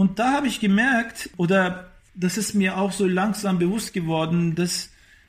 Und 0.00 0.18
da 0.18 0.32
habe 0.32 0.46
ich 0.46 0.60
gemerkt, 0.60 1.28
oder 1.36 1.90
das 2.14 2.38
ist 2.38 2.54
mir 2.54 2.78
auch 2.78 2.90
so 2.90 3.04
langsam 3.04 3.58
bewusst 3.58 3.92
geworden, 3.92 4.54
dass, 4.54 4.88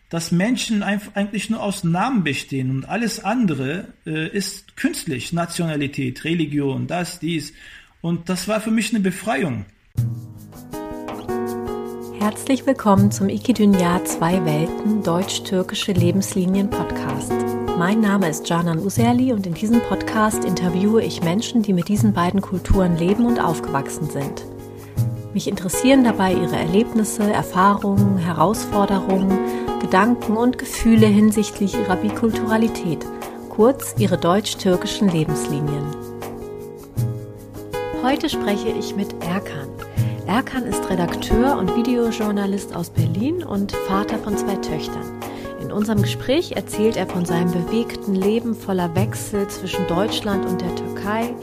dass 0.10 0.32
Menschen 0.32 0.82
eigentlich 0.82 1.50
nur 1.50 1.62
aus 1.62 1.84
Namen 1.84 2.24
bestehen 2.24 2.70
und 2.70 2.86
alles 2.88 3.22
andere 3.22 3.90
äh, 4.06 4.30
ist 4.30 4.78
künstlich, 4.78 5.34
Nationalität, 5.34 6.24
Religion, 6.24 6.88
das, 6.88 7.20
dies. 7.20 7.52
Und 8.00 8.30
das 8.30 8.48
war 8.48 8.62
für 8.62 8.72
mich 8.72 8.92
eine 8.92 9.02
Befreiung. 9.02 9.66
Herzlich 12.20 12.66
willkommen 12.66 13.12
zum 13.12 13.28
Ikidünya 13.28 14.06
Zwei 14.06 14.46
Welten 14.46 15.04
Deutsch-Türkische 15.04 15.92
Lebenslinien 15.92 16.70
Podcast. 16.70 17.34
Mein 17.78 18.00
Name 18.00 18.30
ist 18.30 18.48
Canan 18.48 18.80
Userli 18.80 19.34
und 19.34 19.46
in 19.46 19.54
diesem 19.54 19.82
Podcast 19.82 20.46
interviewe 20.46 21.04
ich 21.04 21.22
Menschen, 21.22 21.62
die 21.62 21.74
mit 21.74 21.90
diesen 21.90 22.14
beiden 22.14 22.40
Kulturen 22.40 22.96
leben 22.96 23.26
und 23.26 23.38
aufgewachsen 23.38 24.10
sind. 24.10 24.46
Mich 25.34 25.48
interessieren 25.48 26.04
dabei 26.04 26.34
ihre 26.34 26.58
Erlebnisse, 26.58 27.24
Erfahrungen, 27.24 28.18
Herausforderungen, 28.18 29.40
Gedanken 29.80 30.36
und 30.36 30.58
Gefühle 30.58 31.08
hinsichtlich 31.08 31.74
ihrer 31.74 31.96
Bikulturalität, 31.96 33.06
kurz 33.50 33.96
ihre 33.98 34.18
deutsch-türkischen 34.18 35.08
Lebenslinien. 35.08 35.86
Heute 38.04 38.30
spreche 38.30 38.70
ich 38.70 38.96
mit 38.96 39.14
Erkan. 39.24 39.70
Erkan 40.28 40.64
ist 40.64 40.90
Redakteur 40.90 41.58
und 41.58 41.76
Videojournalist 41.78 42.76
aus 42.76 42.90
Berlin 42.90 43.44
und 43.44 43.72
Vater 43.72 44.18
von 44.18 44.38
zwei 44.38 44.56
Töchtern. 44.56 45.20
In 45.62 45.72
unserem 45.72 46.02
Gespräch 46.02 46.54
erzählt 46.54 46.98
er 46.98 47.08
von 47.08 47.24
seinem 47.24 47.52
bewegten 47.52 48.16
Leben 48.16 48.54
voller 48.54 48.94
Wechsel 48.96 49.48
zwischen 49.48 49.88
Deutschland 49.88 50.46
und 50.46 50.60
der 50.60 50.76
Türkei, 50.76 51.34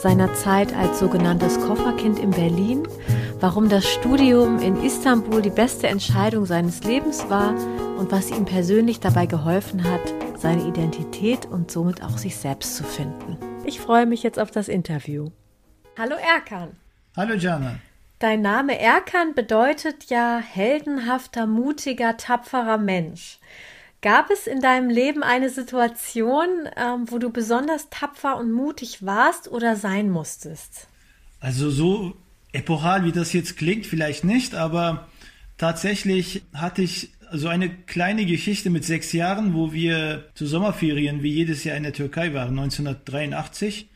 seiner 0.00 0.32
Zeit 0.34 0.76
als 0.76 1.00
sogenanntes 1.00 1.60
Kofferkind 1.60 2.18
in 2.18 2.30
Berlin, 2.30 2.86
warum 3.42 3.68
das 3.68 3.84
Studium 3.84 4.60
in 4.60 4.76
Istanbul 4.84 5.42
die 5.42 5.50
beste 5.50 5.88
Entscheidung 5.88 6.46
seines 6.46 6.84
Lebens 6.84 7.28
war 7.28 7.50
und 7.98 8.12
was 8.12 8.30
ihm 8.30 8.44
persönlich 8.44 9.00
dabei 9.00 9.26
geholfen 9.26 9.82
hat, 9.82 10.00
seine 10.38 10.68
Identität 10.68 11.46
und 11.46 11.68
somit 11.68 12.04
auch 12.04 12.18
sich 12.18 12.36
selbst 12.36 12.76
zu 12.76 12.84
finden. 12.84 13.36
Ich 13.64 13.80
freue 13.80 14.06
mich 14.06 14.22
jetzt 14.22 14.38
auf 14.38 14.52
das 14.52 14.68
Interview. 14.68 15.30
Hallo 15.98 16.14
Erkan. 16.14 16.76
Hallo 17.16 17.34
Jana. 17.34 17.80
Dein 18.20 18.42
Name 18.42 18.78
Erkan 18.78 19.34
bedeutet 19.34 20.04
ja 20.04 20.38
heldenhafter, 20.38 21.48
mutiger, 21.48 22.16
tapferer 22.16 22.78
Mensch. 22.78 23.40
Gab 24.02 24.30
es 24.30 24.46
in 24.46 24.60
deinem 24.60 24.88
Leben 24.88 25.24
eine 25.24 25.50
Situation, 25.50 26.68
ähm, 26.76 27.10
wo 27.10 27.18
du 27.18 27.30
besonders 27.30 27.90
tapfer 27.90 28.36
und 28.36 28.52
mutig 28.52 29.04
warst 29.04 29.50
oder 29.50 29.74
sein 29.74 30.10
musstest? 30.10 30.86
Also 31.40 31.70
so 31.70 32.14
epochal, 32.52 33.04
wie 33.04 33.12
das 33.12 33.32
jetzt 33.32 33.56
klingt, 33.56 33.86
vielleicht 33.86 34.24
nicht, 34.24 34.54
aber 34.54 35.08
tatsächlich 35.58 36.42
hatte 36.52 36.82
ich 36.82 37.10
so 37.32 37.48
eine 37.48 37.70
kleine 37.70 38.26
Geschichte 38.26 38.68
mit 38.68 38.84
sechs 38.84 39.12
Jahren, 39.12 39.54
wo 39.54 39.72
wir 39.72 40.28
zu 40.34 40.46
Sommerferien 40.46 41.22
wie 41.22 41.32
jedes 41.32 41.64
Jahr 41.64 41.76
in 41.76 41.82
der 41.82 41.94
Türkei 41.94 42.34
waren, 42.34 42.58
1983. 42.58 43.88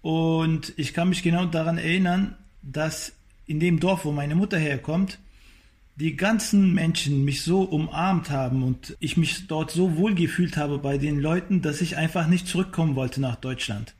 Und 0.00 0.72
ich 0.76 0.94
kann 0.94 1.08
mich 1.08 1.24
genau 1.24 1.46
daran 1.46 1.76
erinnern, 1.76 2.36
dass 2.62 3.12
in 3.46 3.58
dem 3.58 3.80
Dorf, 3.80 4.04
wo 4.04 4.12
meine 4.12 4.36
Mutter 4.36 4.58
herkommt, 4.58 5.18
die 5.96 6.16
ganzen 6.16 6.72
Menschen 6.74 7.24
mich 7.24 7.42
so 7.42 7.62
umarmt 7.62 8.30
haben 8.30 8.62
und 8.62 8.96
ich 9.00 9.16
mich 9.16 9.48
dort 9.48 9.72
so 9.72 9.96
wohl 9.96 10.14
gefühlt 10.14 10.56
habe 10.56 10.78
bei 10.78 10.96
den 10.96 11.18
Leuten, 11.18 11.60
dass 11.60 11.80
ich 11.80 11.96
einfach 11.96 12.28
nicht 12.28 12.46
zurückkommen 12.46 12.94
wollte 12.94 13.20
nach 13.20 13.36
Deutschland. 13.36 13.94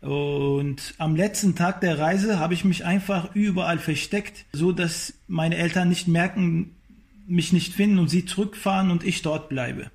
Und 0.00 0.94
am 0.98 1.16
letzten 1.16 1.56
Tag 1.56 1.80
der 1.80 1.98
Reise 1.98 2.38
habe 2.38 2.54
ich 2.54 2.64
mich 2.64 2.84
einfach 2.84 3.34
überall 3.34 3.78
versteckt, 3.78 4.44
so 4.52 4.72
dass 4.72 5.14
meine 5.26 5.56
Eltern 5.56 5.88
nicht 5.88 6.08
merken, 6.08 6.76
mich 7.26 7.52
nicht 7.52 7.74
finden 7.74 7.98
und 7.98 8.08
sie 8.08 8.24
zurückfahren 8.24 8.90
und 8.90 9.04
ich 9.04 9.22
dort 9.22 9.48
bleibe. 9.48 9.90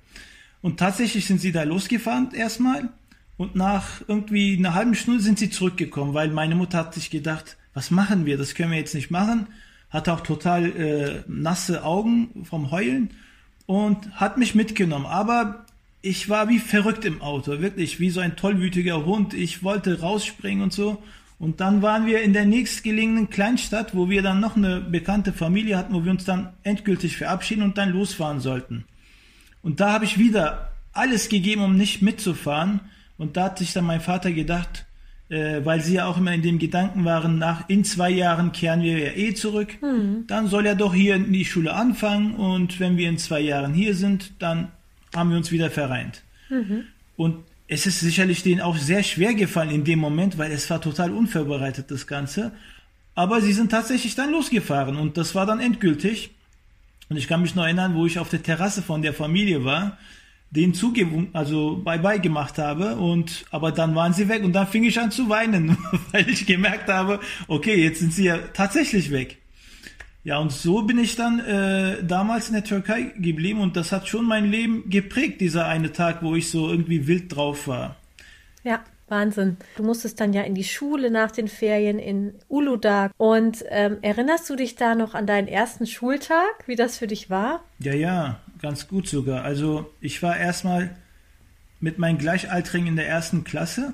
Und 0.60 0.78
tatsächlich 0.78 1.26
sind 1.26 1.40
sie 1.40 1.52
da 1.52 1.62
losgefahren 1.62 2.32
erstmal 2.32 2.90
und 3.36 3.54
nach 3.56 4.02
irgendwie 4.06 4.56
einer 4.56 4.74
halben 4.74 4.94
Stunde 4.94 5.20
sind 5.20 5.38
sie 5.38 5.50
zurückgekommen, 5.50 6.14
weil 6.14 6.28
meine 6.28 6.54
Mutter 6.54 6.78
hat 6.78 6.94
sich 6.94 7.10
gedacht, 7.10 7.56
was 7.72 7.90
machen 7.90 8.24
wir? 8.26 8.36
Das 8.36 8.54
können 8.54 8.70
wir 8.70 8.78
jetzt 8.78 8.94
nicht 8.94 9.10
machen 9.10 9.48
hatte 9.94 10.12
auch 10.12 10.20
total 10.20 10.66
äh, 10.76 11.22
nasse 11.28 11.84
Augen 11.84 12.44
vom 12.44 12.72
Heulen 12.72 13.10
und 13.66 14.20
hat 14.20 14.38
mich 14.38 14.56
mitgenommen. 14.56 15.06
Aber 15.06 15.64
ich 16.04 16.28
war 16.28 16.50
wie 16.50 16.58
verrückt 16.58 17.06
im 17.06 17.22
Auto, 17.22 17.62
wirklich 17.62 17.98
wie 17.98 18.10
so 18.10 18.20
ein 18.20 18.36
tollwütiger 18.36 19.06
Hund. 19.06 19.32
Ich 19.32 19.62
wollte 19.64 20.00
rausspringen 20.00 20.62
und 20.62 20.72
so. 20.72 21.02
Und 21.38 21.60
dann 21.60 21.80
waren 21.80 22.04
wir 22.04 22.20
in 22.20 22.34
der 22.34 22.44
nächstgelegenen 22.44 23.30
Kleinstadt, 23.30 23.96
wo 23.96 24.10
wir 24.10 24.20
dann 24.20 24.38
noch 24.38 24.54
eine 24.54 24.82
bekannte 24.82 25.32
Familie 25.32 25.78
hatten, 25.78 25.94
wo 25.94 26.04
wir 26.04 26.10
uns 26.10 26.26
dann 26.26 26.52
endgültig 26.62 27.16
verabschieden 27.16 27.62
und 27.62 27.78
dann 27.78 27.88
losfahren 27.88 28.40
sollten. 28.40 28.84
Und 29.62 29.80
da 29.80 29.94
habe 29.94 30.04
ich 30.04 30.18
wieder 30.18 30.72
alles 30.92 31.30
gegeben, 31.30 31.62
um 31.62 31.74
nicht 31.74 32.02
mitzufahren. 32.02 32.80
Und 33.16 33.38
da 33.38 33.44
hat 33.44 33.58
sich 33.58 33.72
dann 33.72 33.86
mein 33.86 34.02
Vater 34.02 34.30
gedacht, 34.30 34.84
äh, 35.30 35.64
weil 35.64 35.80
sie 35.80 35.94
ja 35.94 36.06
auch 36.06 36.18
immer 36.18 36.34
in 36.34 36.42
dem 36.42 36.58
Gedanken 36.58 37.06
waren, 37.06 37.38
nach 37.38 37.66
in 37.70 37.82
zwei 37.82 38.10
Jahren 38.10 38.52
kehren 38.52 38.82
wir 38.82 38.98
ja 38.98 39.12
eh 39.12 39.32
zurück, 39.32 39.80
mhm. 39.80 40.26
dann 40.26 40.48
soll 40.48 40.66
er 40.66 40.74
doch 40.74 40.92
hier 40.92 41.14
in 41.14 41.32
die 41.32 41.46
Schule 41.46 41.72
anfangen 41.72 42.34
und 42.34 42.78
wenn 42.78 42.98
wir 42.98 43.08
in 43.08 43.16
zwei 43.16 43.40
Jahren 43.40 43.72
hier 43.72 43.94
sind, 43.94 44.34
dann 44.40 44.68
haben 45.14 45.30
wir 45.30 45.36
uns 45.36 45.50
wieder 45.50 45.70
vereint. 45.70 46.22
Mhm. 46.48 46.84
Und 47.16 47.44
es 47.68 47.86
ist 47.86 48.00
sicherlich 48.00 48.42
denen 48.42 48.60
auch 48.60 48.76
sehr 48.76 49.02
schwer 49.02 49.34
gefallen 49.34 49.70
in 49.70 49.84
dem 49.84 49.98
Moment, 49.98 50.36
weil 50.38 50.52
es 50.52 50.68
war 50.70 50.80
total 50.80 51.12
unvorbereitet, 51.12 51.90
das 51.90 52.06
Ganze. 52.06 52.52
Aber 53.14 53.40
sie 53.40 53.52
sind 53.52 53.70
tatsächlich 53.70 54.14
dann 54.14 54.32
losgefahren 54.32 54.96
und 54.96 55.16
das 55.16 55.34
war 55.34 55.46
dann 55.46 55.60
endgültig. 55.60 56.30
Und 57.08 57.16
ich 57.16 57.28
kann 57.28 57.42
mich 57.42 57.54
noch 57.54 57.64
erinnern, 57.64 57.94
wo 57.94 58.06
ich 58.06 58.18
auf 58.18 58.28
der 58.28 58.42
Terrasse 58.42 58.82
von 58.82 59.02
der 59.02 59.14
Familie 59.14 59.64
war 59.64 59.98
den 60.54 60.72
zugeben, 60.72 61.28
also 61.32 61.76
bye 61.84 61.98
bye 61.98 62.20
gemacht 62.20 62.58
habe 62.58 62.94
und 62.94 63.44
aber 63.50 63.72
dann 63.72 63.94
waren 63.96 64.12
sie 64.12 64.28
weg 64.28 64.44
und 64.44 64.52
dann 64.52 64.68
fing 64.68 64.84
ich 64.84 65.00
an 65.00 65.10
zu 65.10 65.28
weinen, 65.28 65.76
weil 66.12 66.28
ich 66.28 66.46
gemerkt 66.46 66.88
habe, 66.88 67.18
okay, 67.48 67.82
jetzt 67.82 67.98
sind 67.98 68.12
sie 68.12 68.26
ja 68.26 68.38
tatsächlich 68.52 69.10
weg. 69.10 69.38
Ja, 70.24 70.38
und 70.38 70.52
so 70.52 70.82
bin 70.82 70.98
ich 70.98 71.16
dann 71.16 71.38
äh, 71.40 72.02
damals 72.02 72.48
in 72.48 72.54
der 72.54 72.64
Türkei 72.64 73.12
geblieben 73.18 73.60
und 73.60 73.76
das 73.76 73.92
hat 73.92 74.08
schon 74.08 74.24
mein 74.24 74.50
Leben 74.50 74.88
geprägt, 74.88 75.42
dieser 75.42 75.66
eine 75.66 75.92
Tag, 75.92 76.22
wo 76.22 76.34
ich 76.34 76.50
so 76.50 76.70
irgendwie 76.70 77.06
wild 77.06 77.34
drauf 77.34 77.68
war. 77.68 77.96
Ja, 78.62 78.82
Wahnsinn. 79.08 79.58
Du 79.76 79.82
musstest 79.82 80.18
dann 80.20 80.32
ja 80.32 80.42
in 80.42 80.54
die 80.54 80.64
Schule 80.64 81.10
nach 81.10 81.30
den 81.30 81.46
Ferien 81.46 81.98
in 81.98 82.32
Uludağ. 82.48 83.10
Und 83.18 83.64
ähm, 83.68 83.98
erinnerst 84.00 84.48
du 84.48 84.56
dich 84.56 84.76
da 84.76 84.94
noch 84.94 85.14
an 85.14 85.26
deinen 85.26 85.46
ersten 85.46 85.86
Schultag, 85.86 86.66
wie 86.66 86.76
das 86.76 86.96
für 86.96 87.06
dich 87.06 87.28
war? 87.28 87.62
Ja, 87.80 87.92
ja 87.92 88.40
ganz 88.62 88.88
gut 88.88 89.06
sogar. 89.06 89.44
Also 89.44 89.92
ich 90.00 90.22
war 90.22 90.38
erstmal 90.38 90.96
mit 91.80 91.98
meinen 91.98 92.16
Gleichaltrigen 92.16 92.86
in 92.86 92.96
der 92.96 93.06
ersten 93.06 93.44
Klasse. 93.44 93.92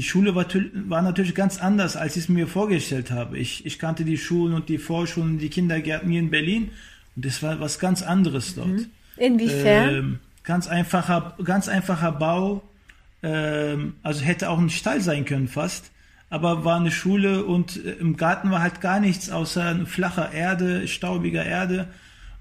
Die 0.00 0.06
Schule 0.06 0.34
war, 0.34 0.46
war 0.88 1.02
natürlich 1.02 1.34
ganz 1.34 1.60
anders, 1.60 1.94
als 1.94 2.16
ich 2.16 2.22
es 2.22 2.28
mir 2.30 2.46
vorgestellt 2.46 3.10
habe. 3.10 3.36
Ich, 3.36 3.66
ich 3.66 3.78
kannte 3.78 4.06
die 4.06 4.16
Schulen 4.16 4.54
und 4.54 4.70
die 4.70 4.78
Vorschulen, 4.78 5.38
die 5.38 5.50
Kindergärten 5.50 6.10
hier 6.10 6.20
in 6.20 6.30
Berlin 6.30 6.70
und 7.16 7.26
das 7.26 7.42
war 7.42 7.60
was 7.60 7.78
ganz 7.78 8.00
anderes 8.00 8.54
dort. 8.54 8.68
Mhm. 8.68 8.86
Inwiefern? 9.18 9.94
Ähm, 9.94 10.18
ganz 10.42 10.68
einfacher, 10.68 11.36
ganz 11.44 11.68
einfacher 11.68 12.12
Bau. 12.12 12.62
Ähm, 13.22 13.92
also 14.02 14.22
hätte 14.22 14.48
auch 14.48 14.58
ein 14.58 14.70
Stall 14.70 15.02
sein 15.02 15.26
können 15.26 15.48
fast. 15.48 15.90
Aber 16.30 16.64
war 16.64 16.80
eine 16.80 16.92
Schule 16.92 17.44
und 17.44 17.84
äh, 17.84 17.90
im 18.00 18.16
Garten 18.16 18.50
war 18.50 18.62
halt 18.62 18.80
gar 18.80 19.00
nichts 19.00 19.28
außer 19.28 19.84
flacher 19.84 20.32
Erde, 20.32 20.88
staubiger 20.88 21.44
Erde. 21.44 21.88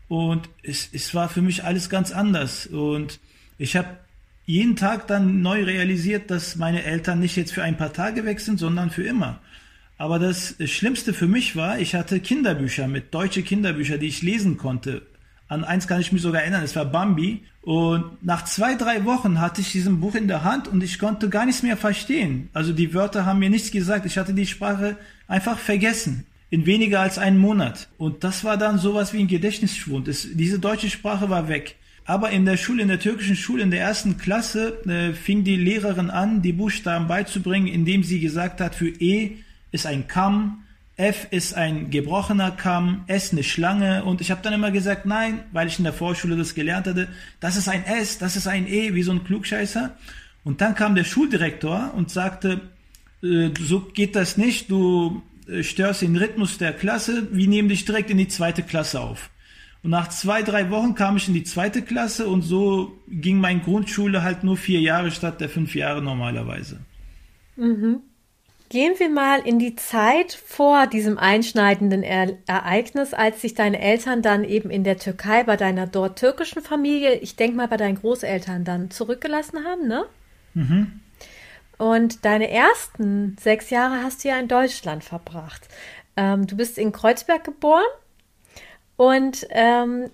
Und 0.08 0.48
es, 0.64 0.88
es 0.94 1.14
war 1.14 1.28
für 1.28 1.42
mich 1.42 1.66
alles 1.66 1.90
ganz 1.90 2.14
anders. 2.14 2.68
Und 2.68 3.20
ich 3.58 3.76
habe 3.76 3.98
jeden 4.50 4.76
Tag 4.76 5.06
dann 5.06 5.44
neu 5.44 5.64
realisiert, 5.64 6.32
dass 6.32 6.56
meine 6.56 6.84
Eltern 6.84 7.20
nicht 7.20 7.36
jetzt 7.36 7.54
für 7.54 7.62
ein 7.62 7.78
paar 7.78 7.94
Tage 7.94 8.26
weg 8.26 8.40
sind, 8.40 8.58
sondern 8.58 8.90
für 8.90 9.04
immer. 9.04 9.40
Aber 10.00 10.18
das 10.18 10.56
Schlimmste 10.66 11.14
für 11.14 11.28
mich 11.28 11.56
war, 11.56 11.78
ich 11.78 11.94
hatte 11.94 12.20
Kinderbücher 12.20 12.88
mit, 12.88 13.14
deutsche 13.14 13.44
Kinderbücher, 13.44 14.00
die 14.00 14.08
ich 14.08 14.24
lesen 14.24 14.58
konnte. 14.58 15.04
An 15.50 15.64
eins 15.64 15.88
kann 15.88 16.02
ich 16.02 16.12
mich 16.12 16.24
sogar 16.24 16.42
erinnern, 16.42 16.64
es 16.64 16.76
war 16.76 16.86
Bambi. 16.86 17.44
Und 17.62 18.24
nach 18.26 18.44
zwei, 18.46 18.74
drei 18.74 19.06
Wochen 19.06 19.40
hatte 19.40 19.62
ich 19.62 19.72
diesen 19.72 20.00
Buch 20.00 20.16
in 20.16 20.28
der 20.28 20.44
Hand 20.44 20.68
und 20.68 20.84
ich 20.84 20.98
konnte 20.98 21.30
gar 21.30 21.46
nichts 21.46 21.62
mehr 21.62 21.78
verstehen. 21.78 22.50
Also 22.52 22.74
die 22.74 22.96
Wörter 22.96 23.28
haben 23.28 23.38
mir 23.38 23.52
nichts 23.52 23.70
gesagt. 23.70 24.08
Ich 24.08 24.18
hatte 24.18 24.34
die 24.34 24.48
Sprache 24.48 24.98
einfach 25.28 25.60
vergessen 25.60 26.26
in 26.50 26.66
weniger 26.66 27.02
als 27.02 27.20
einem 27.20 27.38
Monat. 27.38 27.88
Und 28.00 28.24
das 28.24 28.44
war 28.44 28.58
dann 28.58 28.80
sowas 28.80 29.14
wie 29.14 29.20
ein 29.20 29.28
Gedächtnisschwund. 29.28 30.08
Es, 30.08 30.28
diese 30.34 30.58
deutsche 30.58 30.90
Sprache 30.90 31.30
war 31.30 31.50
weg. 31.50 31.76
Aber 32.06 32.32
in 32.32 32.46
der 32.46 32.58
Schule, 32.58 32.82
in 32.82 32.88
der 32.88 33.00
türkischen 33.00 33.36
Schule, 33.36 33.64
in 33.64 33.72
der 33.72 33.82
ersten 33.82 34.18
Klasse, 34.18 34.80
äh, 34.88 35.14
fing 35.14 35.44
die 35.44 35.56
Lehrerin 35.56 36.10
an, 36.10 36.42
die 36.42 36.54
Buchstaben 36.54 37.08
beizubringen, 37.08 37.68
indem 37.68 38.04
sie 38.04 38.20
gesagt 38.20 38.62
hat, 38.62 38.76
für 38.76 38.90
E 38.90 39.38
ist 39.72 39.86
ein 39.86 40.08
Kamm, 40.08 40.64
F 41.00 41.28
ist 41.32 41.54
ein 41.54 41.92
gebrochener 41.92 42.52
Kamm, 42.52 43.06
S 43.08 43.32
eine 43.32 43.44
Schlange. 43.44 44.04
Und 44.04 44.20
ich 44.20 44.32
habe 44.32 44.42
dann 44.44 44.52
immer 44.52 44.72
gesagt, 44.72 45.06
nein, 45.06 45.44
weil 45.54 45.68
ich 45.68 45.78
in 45.78 45.86
der 45.86 45.94
Vorschule 45.94 46.36
das 46.36 46.56
gelernt 46.56 46.88
hatte, 46.88 47.08
das 47.40 47.56
ist 47.56 47.70
ein 47.70 47.86
S, 47.86 48.18
das 48.18 48.36
ist 48.36 48.48
ein 48.48 48.68
E, 48.68 48.94
wie 48.96 49.04
so 49.04 49.12
ein 49.12 49.24
Klugscheißer. 49.24 49.96
Und 50.44 50.60
dann 50.60 50.76
kam 50.76 50.96
der 50.96 51.06
Schuldirektor 51.06 51.94
und 51.96 52.12
sagte, 52.12 52.62
äh, 53.24 53.50
so 53.60 53.80
geht 53.82 54.16
das 54.16 54.36
nicht, 54.36 54.70
du 54.70 55.22
äh, 55.48 55.64
störst 55.64 56.02
den 56.02 56.18
Rhythmus 56.18 56.58
der 56.58 56.74
Klasse, 56.74 57.28
wir 57.32 57.48
nehmen 57.48 57.70
dich 57.70 57.86
direkt 57.86 58.10
in 58.10 58.18
die 58.18 58.28
zweite 58.28 58.64
Klasse 58.64 59.00
auf. 59.00 59.30
Und 59.84 59.92
nach 59.92 60.10
zwei, 60.10 60.44
drei 60.44 60.70
Wochen 60.70 60.94
kam 60.94 61.18
ich 61.18 61.28
in 61.28 61.34
die 61.34 61.44
zweite 61.44 61.82
Klasse 61.82 62.28
und 62.28 62.42
so 62.42 63.00
ging 63.08 63.40
meine 63.40 63.62
Grundschule 63.62 64.24
halt 64.24 64.44
nur 64.44 64.58
vier 64.58 64.82
Jahre 64.82 65.12
statt 65.12 65.40
der 65.40 65.50
fünf 65.50 65.74
Jahre 65.74 66.02
normalerweise. 66.02 66.82
Mhm. 67.56 68.02
Gehen 68.68 68.94
wir 69.00 69.10
mal 69.10 69.40
in 69.40 69.58
die 69.58 69.76
Zeit 69.76 70.34
vor 70.46 70.86
diesem 70.86 71.18
einschneidenden 71.18 72.04
e 72.04 72.38
Ereignis, 72.46 73.16
als 73.16 73.42
sich 73.42 73.56
deine 73.56 73.80
Eltern 73.80 74.22
dann 74.22 74.44
eben 74.44 74.70
in 74.70 74.84
der 74.84 75.00
Türkei 75.00 75.44
bei 75.44 75.58
deiner 75.58 75.88
dort 75.88 76.20
türkischen 76.20 76.62
Familie, 76.62 77.16
ich 77.16 77.36
denke 77.36 77.58
mal 77.58 77.68
bei 77.68 77.78
deinen 77.78 77.96
Großeltern 77.96 78.66
dann 78.66 78.92
zurückgelassen 78.92 79.66
haben, 79.66 79.88
ne? 79.88 80.06
Mhm. 80.54 81.00
Und 81.80 82.26
deine 82.26 82.52
ersten 82.52 83.38
sechs 83.40 83.72
Jahre 83.72 84.04
hast 84.04 84.24
du 84.24 84.28
ja 84.28 84.38
in 84.38 84.50
Deutschland 84.50 85.04
verbracht. 85.04 85.68
Ähm, 86.16 86.46
du 86.46 86.56
bist 86.56 86.78
in 86.78 86.92
Kreuzberg 86.92 87.44
geboren 87.44 87.82
und 89.00 89.48
ähm, 89.52 90.10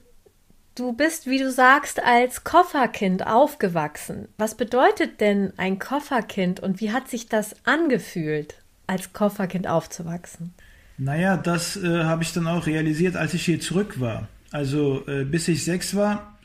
du 0.75 0.93
bist, 0.93 1.25
wie 1.25 1.39
du 1.39 1.49
sagst, 1.49 2.03
als 2.03 2.43
Kofferkind 2.43 3.25
aufgewachsen. 3.25 4.27
Was 4.37 4.53
bedeutet 4.53 5.21
denn 5.21 5.53
ein 5.57 5.79
Kofferkind 5.79 6.59
und 6.59 6.81
wie 6.81 6.91
hat 6.91 7.07
sich 7.07 7.27
das 7.27 7.55
angefühlt, 7.65 8.53
als 8.85 9.11
Kofferkind 9.11 9.65
aufzuwachsen? 9.65 10.53
Naja, 10.99 11.35
das 11.35 11.77
äh, 11.77 12.03
habe 12.03 12.21
ich 12.21 12.31
dann 12.31 12.45
auch 12.45 12.67
realisiert, 12.67 13.15
als 13.15 13.33
ich 13.33 13.45
hier 13.45 13.59
zurück 13.59 13.99
war. 13.99 14.27
Also 14.51 15.03
äh, 15.07 15.23
bis 15.23 15.47
ich 15.47 15.65
sechs 15.65 15.95
war, 15.95 16.37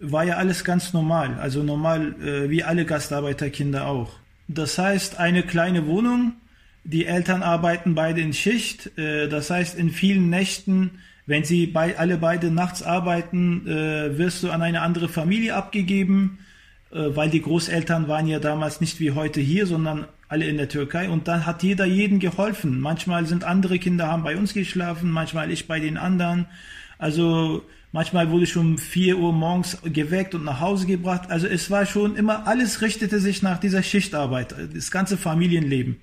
war 0.00 0.24
ja 0.24 0.38
alles 0.38 0.64
ganz 0.64 0.92
normal. 0.92 1.38
Also 1.38 1.62
normal 1.62 2.16
äh, 2.20 2.50
wie 2.50 2.64
alle 2.64 2.84
Gastarbeiterkinder 2.84 3.86
auch. 3.86 4.10
Das 4.48 4.76
heißt, 4.76 5.20
eine 5.20 5.44
kleine 5.44 5.86
Wohnung, 5.86 6.32
die 6.82 7.06
Eltern 7.06 7.44
arbeiten 7.44 7.94
beide 7.94 8.22
in 8.22 8.32
Schicht. 8.32 8.98
Äh, 8.98 9.28
das 9.28 9.50
heißt, 9.50 9.78
in 9.78 9.90
vielen 9.90 10.30
Nächten, 10.30 10.98
wenn 11.26 11.44
sie 11.44 11.66
bei, 11.66 11.98
alle 11.98 12.18
beide 12.18 12.50
nachts 12.50 12.82
arbeiten, 12.82 13.66
äh, 13.66 14.16
wirst 14.16 14.42
du 14.42 14.50
an 14.50 14.62
eine 14.62 14.82
andere 14.82 15.08
Familie 15.08 15.54
abgegeben, 15.54 16.38
äh, 16.90 17.16
weil 17.16 17.30
die 17.30 17.42
Großeltern 17.42 18.08
waren 18.08 18.26
ja 18.26 18.38
damals 18.38 18.80
nicht 18.80 19.00
wie 19.00 19.10
heute 19.10 19.40
hier, 19.40 19.66
sondern 19.66 20.06
alle 20.28 20.46
in 20.46 20.56
der 20.56 20.68
Türkei. 20.68 21.08
Und 21.08 21.28
dann 21.28 21.46
hat 21.46 21.62
jeder 21.62 21.84
jeden 21.84 22.20
geholfen. 22.20 22.80
Manchmal 22.80 23.26
sind 23.26 23.44
andere 23.44 23.78
Kinder 23.78 24.06
haben 24.08 24.22
bei 24.22 24.36
uns 24.36 24.54
geschlafen, 24.54 25.10
manchmal 25.10 25.50
ich 25.50 25.66
bei 25.66 25.80
den 25.80 25.96
anderen. 25.96 26.46
Also 26.98 27.64
Manchmal 27.96 28.30
wurde 28.30 28.44
ich 28.44 28.54
um 28.58 28.76
4 28.76 29.16
Uhr 29.16 29.32
morgens 29.32 29.78
geweckt 29.82 30.34
und 30.34 30.44
nach 30.44 30.60
Hause 30.60 30.86
gebracht. 30.86 31.30
Also 31.30 31.46
es 31.46 31.70
war 31.70 31.86
schon 31.86 32.14
immer, 32.14 32.46
alles 32.46 32.82
richtete 32.82 33.20
sich 33.20 33.40
nach 33.40 33.58
dieser 33.58 33.82
Schichtarbeit, 33.82 34.54
das 34.74 34.90
ganze 34.90 35.16
Familienleben. 35.16 35.96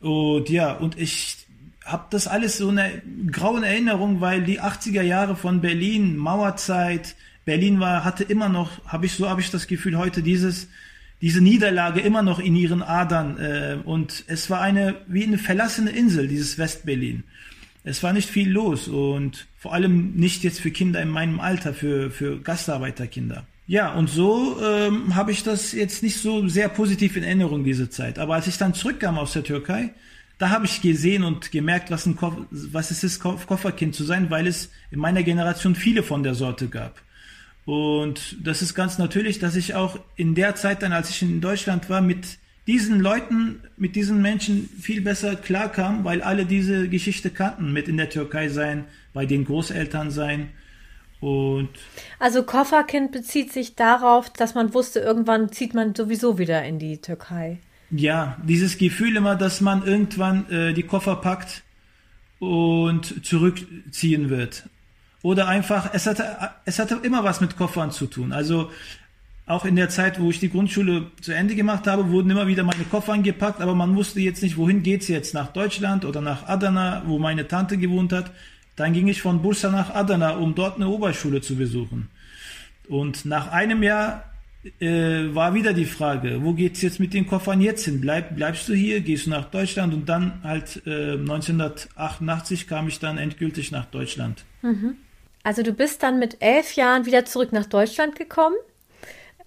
Und 0.00 0.48
ja, 0.48 0.72
und 0.72 0.98
ich 0.98 1.41
habe 1.84 2.06
das 2.10 2.26
alles 2.26 2.58
so 2.58 2.68
eine 2.68 3.02
grauen 3.30 3.64
Erinnerung, 3.64 4.20
weil 4.20 4.42
die 4.42 4.60
80er 4.60 5.02
Jahre 5.02 5.36
von 5.36 5.60
Berlin, 5.60 6.16
Mauerzeit, 6.16 7.16
Berlin 7.44 7.80
war, 7.80 8.04
hatte 8.04 8.24
immer 8.24 8.48
noch, 8.48 8.84
habe 8.86 9.06
ich 9.06 9.14
so 9.14 9.28
habe 9.28 9.40
ich 9.40 9.50
das 9.50 9.66
Gefühl 9.66 9.98
heute 9.98 10.22
dieses 10.22 10.68
diese 11.20 11.40
Niederlage 11.40 12.00
immer 12.00 12.22
noch 12.22 12.40
in 12.40 12.56
ihren 12.56 12.82
Adern 12.82 13.38
äh, 13.38 13.78
und 13.84 14.24
es 14.26 14.50
war 14.50 14.60
eine 14.60 14.96
wie 15.06 15.24
eine 15.24 15.38
verlassene 15.38 15.90
Insel 15.90 16.28
dieses 16.28 16.58
Westberlin 16.58 17.24
es 17.84 18.02
war 18.02 18.12
nicht 18.12 18.28
viel 18.28 18.50
los 18.50 18.88
und 18.88 19.46
vor 19.58 19.74
allem 19.74 20.14
nicht 20.14 20.44
jetzt 20.44 20.60
für 20.60 20.70
Kinder 20.70 21.02
in 21.02 21.08
meinem 21.08 21.40
Alter, 21.40 21.74
für, 21.74 22.10
für 22.10 22.40
Gastarbeiterkinder. 22.40 23.44
Ja, 23.66 23.92
und 23.92 24.08
so 24.08 24.60
ähm, 24.62 25.14
habe 25.14 25.32
ich 25.32 25.42
das 25.42 25.72
jetzt 25.72 26.02
nicht 26.02 26.18
so 26.18 26.46
sehr 26.48 26.68
positiv 26.68 27.16
in 27.16 27.22
Erinnerung, 27.22 27.64
diese 27.64 27.90
Zeit. 27.90 28.18
Aber 28.18 28.34
als 28.34 28.46
ich 28.46 28.58
dann 28.58 28.74
zurückkam 28.74 29.18
aus 29.18 29.32
der 29.32 29.44
Türkei, 29.44 29.90
da 30.42 30.50
habe 30.50 30.66
ich 30.66 30.82
gesehen 30.82 31.22
und 31.22 31.52
gemerkt, 31.52 31.92
was, 31.92 32.04
ein 32.04 32.16
Koff 32.16 32.34
was 32.50 32.90
es 32.90 33.04
ist, 33.04 33.20
Kofferkind 33.20 33.94
zu 33.94 34.02
sein, 34.02 34.28
weil 34.28 34.48
es 34.48 34.70
in 34.90 34.98
meiner 34.98 35.22
Generation 35.22 35.76
viele 35.76 36.02
von 36.02 36.24
der 36.24 36.34
Sorte 36.34 36.66
gab. 36.66 37.00
Und 37.64 38.36
das 38.42 38.60
ist 38.60 38.74
ganz 38.74 38.98
natürlich, 38.98 39.38
dass 39.38 39.54
ich 39.54 39.76
auch 39.76 40.00
in 40.16 40.34
der 40.34 40.56
Zeit 40.56 40.82
dann, 40.82 40.92
als 40.92 41.10
ich 41.10 41.22
in 41.22 41.40
Deutschland 41.40 41.88
war, 41.88 42.00
mit 42.00 42.38
diesen 42.66 42.98
Leuten, 42.98 43.62
mit 43.76 43.94
diesen 43.94 44.20
Menschen 44.20 44.68
viel 44.80 45.00
besser 45.00 45.36
klarkam, 45.36 46.02
weil 46.02 46.22
alle 46.22 46.44
diese 46.44 46.88
Geschichte 46.88 47.30
kannten, 47.30 47.72
mit 47.72 47.86
in 47.86 47.96
der 47.96 48.10
Türkei 48.10 48.48
sein, 48.48 48.86
bei 49.12 49.26
den 49.26 49.44
Großeltern 49.44 50.10
sein. 50.10 50.48
Und 51.20 51.68
also 52.18 52.42
Kofferkind 52.42 53.12
bezieht 53.12 53.52
sich 53.52 53.76
darauf, 53.76 54.28
dass 54.28 54.56
man 54.56 54.74
wusste, 54.74 54.98
irgendwann 54.98 55.52
zieht 55.52 55.72
man 55.72 55.94
sowieso 55.94 56.36
wieder 56.36 56.64
in 56.64 56.80
die 56.80 57.00
Türkei. 57.00 57.60
Ja, 57.94 58.38
dieses 58.42 58.78
Gefühl 58.78 59.16
immer, 59.16 59.36
dass 59.36 59.60
man 59.60 59.84
irgendwann 59.84 60.50
äh, 60.50 60.72
die 60.72 60.82
Koffer 60.82 61.16
packt 61.16 61.62
und 62.38 63.24
zurückziehen 63.24 64.30
wird. 64.30 64.64
Oder 65.20 65.46
einfach, 65.46 65.90
es 65.92 66.06
hatte, 66.06 66.24
es 66.64 66.78
hatte 66.78 67.00
immer 67.02 67.22
was 67.22 67.42
mit 67.42 67.56
Koffern 67.56 67.90
zu 67.90 68.06
tun. 68.06 68.32
Also 68.32 68.70
auch 69.44 69.66
in 69.66 69.76
der 69.76 69.90
Zeit, 69.90 70.18
wo 70.18 70.30
ich 70.30 70.40
die 70.40 70.48
Grundschule 70.48 71.10
zu 71.20 71.32
Ende 71.32 71.54
gemacht 71.54 71.86
habe, 71.86 72.08
wurden 72.10 72.30
immer 72.30 72.46
wieder 72.46 72.64
meine 72.64 72.84
Koffer 72.84 73.12
angepackt, 73.12 73.60
aber 73.60 73.74
man 73.74 73.94
wusste 73.94 74.20
jetzt 74.20 74.42
nicht, 74.42 74.56
wohin 74.56 74.82
geht's 74.82 75.08
jetzt, 75.08 75.34
nach 75.34 75.48
Deutschland 75.48 76.06
oder 76.06 76.22
nach 76.22 76.48
Adana, 76.48 77.02
wo 77.06 77.18
meine 77.18 77.46
Tante 77.46 77.76
gewohnt 77.76 78.14
hat. 78.14 78.30
Dann 78.74 78.94
ging 78.94 79.06
ich 79.06 79.20
von 79.20 79.42
Bursa 79.42 79.70
nach 79.70 79.94
Adana, 79.94 80.30
um 80.30 80.54
dort 80.54 80.76
eine 80.76 80.88
Oberschule 80.88 81.42
zu 81.42 81.56
besuchen. 81.56 82.08
Und 82.88 83.26
nach 83.26 83.52
einem 83.52 83.82
Jahr 83.82 84.31
äh, 84.80 85.34
war 85.34 85.54
wieder 85.54 85.72
die 85.72 85.84
Frage, 85.84 86.42
wo 86.42 86.52
geht's 86.52 86.82
jetzt 86.82 87.00
mit 87.00 87.14
den 87.14 87.26
Koffern 87.26 87.60
jetzt 87.60 87.84
hin? 87.84 88.00
Bleib, 88.00 88.36
bleibst 88.36 88.68
du 88.68 88.74
hier, 88.74 89.00
gehst 89.00 89.26
du 89.26 89.30
nach 89.30 89.50
Deutschland? 89.50 89.92
Und 89.92 90.08
dann 90.08 90.40
halt 90.44 90.82
äh, 90.86 91.12
1988 91.12 92.68
kam 92.68 92.88
ich 92.88 93.00
dann 93.00 93.18
endgültig 93.18 93.72
nach 93.72 93.86
Deutschland. 93.86 94.44
Mhm. 94.62 94.96
Also 95.42 95.62
du 95.62 95.72
bist 95.72 96.02
dann 96.02 96.18
mit 96.18 96.36
elf 96.40 96.74
Jahren 96.74 97.06
wieder 97.06 97.24
zurück 97.24 97.52
nach 97.52 97.66
Deutschland 97.66 98.14
gekommen? 98.14 98.56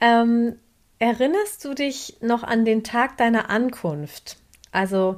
Ähm, 0.01 0.55
erinnerst 0.99 1.63
du 1.63 1.73
dich 1.73 2.17
noch 2.21 2.43
an 2.43 2.65
den 2.65 2.83
Tag 2.83 3.17
deiner 3.17 3.49
Ankunft? 3.49 4.37
Also, 4.71 5.15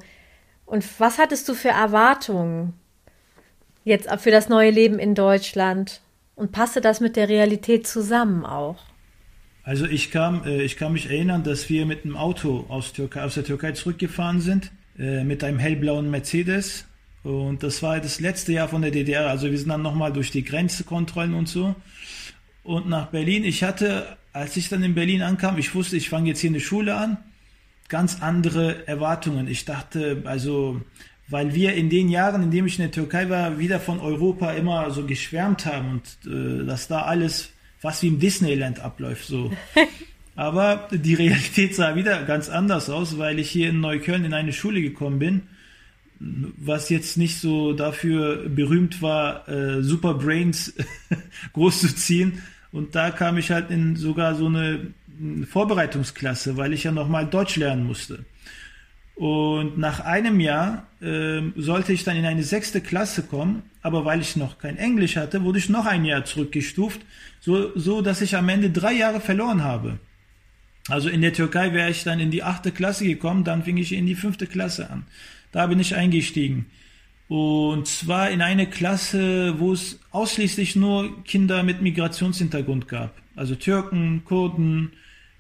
und 0.68 0.86
was 1.00 1.18
hattest 1.18 1.50
du 1.50 1.56
für 1.56 1.70
Erwartungen 1.70 2.74
jetzt 3.84 4.08
für 4.20 4.30
das 4.30 4.50
neue 4.50 4.70
Leben 4.70 5.00
in 5.00 5.16
Deutschland? 5.16 6.02
Und 6.36 6.52
passte 6.52 6.82
das 6.82 7.00
mit 7.00 7.16
der 7.16 7.30
Realität 7.30 7.88
zusammen 7.88 8.46
auch? 8.46 8.78
Also 9.68 9.86
ich 9.86 10.12
kam, 10.12 10.46
äh, 10.46 10.62
ich 10.62 10.78
kann 10.78 10.94
mich 10.94 11.10
erinnern, 11.10 11.44
dass 11.44 11.70
wir 11.70 11.86
mit 11.86 12.06
einem 12.06 12.16
Auto 12.16 12.66
aus, 12.70 12.94
Türkei, 12.94 13.24
aus 13.24 13.34
der 13.34 13.44
Türkei 13.44 13.74
zurückgefahren 13.74 14.40
sind, 14.40 14.72
äh, 14.98 15.26
mit 15.26 15.44
einem 15.44 15.60
hellblauen 15.60 16.10
Mercedes. 16.10 16.86
Und 17.24 17.64
das 17.64 17.84
war 17.84 18.00
das 18.00 18.22
letzte 18.22 18.54
Jahr 18.54 18.70
von 18.70 18.82
der 18.82 18.92
DDR. 18.92 19.28
Also 19.28 19.52
wir 19.52 19.58
sind 19.58 19.68
dann 19.68 19.82
nochmal 19.82 20.14
durch 20.14 20.32
die 20.32 20.44
Grenzekontrollen 20.44 21.34
und 21.34 21.50
so. 21.50 21.76
Und 22.64 22.88
nach 22.88 23.08
Berlin. 23.08 23.44
Ich 23.44 23.64
hatte 23.64 24.18
als 24.38 24.56
ich 24.56 24.70
dann 24.70 24.84
in 24.84 24.94
Berlin 24.94 25.22
ankam, 25.24 25.58
ich 25.58 25.74
wusste, 25.74 25.98
ich 25.98 26.10
fange 26.10 26.30
jetzt 26.30 26.42
hier 26.42 26.52
eine 26.52 26.60
Schule 26.60 26.96
an, 26.96 27.18
ganz 27.90 28.22
andere 28.22 28.88
Erwartungen. 28.88 29.48
Ich 29.48 29.66
dachte, 29.66 30.22
also, 30.26 30.82
weil 31.28 31.56
wir 31.56 31.74
in 31.74 31.90
den 31.90 32.10
Jahren, 32.10 32.44
in 32.44 32.52
denen 32.52 32.68
ich 32.68 32.78
in 32.78 32.84
der 32.84 32.92
Türkei 32.92 33.30
war, 33.30 33.58
wieder 33.58 33.80
von 33.80 34.00
Europa 34.00 34.52
immer 34.52 34.92
so 34.92 35.06
geschwärmt 35.06 35.66
haben 35.66 35.90
und 35.92 36.32
äh, 36.32 36.66
dass 36.66 36.88
da 36.88 37.02
alles 37.02 37.52
fast 37.80 38.04
wie 38.04 38.08
im 38.08 38.20
Disneyland 38.20 38.80
abläuft, 38.80 39.26
so. 39.26 39.52
Aber 40.36 40.88
die 40.92 41.16
Realität 41.16 41.74
sah 41.76 41.96
wieder 41.96 42.24
ganz 42.24 42.48
anders 42.48 42.90
aus, 42.92 43.18
weil 43.18 43.40
ich 43.40 43.50
hier 43.50 43.70
in 43.70 43.80
Neukölln 43.80 44.24
in 44.24 44.34
eine 44.34 44.54
Schule 44.54 44.82
gekommen 44.82 45.18
bin, 45.18 45.42
was 46.20 46.90
jetzt 46.90 47.18
nicht 47.18 47.40
so 47.40 47.74
dafür 47.74 48.48
berühmt 48.48 49.02
war, 49.02 49.48
äh, 49.50 49.82
Super 49.82 50.14
Brains 50.14 50.74
groß 51.54 51.82
zu 51.82 51.96
ziehen, 51.96 52.42
und 52.72 52.96
da 52.96 53.12
kam 53.12 53.38
ich 53.38 53.52
halt 53.52 53.72
in 53.72 53.96
sogar 53.96 54.36
so 54.36 54.48
eine 54.48 54.94
Vorbereitungsklasse, 55.50 56.58
weil 56.58 56.74
ich 56.74 56.84
ja 56.84 56.92
nochmal 56.92 57.26
Deutsch 57.26 57.56
lernen 57.56 57.86
musste. 57.86 58.26
Und 59.16 59.80
nach 59.80 60.02
einem 60.02 60.40
Jahr 60.40 60.86
äh, 61.02 61.42
sollte 61.56 61.92
ich 61.92 62.04
dann 62.04 62.18
in 62.18 62.26
eine 62.26 62.44
sechste 62.44 62.82
Klasse 62.82 63.24
kommen, 63.24 63.64
aber 63.88 64.04
weil 64.04 64.20
ich 64.20 64.36
noch 64.36 64.60
kein 64.60 64.76
Englisch 64.76 65.16
hatte, 65.16 65.44
wurde 65.44 65.60
ich 65.60 65.70
noch 65.70 65.86
ein 65.86 66.04
Jahr 66.04 66.26
zurückgestuft, 66.26 67.00
so, 67.40 67.72
so 67.80 68.02
dass 68.02 68.20
ich 68.20 68.36
am 68.36 68.50
Ende 68.50 68.70
drei 68.70 68.92
Jahre 68.92 69.22
verloren 69.22 69.64
habe. 69.64 69.98
Also 70.90 71.08
in 71.08 71.22
der 71.22 71.32
Türkei 71.32 71.72
wäre 71.72 71.90
ich 71.90 72.04
dann 72.04 72.20
in 72.20 72.30
die 72.30 72.44
achte 72.44 72.74
Klasse 72.74 73.06
gekommen, 73.06 73.46
dann 73.46 73.64
fing 73.64 73.78
ich 73.78 73.94
in 73.94 74.06
die 74.06 74.16
fünfte 74.16 74.46
Klasse 74.46 74.90
an. 74.90 75.06
Da 75.54 75.68
bin 75.68 75.80
ich 75.80 75.96
eingestiegen. 75.96 76.66
Und 77.30 77.88
zwar 77.88 78.30
in 78.30 78.42
eine 78.42 78.68
Klasse, 78.68 79.56
wo 79.58 79.72
es 79.72 80.00
ausschließlich 80.12 80.76
nur 80.76 81.24
Kinder 81.24 81.64
mit 81.64 81.82
Migrationshintergrund 81.82 82.90
gab. 82.90 83.16
Also 83.38 83.56
Türken, 83.56 84.24
Kurden, 84.26 84.92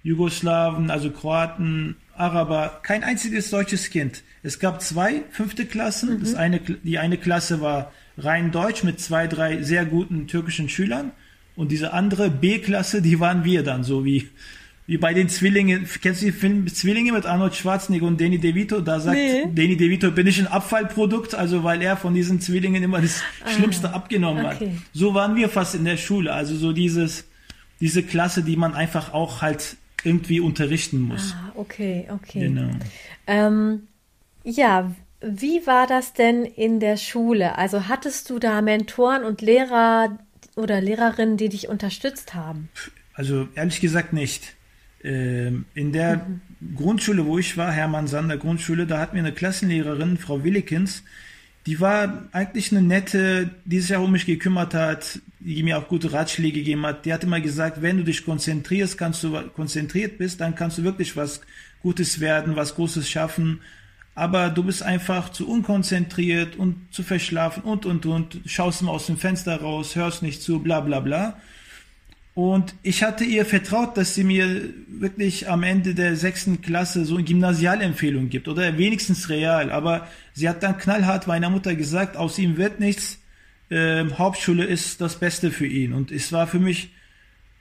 Jugoslawen, 0.03 0.89
also 0.89 1.11
Kroaten, 1.11 1.97
Araber. 2.15 2.79
Kein 2.83 3.03
einziges 3.03 3.49
deutsches 3.49 3.89
Kind. 3.89 4.23
Es 4.41 4.59
gab 4.59 4.81
zwei 4.81 5.23
fünfte 5.31 5.65
Klassen. 5.65 6.15
Mhm. 6.15 6.19
Das 6.21 6.35
eine, 6.35 6.61
die 6.61 6.97
eine 6.97 7.17
Klasse 7.17 7.59
war 7.59 7.91
rein 8.17 8.51
deutsch 8.51 8.83
mit 8.83 8.99
zwei, 8.99 9.27
drei 9.27 9.61
sehr 9.61 9.85
guten 9.85 10.27
türkischen 10.27 10.69
Schülern. 10.69 11.11
Und 11.55 11.71
diese 11.71 11.93
andere 11.93 12.29
B-Klasse, 12.29 13.01
die 13.01 13.19
waren 13.19 13.43
wir 13.43 13.63
dann, 13.63 13.83
so 13.83 14.05
wie 14.05 14.29
wie 14.89 14.97
bei 14.97 15.13
den 15.13 15.27
Zwillingen, 15.27 15.85
kennst 16.01 16.21
du 16.21 16.27
den 16.27 16.33
Film 16.33 16.67
Zwillinge 16.67 17.11
mit 17.11 17.25
Arnold 17.25 17.53
Schwarzenegger 17.55 18.05
und 18.05 18.21
Danny 18.21 18.39
DeVito? 18.39 18.79
Da 18.79 19.01
sagt 19.01 19.17
Nee. 19.17 19.43
Danny 19.53 19.75
DeVito, 19.75 20.11
bin 20.11 20.27
ich 20.27 20.39
ein 20.39 20.47
Abfallprodukt, 20.47 21.35
also 21.35 21.65
weil 21.65 21.81
er 21.81 21.97
von 21.97 22.13
diesen 22.13 22.39
Zwillingen 22.39 22.81
immer 22.81 23.01
das 23.01 23.21
Schlimmste 23.53 23.93
abgenommen 23.93 24.45
okay. 24.45 24.71
hat. 24.71 24.81
So 24.93 25.13
waren 25.13 25.35
wir 25.35 25.49
fast 25.49 25.75
in 25.75 25.83
der 25.83 25.97
Schule, 25.97 26.31
also 26.31 26.55
so 26.55 26.71
dieses, 26.71 27.25
diese 27.81 28.01
Klasse, 28.01 28.43
die 28.43 28.55
man 28.55 28.75
einfach 28.75 29.13
auch 29.13 29.41
halt 29.41 29.75
irgendwie 30.05 30.39
unterrichten 30.39 31.01
muss. 31.01 31.35
Ah, 31.35 31.51
okay, 31.55 32.07
okay. 32.09 32.39
Genau. 32.39 32.69
Ähm, 33.27 33.87
ja, 34.45 34.89
wie 35.21 35.65
war 35.65 35.87
das 35.87 36.13
denn 36.13 36.45
in 36.45 36.79
der 36.79 36.97
Schule? 36.97 37.57
Also 37.57 37.87
hattest 37.87 38.29
du 38.29 38.39
da 38.39 38.61
Mentoren 38.61 39.23
und 39.23 39.41
Lehrer 39.41 40.19
oder 40.55 40.81
Lehrerinnen, 40.81 41.37
die 41.37 41.49
dich 41.49 41.69
unterstützt 41.69 42.33
haben? 42.33 42.69
Also 43.13 43.47
ehrlich 43.55 43.81
gesagt 43.81 44.13
nicht. 44.13 44.55
Ähm, 45.03 45.65
in 45.73 45.91
der 45.91 46.25
Grundschule, 46.75 47.25
wo 47.25 47.37
ich 47.37 47.57
war, 47.57 47.71
Hermann 47.71 48.07
Sander 48.07 48.37
Grundschule, 48.37 48.87
da 48.87 48.99
hatten 48.99 49.15
wir 49.15 49.23
eine 49.23 49.31
Klassenlehrerin, 49.31 50.17
Frau 50.17 50.43
Willikins, 50.43 51.03
die 51.67 51.81
war 51.81 52.29
eigentlich 52.31 52.71
eine 52.71 52.81
nette, 52.81 53.49
die 53.65 53.79
sich 53.81 53.95
auch 53.95 54.05
um 54.05 54.11
mich 54.11 54.25
gekümmert 54.25 54.73
hat, 54.73 55.19
die 55.39 55.63
mir 55.63 55.77
auch 55.77 55.89
gute 55.89 56.13
Ratschläge 56.13 56.59
gegeben 56.59 56.85
hat. 56.85 57.05
Die 57.05 57.11
hat 57.11 57.25
immer 57.25 57.41
gesagt, 57.41 57.81
wenn 57.81 57.97
du 57.97 58.03
dich 58.03 58.23
konzentrierst, 58.23 58.97
kannst 58.97 59.21
du 59.23 59.33
konzentriert 59.49 60.17
bist, 60.17 60.39
dann 60.39 60.55
kannst 60.55 60.77
du 60.77 60.83
wirklich 60.83 61.17
was 61.17 61.41
Gutes 61.81 62.21
werden, 62.21 62.55
was 62.55 62.75
Großes 62.75 63.09
schaffen. 63.09 63.59
Aber 64.17 64.49
du 64.49 64.63
bist 64.63 64.81
einfach 64.81 65.29
zu 65.29 65.47
unkonzentriert 65.47 66.55
und 66.55 66.91
zu 66.91 67.03
verschlafen 67.03 67.61
und 67.61 67.85
und 67.85 68.07
und, 68.07 68.39
schaust 68.47 68.81
immer 68.81 68.89
aus 68.89 69.05
dem 69.05 69.17
Fenster 69.17 69.61
raus, 69.61 69.95
hörst 69.95 70.23
nicht 70.23 70.41
zu, 70.41 70.57
bla 70.57 70.79
bla 70.79 71.01
bla. 71.01 71.39
Und 72.33 72.73
ich 72.81 73.03
hatte 73.03 73.23
ihr 73.23 73.45
vertraut, 73.45 73.95
dass 73.95 74.15
sie 74.15 74.23
mir 74.23 74.73
wirklich 74.87 75.47
am 75.51 75.61
Ende 75.61 75.93
der 75.93 76.15
sechsten 76.15 76.63
Klasse 76.63 77.05
so 77.05 77.17
eine 77.17 77.25
Gymnasialempfehlung 77.25 78.29
gibt 78.29 78.47
oder 78.47 78.79
wenigstens 78.79 79.29
real. 79.29 79.69
Aber 79.71 80.07
sie 80.33 80.49
hat 80.49 80.63
dann 80.63 80.79
knallhart 80.79 81.27
meiner 81.27 81.51
Mutter 81.51 81.75
gesagt, 81.75 82.17
aus 82.17 82.39
ihm 82.39 82.57
wird 82.57 82.79
nichts. 82.79 83.19
Ähm, 83.69 84.17
Hauptschule 84.17 84.65
ist 84.65 84.99
das 84.99 85.19
Beste 85.19 85.51
für 85.51 85.67
ihn. 85.67 85.93
Und 85.93 86.11
es 86.11 86.31
war 86.31 86.47
für 86.47 86.59
mich 86.59 86.89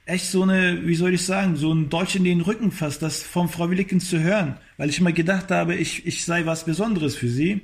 echt 0.07 0.31
so 0.31 0.43
eine, 0.45 0.87
wie 0.87 0.95
soll 0.95 1.13
ich 1.13 1.27
sagen, 1.27 1.57
so 1.57 1.71
ein 1.71 1.91
Deutsch 1.91 2.17
in 2.17 2.25
den 2.25 2.41
Rücken 2.41 2.73
fast, 2.73 3.03
das 3.03 3.23
von 3.23 3.51
Frau 3.51 3.69
Willikens 3.69 4.09
zu 4.09 4.21
hören. 4.21 4.57
Weil 4.77 4.91
ich 4.91 4.99
immer 4.99 5.13
gedacht 5.13 5.51
habe, 5.51 5.75
ich, 5.75 6.07
ich 6.07 6.25
sei 6.25 6.45
was 6.47 6.65
Besonderes 6.65 7.17
für 7.17 7.29
sie. 7.29 7.61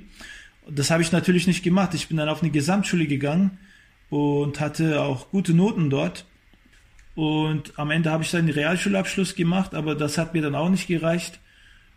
Das 0.69 0.89
habe 0.91 1.01
ich 1.03 1.11
natürlich 1.11 1.45
nicht 1.47 1.63
gemacht. 1.63 1.93
Ich 1.93 2.07
bin 2.07 2.17
dann 2.17 2.29
auf 2.29 2.41
eine 2.41 2.51
Gesamtschule 2.51 3.05
gegangen 3.07 3.57
und 4.09 4.59
hatte 4.59 5.01
auch 5.01 5.29
gute 5.29 5.53
Noten 5.53 5.89
dort. 5.89 6.25
Und 7.15 7.77
am 7.77 7.91
Ende 7.91 8.09
habe 8.09 8.23
ich 8.23 8.31
dann 8.31 8.47
den 8.47 8.55
Realschulabschluss 8.55 9.35
gemacht, 9.35 9.75
aber 9.75 9.93
das 9.95 10.17
hat 10.17 10.33
mir 10.33 10.41
dann 10.41 10.55
auch 10.55 10.69
nicht 10.69 10.87
gereicht. 10.87 11.39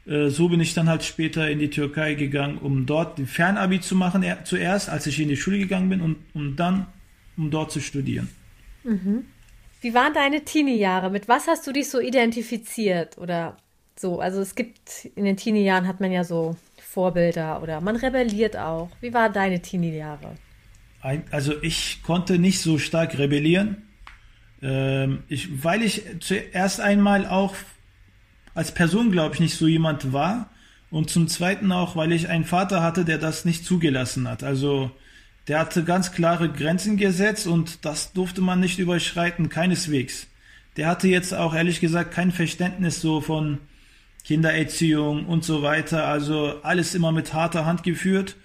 Äh, 0.06 0.28
So 0.28 0.48
bin 0.50 0.60
ich 0.60 0.74
dann 0.74 0.88
halt 0.90 1.04
später 1.04 1.48
in 1.48 1.58
die 1.58 1.70
Türkei 1.70 2.14
gegangen, 2.14 2.58
um 2.58 2.84
dort 2.84 3.16
den 3.18 3.26
Fernabi 3.26 3.80
zu 3.80 3.94
machen, 3.94 4.22
er- 4.22 4.44
zuerst, 4.44 4.90
als 4.90 5.06
ich 5.06 5.18
in 5.18 5.28
die 5.28 5.36
Schule 5.38 5.58
gegangen 5.58 5.88
bin, 5.88 6.00
und 6.02 6.16
um 6.34 6.56
dann, 6.56 6.86
um 7.38 7.50
dort 7.50 7.72
zu 7.72 7.80
studieren. 7.80 8.28
Wie 9.80 9.94
waren 9.94 10.12
deine 10.12 10.44
Teenie-Jahre? 10.44 11.10
Mit 11.10 11.28
was 11.28 11.46
hast 11.48 11.66
du 11.66 11.72
dich 11.72 11.88
so 11.88 11.98
identifiziert 12.00 13.16
oder 13.18 13.56
so? 13.98 14.20
Also 14.20 14.40
es 14.40 14.54
gibt 14.54 15.06
in 15.14 15.24
den 15.24 15.36
Teenie-Jahren 15.36 15.86
hat 15.86 16.00
man 16.00 16.12
ja 16.12 16.24
so 16.24 16.56
Vorbilder 16.78 17.62
oder 17.62 17.80
man 17.80 17.96
rebelliert 17.96 18.56
auch. 18.56 18.90
Wie 19.00 19.12
waren 19.12 19.32
deine 19.32 19.60
Teenie-Jahre? 19.60 20.36
Also 21.30 21.54
ich 21.62 22.02
konnte 22.02 22.38
nicht 22.38 22.60
so 22.60 22.78
stark 22.78 23.16
rebellieren, 23.16 23.82
ähm, 24.62 25.22
ich, 25.28 25.62
weil 25.62 25.82
ich 25.82 26.02
zuerst 26.20 26.80
einmal 26.80 27.26
auch 27.26 27.54
als 28.54 28.72
Person, 28.72 29.12
glaube 29.12 29.34
ich, 29.34 29.40
nicht 29.40 29.56
so 29.56 29.66
jemand 29.66 30.12
war 30.12 30.50
und 30.90 31.10
zum 31.10 31.28
Zweiten 31.28 31.70
auch, 31.70 31.94
weil 31.94 32.12
ich 32.12 32.28
einen 32.28 32.44
Vater 32.44 32.82
hatte, 32.82 33.04
der 33.04 33.18
das 33.18 33.44
nicht 33.44 33.64
zugelassen 33.64 34.28
hat. 34.28 34.42
Also 34.42 34.90
der 35.46 35.60
hatte 35.60 35.84
ganz 35.84 36.12
klare 36.12 36.50
Grenzen 36.50 36.96
gesetzt 36.96 37.46
und 37.46 37.84
das 37.84 38.12
durfte 38.12 38.40
man 38.40 38.58
nicht 38.58 38.78
überschreiten, 38.78 39.48
keineswegs. 39.48 40.26
Der 40.76 40.88
hatte 40.88 41.08
jetzt 41.08 41.34
auch 41.34 41.54
ehrlich 41.54 41.80
gesagt 41.80 42.12
kein 42.12 42.32
Verständnis 42.32 43.00
so 43.00 43.20
von 43.20 43.58
Kindererziehung 44.26 45.26
und 45.26 45.44
so 45.44 45.62
weiter. 45.62 46.06
Also 46.06 46.60
alles 46.62 46.94
immer 46.94 47.12
mit 47.12 47.32
harter 47.32 47.64
Hand 47.64 47.84
geführt. 47.84 48.36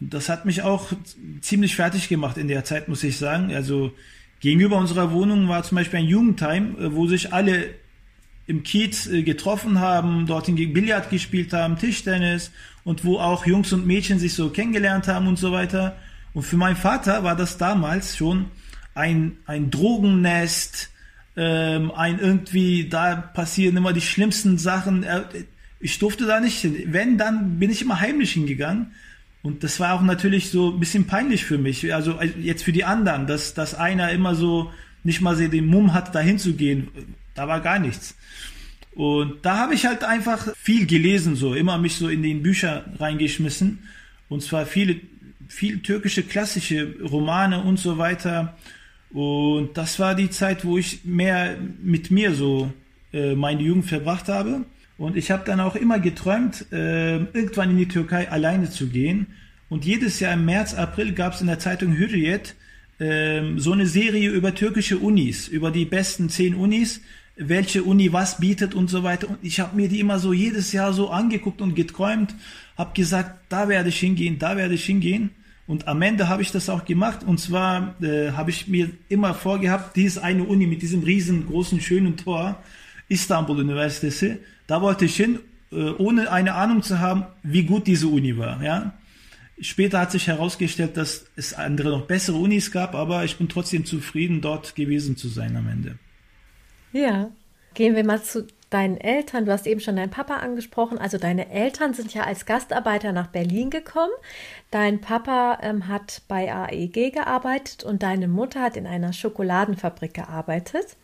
Das 0.00 0.28
hat 0.28 0.44
mich 0.44 0.62
auch 0.62 0.92
ziemlich 1.40 1.76
fertig 1.76 2.08
gemacht 2.08 2.36
in 2.36 2.48
der 2.48 2.64
Zeit, 2.64 2.88
muss 2.88 3.04
ich 3.04 3.18
sagen. 3.18 3.54
Also 3.54 3.92
gegenüber 4.40 4.76
unserer 4.78 5.12
Wohnung 5.12 5.48
war 5.48 5.62
zum 5.62 5.76
Beispiel 5.76 6.00
ein 6.00 6.06
Jugendheim, 6.06 6.76
äh, 6.76 6.92
wo 6.92 7.06
sich 7.06 7.32
alle 7.32 7.70
im 8.48 8.64
Kiez 8.64 9.06
äh, 9.06 9.22
getroffen 9.22 9.78
haben, 9.78 10.26
dorthin 10.26 10.56
Billard 10.56 11.08
gespielt 11.08 11.52
haben, 11.52 11.78
Tischtennis 11.78 12.50
und 12.82 13.04
wo 13.04 13.18
auch 13.20 13.46
Jungs 13.46 13.72
und 13.72 13.86
Mädchen 13.86 14.18
sich 14.18 14.34
so 14.34 14.50
kennengelernt 14.50 15.06
haben 15.06 15.28
und 15.28 15.38
so 15.38 15.52
weiter. 15.52 15.96
Und 16.34 16.42
für 16.42 16.56
meinen 16.56 16.76
Vater 16.76 17.22
war 17.22 17.36
das 17.36 17.58
damals 17.58 18.16
schon 18.16 18.46
ein, 18.94 19.36
ein 19.46 19.70
Drogennest, 19.70 20.90
ähm, 21.36 21.90
ein 21.92 22.18
irgendwie, 22.18 22.88
da 22.88 23.16
passieren 23.16 23.76
immer 23.76 23.92
die 23.92 24.00
schlimmsten 24.00 24.58
Sachen. 24.58 25.06
Ich 25.80 25.98
durfte 25.98 26.26
da 26.26 26.40
nicht 26.40 26.58
hin. 26.58 26.76
Wenn, 26.86 27.18
dann 27.18 27.58
bin 27.58 27.70
ich 27.70 27.82
immer 27.82 28.00
heimlich 28.00 28.32
hingegangen. 28.32 28.92
Und 29.42 29.64
das 29.64 29.80
war 29.80 29.94
auch 29.94 30.02
natürlich 30.02 30.50
so 30.50 30.72
ein 30.72 30.78
bisschen 30.78 31.06
peinlich 31.06 31.44
für 31.44 31.58
mich. 31.58 31.92
Also 31.92 32.16
also 32.16 32.38
jetzt 32.38 32.62
für 32.62 32.72
die 32.72 32.84
anderen, 32.84 33.26
dass, 33.26 33.54
dass 33.54 33.74
einer 33.74 34.12
immer 34.12 34.34
so 34.34 34.70
nicht 35.04 35.20
mal 35.20 35.36
den 35.36 35.66
Mumm 35.66 35.94
hat, 35.94 36.14
da 36.14 36.20
hinzugehen. 36.20 36.88
Da 37.34 37.48
war 37.48 37.60
gar 37.60 37.78
nichts. 37.78 38.14
Und 38.94 39.44
da 39.44 39.56
habe 39.56 39.74
ich 39.74 39.86
halt 39.86 40.04
einfach 40.04 40.54
viel 40.56 40.86
gelesen, 40.86 41.34
so 41.34 41.54
immer 41.54 41.78
mich 41.78 41.96
so 41.96 42.08
in 42.08 42.22
den 42.22 42.42
Bücher 42.42 42.84
reingeschmissen. 42.98 43.88
Und 44.28 44.42
zwar 44.42 44.66
viele, 44.66 45.00
viel 45.48 45.80
türkische 45.80 46.22
klassische 46.22 46.94
Romane 47.02 47.62
und 47.62 47.78
so 47.78 47.98
weiter. 47.98 48.56
Und 49.12 49.76
das 49.76 49.98
war 49.98 50.14
die 50.14 50.30
Zeit, 50.30 50.64
wo 50.64 50.78
ich 50.78 51.04
mehr 51.04 51.56
mit 51.82 52.10
mir 52.10 52.34
so 52.34 52.72
äh, 53.12 53.34
meine 53.34 53.62
Jugend 53.62 53.86
verbracht 53.86 54.28
habe. 54.28 54.64
Und 54.96 55.16
ich 55.16 55.30
habe 55.30 55.44
dann 55.44 55.60
auch 55.60 55.76
immer 55.76 55.98
geträumt, 55.98 56.66
äh, 56.72 57.16
irgendwann 57.16 57.70
in 57.70 57.78
die 57.78 57.88
Türkei 57.88 58.30
alleine 58.30 58.70
zu 58.70 58.88
gehen. 58.88 59.26
Und 59.68 59.84
jedes 59.84 60.20
Jahr 60.20 60.34
im 60.34 60.44
März, 60.44 60.74
April 60.74 61.12
gab 61.12 61.34
es 61.34 61.40
in 61.40 61.46
der 61.46 61.58
Zeitung 61.58 61.96
Hürriyet 61.96 62.54
ähm, 63.00 63.58
so 63.58 63.72
eine 63.72 63.86
Serie 63.86 64.30
über 64.30 64.54
türkische 64.54 64.98
Unis, 64.98 65.48
über 65.48 65.70
die 65.70 65.84
besten 65.84 66.28
zehn 66.28 66.54
Unis, 66.54 67.00
welche 67.36 67.82
Uni 67.82 68.12
was 68.12 68.38
bietet 68.38 68.74
und 68.74 68.88
so 68.88 69.02
weiter. 69.02 69.28
Und 69.28 69.38
ich 69.42 69.60
habe 69.60 69.76
mir 69.76 69.88
die 69.88 70.00
immer 70.00 70.18
so 70.18 70.32
jedes 70.32 70.72
Jahr 70.72 70.92
so 70.92 71.10
angeguckt 71.10 71.60
und 71.60 71.74
geträumt, 71.74 72.34
habe 72.76 72.92
gesagt, 72.94 73.40
da 73.48 73.68
werde 73.68 73.88
ich 73.88 73.98
hingehen, 73.98 74.38
da 74.38 74.56
werde 74.56 74.74
ich 74.74 74.84
hingehen. 74.84 75.30
Und 75.66 75.88
am 75.88 76.02
Ende 76.02 76.28
habe 76.28 76.42
ich 76.42 76.50
das 76.50 76.68
auch 76.68 76.84
gemacht. 76.84 77.24
Und 77.24 77.38
zwar 77.38 77.94
äh, 78.02 78.32
habe 78.32 78.50
ich 78.50 78.68
mir 78.68 78.90
immer 79.08 79.34
vorgehabt, 79.34 79.96
dieses 79.96 80.18
eine 80.18 80.44
Uni 80.44 80.66
mit 80.66 80.82
diesem 80.82 81.02
riesengroßen, 81.02 81.80
schönen 81.80 82.16
Tor, 82.16 82.62
Istanbul 83.08 83.60
Üniversitesi, 83.60 84.38
da 84.66 84.80
wollte 84.80 85.04
ich 85.04 85.16
hin, 85.16 85.38
äh, 85.70 85.90
ohne 85.90 86.30
eine 86.30 86.54
Ahnung 86.54 86.82
zu 86.82 86.98
haben, 87.00 87.26
wie 87.42 87.64
gut 87.64 87.86
diese 87.86 88.08
Uni 88.08 88.36
war. 88.36 88.62
Ja? 88.62 88.94
Später 89.60 90.00
hat 90.00 90.10
sich 90.10 90.26
herausgestellt, 90.26 90.96
dass 90.96 91.26
es 91.36 91.54
andere 91.54 91.90
noch 91.90 92.06
bessere 92.06 92.36
Unis 92.36 92.72
gab, 92.72 92.94
aber 92.94 93.24
ich 93.24 93.36
bin 93.36 93.48
trotzdem 93.48 93.84
zufrieden, 93.84 94.40
dort 94.40 94.74
gewesen 94.74 95.16
zu 95.16 95.28
sein 95.28 95.56
am 95.56 95.68
Ende. 95.68 95.98
Ja. 96.92 97.30
Gehen 97.74 97.94
wir 97.94 98.04
mal 98.04 98.22
zu 98.22 98.46
deinen 98.72 98.96
Eltern. 98.96 99.44
Du 99.44 99.52
hast 99.52 99.66
eben 99.66 99.80
schon 99.80 99.96
deinen 99.96 100.10
Papa 100.10 100.36
angesprochen. 100.36 100.98
Also 100.98 101.18
deine 101.18 101.50
Eltern 101.50 101.94
sind 101.94 102.14
ja 102.14 102.24
als 102.24 102.46
Gastarbeiter 102.46 103.12
nach 103.12 103.28
Berlin 103.28 103.70
gekommen. 103.70 104.12
Dein 104.70 105.00
Papa 105.00 105.58
ähm, 105.62 105.88
hat 105.88 106.22
bei 106.28 106.52
AEG 106.52 107.12
gearbeitet 107.12 107.84
und 107.84 108.02
deine 108.02 108.28
Mutter 108.28 108.60
hat 108.60 108.76
in 108.76 108.86
einer 108.86 109.12
Schokoladenfabrik 109.12 110.14
gearbeitet. 110.14 110.96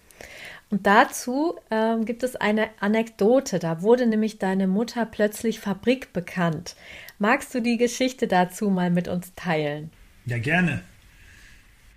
Und 0.71 0.87
dazu 0.87 1.55
ähm, 1.71 2.05
gibt 2.05 2.23
es 2.23 2.37
eine 2.37 2.69
Anekdote. 2.81 3.59
Da 3.59 3.83
wurde 3.83 4.07
nämlich 4.07 4.39
deine 4.39 4.67
Mutter 4.67 5.07
plötzlich 5.07 5.61
Fabrik 5.61 6.13
bekannt. 6.13 6.77
Magst 7.19 7.55
du 7.55 7.61
die 7.61 7.79
Geschichte 7.79 8.27
dazu 8.29 8.69
mal 8.69 8.91
mit 8.91 9.09
uns 9.09 9.35
teilen? 9.35 9.91
Ja, 10.27 10.39
gerne. 10.39 10.83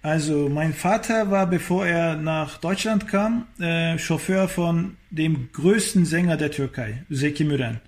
Also 0.03 0.50
mein 0.50 0.74
Vater 0.74 1.29
war, 1.29 1.46
bevor 1.46 1.86
er 1.86 2.15
nach 2.15 2.58
Deutschland 2.58 3.08
kam, 3.08 3.46
äh, 3.60 4.00
Chauffeur 4.00 4.48
von 4.48 4.98
dem 5.12 5.50
größten 5.53 6.05
Sänger 6.05 6.38
der 6.38 6.51
Türkei, 6.51 7.03
Zeki 7.12 7.43
Müren. 7.43 7.79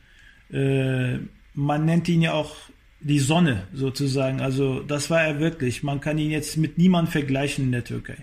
Äh, 0.52 1.18
man 1.56 1.86
nennt 1.86 2.08
ihn 2.08 2.22
ja 2.22 2.34
auch 2.34 2.56
die 3.00 3.20
Sonne 3.20 3.64
sozusagen. 3.74 4.42
Also 4.42 4.82
das 4.82 5.10
war 5.10 5.24
er 5.24 5.40
wirklich. 5.40 5.82
Man 5.82 6.02
kann 6.02 6.18
ihn 6.18 6.32
jetzt 6.32 6.56
mit 6.58 6.78
niemandem 6.78 7.12
vergleichen 7.12 7.66
in 7.66 7.72
der 7.72 7.84
Türkei. 7.84 8.18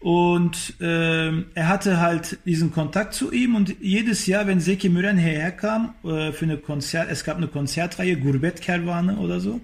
Und 0.00 0.74
ähm, 0.80 1.46
er 1.54 1.68
hatte 1.68 2.00
halt 2.00 2.38
diesen 2.44 2.72
Kontakt 2.72 3.14
zu 3.14 3.32
ihm 3.32 3.56
und 3.56 3.76
jedes 3.80 4.26
Jahr, 4.26 4.46
wenn 4.46 4.60
Zeki 4.60 4.88
Müren 4.88 5.18
hierher 5.18 5.50
kam 5.50 5.94
äh, 6.04 6.32
für 6.32 6.44
eine 6.44 6.56
Konzert, 6.56 7.08
es 7.10 7.24
gab 7.24 7.36
eine 7.36 7.48
Konzertreihe 7.48 8.16
Gurbet 8.16 8.60
Kervane 8.60 9.16
oder 9.16 9.40
so. 9.40 9.60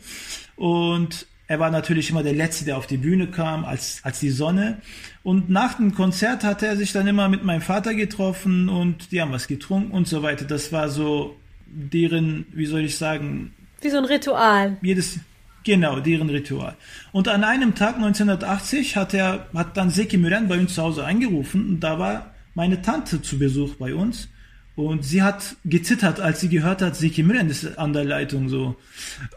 Und 0.57 1.27
Er 1.47 1.59
war 1.59 1.71
natürlich 1.71 2.11
immer 2.11 2.23
der 2.23 2.33
Letzte, 2.33 2.65
der 2.65 2.79
auf 2.79 2.87
die 2.87 2.97
Bühne 2.97 3.27
kam, 3.27 3.65
als, 3.65 4.01
als 4.03 4.19
die 4.19 4.31
Sonne. 4.31 4.81
Und 5.23 5.51
nach 5.51 5.75
dem 5.75 5.95
Konzert 5.95 6.43
hat 6.43 6.63
er 6.63 6.77
sich 6.77 6.93
dann 6.93 7.07
immer 7.07 7.29
mit 7.29 7.45
meinem 7.45 7.61
Vater 7.61 7.95
getroffen 7.95 8.71
und 8.71 9.13
die 9.13 9.21
haben 9.21 9.33
was 9.33 9.47
getrunken 9.47 9.93
und 9.93 10.09
so 10.09 10.23
weiter. 10.23 10.47
Das 10.47 10.73
war 10.73 10.89
so 10.89 11.37
deren, 11.67 12.47
wie 12.53 12.67
soll 12.67 12.81
ich 12.81 12.97
sagen? 12.97 13.53
Wie 13.83 13.91
so 13.91 13.99
ein 13.99 14.07
Ritual. 14.07 14.79
Jedes, 14.81 15.19
genau, 15.65 16.01
deren 16.01 16.31
Ritual. 16.31 16.77
Und 17.13 17.29
an 17.29 17.45
einem 17.45 17.75
Tag 17.75 17.97
1980 17.97 18.97
hat 18.97 19.13
er, 19.13 19.49
hat 19.55 19.77
dann 19.77 19.91
Seki 19.91 20.17
Müren 20.17 20.49
bei 20.49 20.59
uns 20.59 20.75
zu 20.75 20.83
Hause 20.83 21.05
angerufen 21.05 21.69
und 21.69 21.81
da 21.81 21.99
war 21.99 22.35
meine 22.55 22.81
Tante 22.81 23.21
zu 23.21 23.39
Besuch 23.39 23.75
bei 23.75 23.95
uns. 23.95 24.29
Und 24.77 25.05
sie 25.05 25.23
hat 25.23 25.55
gezittert, 25.65 26.19
als 26.19 26.41
sie 26.41 26.49
gehört 26.49 26.83
hat, 26.83 26.97
Seki 26.97 27.23
Müren 27.23 27.49
ist 27.49 27.79
an 27.79 27.93
der 27.93 28.05
Leitung 28.05 28.49
so. 28.49 28.75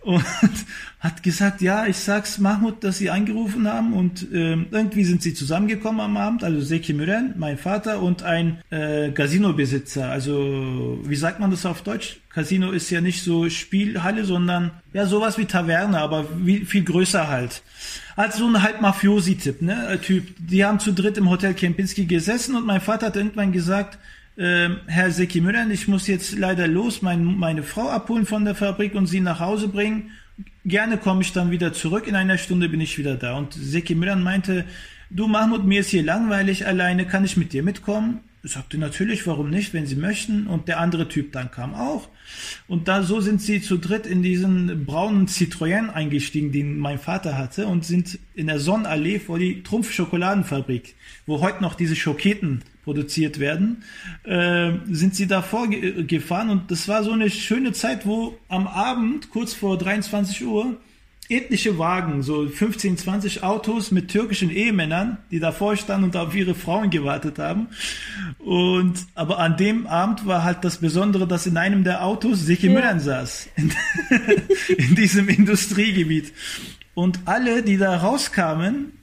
Und 0.01 0.23
hat 0.99 1.21
gesagt, 1.21 1.61
ja, 1.61 1.85
ich 1.85 1.97
sag's 1.97 2.39
Mahmoud, 2.39 2.83
dass 2.83 2.97
sie 2.97 3.11
angerufen 3.11 3.67
haben 3.67 3.93
und 3.93 4.31
äh, 4.33 4.57
irgendwie 4.71 5.03
sind 5.03 5.21
sie 5.21 5.35
zusammengekommen 5.35 6.01
am 6.01 6.17
Abend, 6.17 6.43
also 6.43 6.59
Seki 6.61 6.93
Müren, 6.93 7.35
mein 7.37 7.59
Vater 7.59 8.01
und 8.01 8.23
ein 8.23 8.57
äh, 8.71 9.11
Casino-Besitzer. 9.11 10.09
Also, 10.09 10.99
wie 11.03 11.15
sagt 11.15 11.39
man 11.39 11.51
das 11.51 11.67
auf 11.67 11.83
Deutsch? 11.83 12.19
Casino 12.29 12.71
ist 12.71 12.89
ja 12.89 13.01
nicht 13.01 13.23
so 13.23 13.47
Spielhalle, 13.47 14.25
sondern 14.25 14.71
ja 14.93 15.05
sowas 15.05 15.37
wie 15.37 15.45
Taverne, 15.45 15.99
aber 15.99 16.25
wie, 16.37 16.65
viel 16.65 16.83
größer 16.83 17.27
halt. 17.27 17.61
Also 18.15 18.39
so 18.39 18.47
ein 18.47 18.63
halt 18.63 18.81
Mafiosi-Tipp, 18.81 19.61
ne, 19.61 19.99
Typ. 20.01 20.35
Die 20.39 20.65
haben 20.65 20.79
zu 20.79 20.93
dritt 20.93 21.17
im 21.17 21.29
Hotel 21.29 21.53
Kempinski 21.53 22.05
gesessen 22.05 22.55
und 22.55 22.65
mein 22.65 22.81
Vater 22.81 23.07
hat 23.07 23.15
irgendwann 23.15 23.51
gesagt, 23.51 23.99
äh, 24.37 24.69
Herr 24.85 25.11
Seki 25.11 25.41
Müller, 25.41 25.67
ich 25.69 25.87
muss 25.87 26.07
jetzt 26.07 26.37
leider 26.37 26.67
los, 26.67 27.01
mein, 27.01 27.25
meine 27.25 27.63
Frau 27.63 27.89
abholen 27.89 28.25
von 28.25 28.45
der 28.45 28.55
Fabrik 28.55 28.95
und 28.95 29.07
sie 29.07 29.19
nach 29.19 29.39
Hause 29.39 29.67
bringen. 29.67 30.11
Gerne 30.63 30.97
komme 30.97 31.21
ich 31.21 31.33
dann 31.33 31.51
wieder 31.51 31.73
zurück. 31.73 32.07
In 32.07 32.15
einer 32.15 32.37
Stunde 32.37 32.69
bin 32.69 32.81
ich 32.81 32.97
wieder 32.97 33.15
da. 33.15 33.37
Und 33.37 33.53
Seki 33.53 33.95
Müller 33.95 34.15
meinte, 34.15 34.65
du 35.09 35.27
Mahmoud, 35.27 35.65
mir 35.65 35.81
ist 35.81 35.89
hier 35.89 36.03
langweilig 36.03 36.67
alleine, 36.67 37.05
kann 37.07 37.25
ich 37.25 37.37
mit 37.37 37.53
dir 37.53 37.63
mitkommen? 37.63 38.19
Ich 38.43 38.51
sagte 38.51 38.77
natürlich, 38.77 39.25
warum 39.25 39.49
nicht, 39.49 39.73
wenn 39.73 39.87
sie 39.87 39.95
möchten. 39.95 40.45
Und 40.45 40.67
der 40.67 40.79
andere 40.79 41.07
Typ 41.07 41.31
dann 41.31 41.49
kam 41.49 41.73
auch. 41.73 42.07
Und 42.67 42.87
da 42.87 43.01
so 43.01 43.19
sind 43.21 43.41
sie 43.41 43.61
zu 43.61 43.77
dritt 43.77 44.05
in 44.05 44.21
diesen 44.21 44.85
braunen 44.85 45.27
Citroën 45.27 45.89
eingestiegen, 45.89 46.51
den 46.51 46.77
mein 46.77 46.99
Vater 46.99 47.37
hatte, 47.37 47.65
und 47.65 47.85
sind 47.85 48.19
in 48.35 48.47
der 48.47 48.59
Sonnenallee 48.59 49.19
vor 49.19 49.39
die 49.39 49.63
Trumpf 49.63 49.91
Schokoladenfabrik, 49.91 50.95
wo 51.25 51.41
heute 51.41 51.63
noch 51.63 51.73
diese 51.73 51.95
Schoketen 51.95 52.61
produziert 52.87 53.37
werden, 53.37 53.83
äh, 54.23 54.71
sind 54.89 55.13
sie 55.13 55.27
davor 55.27 55.67
ge 55.67 56.05
gefahren 56.05 56.49
und 56.49 56.71
das 56.71 56.87
war 56.87 57.03
so 57.03 57.11
eine 57.11 57.29
schöne 57.29 57.73
Zeit, 57.73 58.05
wo 58.05 58.37
am 58.47 58.65
Abend, 58.65 59.29
kurz 59.29 59.53
vor 59.53 59.77
23 59.77 60.45
Uhr, 60.47 60.77
etliche 61.27 61.77
Wagen, 61.77 62.23
so 62.23 62.47
15, 62.47 62.97
20 62.97 63.43
Autos 63.43 63.91
mit 63.91 64.07
türkischen 64.07 64.49
Ehemännern, 64.49 65.17
die 65.31 65.41
davor 65.41 65.75
standen 65.75 66.05
und 66.05 66.15
auf 66.15 66.33
ihre 66.33 66.55
Frauen 66.55 66.89
gewartet 66.89 67.39
haben. 67.39 67.67
Und, 68.39 69.05
aber 69.15 69.39
an 69.39 69.57
dem 69.57 69.85
Abend 69.85 70.25
war 70.25 70.45
halt 70.45 70.63
das 70.63 70.77
Besondere, 70.77 71.27
dass 71.27 71.45
in 71.45 71.57
einem 71.57 71.83
der 71.83 72.05
Autos 72.05 72.45
Seki 72.45 72.67
ja. 72.67 72.73
Müllern 72.73 73.01
saß. 73.01 73.49
In, 73.57 73.73
in 74.77 74.95
diesem 74.95 75.27
Industriegebiet. 75.27 76.31
Und 76.93 77.19
alle, 77.25 77.63
die 77.63 77.75
da 77.75 77.97
rauskamen, 77.97 78.93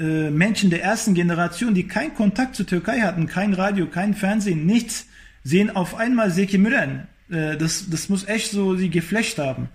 äh, 0.00 0.30
Menschen 0.30 0.70
der 0.70 0.82
ersten 0.82 1.14
Generation, 1.14 1.74
die 1.74 1.86
keinen 1.86 2.14
Kontakt 2.14 2.56
zur 2.56 2.66
Türkei 2.66 3.00
hatten, 3.02 3.26
kein 3.26 3.52
Radio, 3.52 3.86
kein 3.86 4.14
Fernsehen, 4.14 4.64
nichts, 4.66 5.06
sehen 5.44 5.70
auf 5.76 5.94
einmal 5.94 6.30
Seki 6.30 6.58
Müren. 6.58 7.06
Äh, 7.30 7.56
das, 7.58 7.90
das 7.90 8.08
muss 8.08 8.26
echt 8.26 8.50
so 8.50 8.76
sie 8.76 8.88
geflecht 8.88 9.38
haben. 9.38 9.68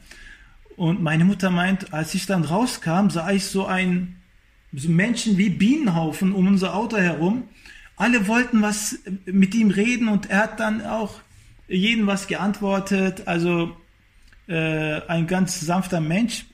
Und 0.75 1.01
meine 1.01 1.25
Mutter 1.25 1.51
meint, 1.51 1.93
als 1.93 2.15
ich 2.15 2.25
dann 2.25 2.43
rauskam, 2.43 3.09
sah 3.09 3.29
ich 3.31 3.45
so 3.45 3.65
ein 3.65 4.15
so 4.73 4.89
Menschen 4.89 5.37
wie 5.37 5.49
Bienenhaufen 5.49 6.33
um 6.33 6.47
unser 6.47 6.75
Auto 6.75 6.97
herum. 6.97 7.43
Alle 7.95 8.27
wollten 8.27 8.61
was 8.61 8.99
mit 9.25 9.55
ihm 9.55 9.69
reden 9.69 10.09
und 10.09 10.29
er 10.29 10.39
hat 10.39 10.59
dann 10.59 10.85
auch 10.85 11.21
jedem 11.67 12.07
was 12.07 12.27
geantwortet. 12.27 13.23
Also 13.25 13.77
äh, 14.47 15.01
ein 15.07 15.27
ganz 15.27 15.61
sanfter 15.61 16.01
Mensch. 16.01 16.45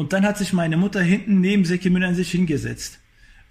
Und 0.00 0.14
dann 0.14 0.24
hat 0.24 0.38
sich 0.38 0.54
meine 0.54 0.78
Mutter 0.78 1.02
hinten 1.02 1.42
neben 1.42 1.66
Seki 1.66 1.90
Müller 1.90 2.14
sich 2.14 2.30
hingesetzt. 2.30 3.00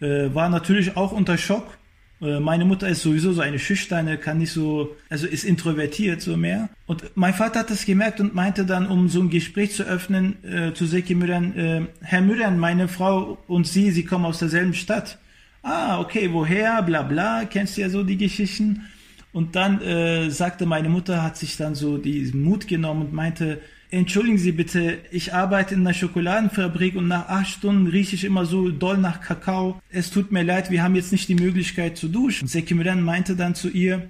Äh, 0.01 0.33
war 0.33 0.49
natürlich 0.49 0.97
auch 0.97 1.11
unter 1.11 1.37
Schock. 1.37 1.77
Äh, 2.23 2.39
meine 2.39 2.65
Mutter 2.65 2.89
ist 2.89 3.03
sowieso 3.03 3.33
so 3.33 3.41
eine 3.41 3.59
schüchterne, 3.59 4.17
kann 4.17 4.39
nicht 4.39 4.51
so, 4.51 4.95
also 5.11 5.27
ist 5.27 5.43
introvertiert 5.43 6.21
so 6.21 6.37
mehr. 6.37 6.69
Und 6.87 7.03
mein 7.13 7.35
Vater 7.35 7.59
hat 7.59 7.69
das 7.69 7.85
gemerkt 7.85 8.19
und 8.19 8.33
meinte 8.33 8.65
dann, 8.65 8.87
um 8.87 9.09
so 9.09 9.21
ein 9.21 9.29
Gespräch 9.29 9.73
zu 9.73 9.83
öffnen, 9.83 10.43
äh, 10.43 10.73
zu 10.73 10.87
Seki 10.87 11.13
Müllern, 11.13 11.55
äh, 11.55 11.81
Herr 12.01 12.21
Müllern, 12.21 12.57
meine 12.57 12.87
Frau 12.87 13.37
und 13.45 13.67
Sie, 13.67 13.91
Sie 13.91 14.03
kommen 14.03 14.25
aus 14.25 14.39
derselben 14.39 14.73
Stadt. 14.73 15.19
Ah, 15.61 15.99
okay, 15.99 16.33
woher, 16.33 16.81
bla 16.81 17.03
bla, 17.03 17.45
kennst 17.45 17.77
du 17.77 17.81
ja 17.81 17.91
so 17.91 18.01
die 18.01 18.17
Geschichten. 18.17 18.87
Und 19.33 19.55
dann 19.55 19.81
äh, 19.83 20.31
sagte 20.31 20.65
meine 20.65 20.89
Mutter, 20.89 21.21
hat 21.21 21.37
sich 21.37 21.57
dann 21.57 21.75
so 21.75 21.99
diesen 21.99 22.41
Mut 22.41 22.67
genommen 22.67 23.01
und 23.01 23.13
meinte, 23.13 23.59
entschuldigen 23.91 24.37
Sie 24.37 24.51
bitte, 24.51 24.99
ich 25.11 25.33
arbeite 25.33 25.73
in 25.73 25.81
einer 25.81 25.93
Schokoladenfabrik 25.93 26.95
und 26.95 27.07
nach 27.07 27.27
acht 27.27 27.49
Stunden 27.49 27.87
rieche 27.87 28.15
ich 28.15 28.23
immer 28.23 28.45
so 28.45 28.69
doll 28.69 28.97
nach 28.97 29.21
Kakao. 29.21 29.81
Es 29.89 30.11
tut 30.11 30.31
mir 30.31 30.43
leid, 30.43 30.69
wir 30.69 30.83
haben 30.83 30.95
jetzt 30.95 31.11
nicht 31.11 31.27
die 31.27 31.35
Möglichkeit 31.35 31.97
zu 31.97 32.07
duschen. 32.07 32.47
Sekimiran 32.47 33.01
meinte 33.01 33.35
dann 33.35 33.55
zu 33.55 33.69
ihr, 33.69 34.07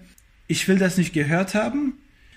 ich 0.48 0.68
will 0.68 0.78
das 0.78 0.98
nicht 0.98 1.14
gehört 1.14 1.56
haben. 1.56 1.94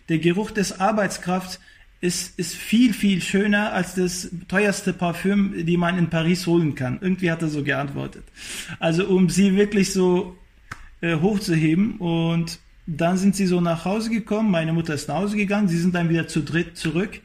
Der 0.08 0.18
Geruch 0.18 0.50
des 0.50 0.78
Arbeitskrafts 0.78 1.58
ist, 2.00 2.38
ist 2.38 2.54
viel, 2.54 2.92
viel 2.92 3.22
schöner 3.22 3.72
als 3.72 3.94
das 3.94 4.30
teuerste 4.48 4.92
Parfüm, 4.92 5.66
die 5.66 5.76
man 5.76 5.98
in 5.98 6.10
Paris 6.10 6.46
holen 6.46 6.74
kann. 6.74 6.98
Irgendwie 7.00 7.30
hat 7.30 7.42
er 7.42 7.48
so 7.48 7.62
geantwortet. 7.62 8.24
Also 8.78 9.06
um 9.06 9.28
sie 9.30 9.56
wirklich 9.56 9.92
so 9.92 10.36
äh, 11.00 11.16
hochzuheben 11.16 11.96
und 11.98 12.58
dann 12.86 13.16
sind 13.16 13.36
sie 13.36 13.46
so 13.46 13.60
nach 13.60 13.84
Hause 13.84 14.10
gekommen, 14.10 14.50
meine 14.50 14.72
Mutter 14.72 14.94
ist 14.94 15.08
nach 15.08 15.16
Hause 15.16 15.36
gegangen, 15.36 15.68
sie 15.68 15.78
sind 15.78 15.94
dann 15.94 16.08
wieder 16.08 16.26
zu 16.26 16.42
dritt 16.42 16.76
zurück 16.76 17.20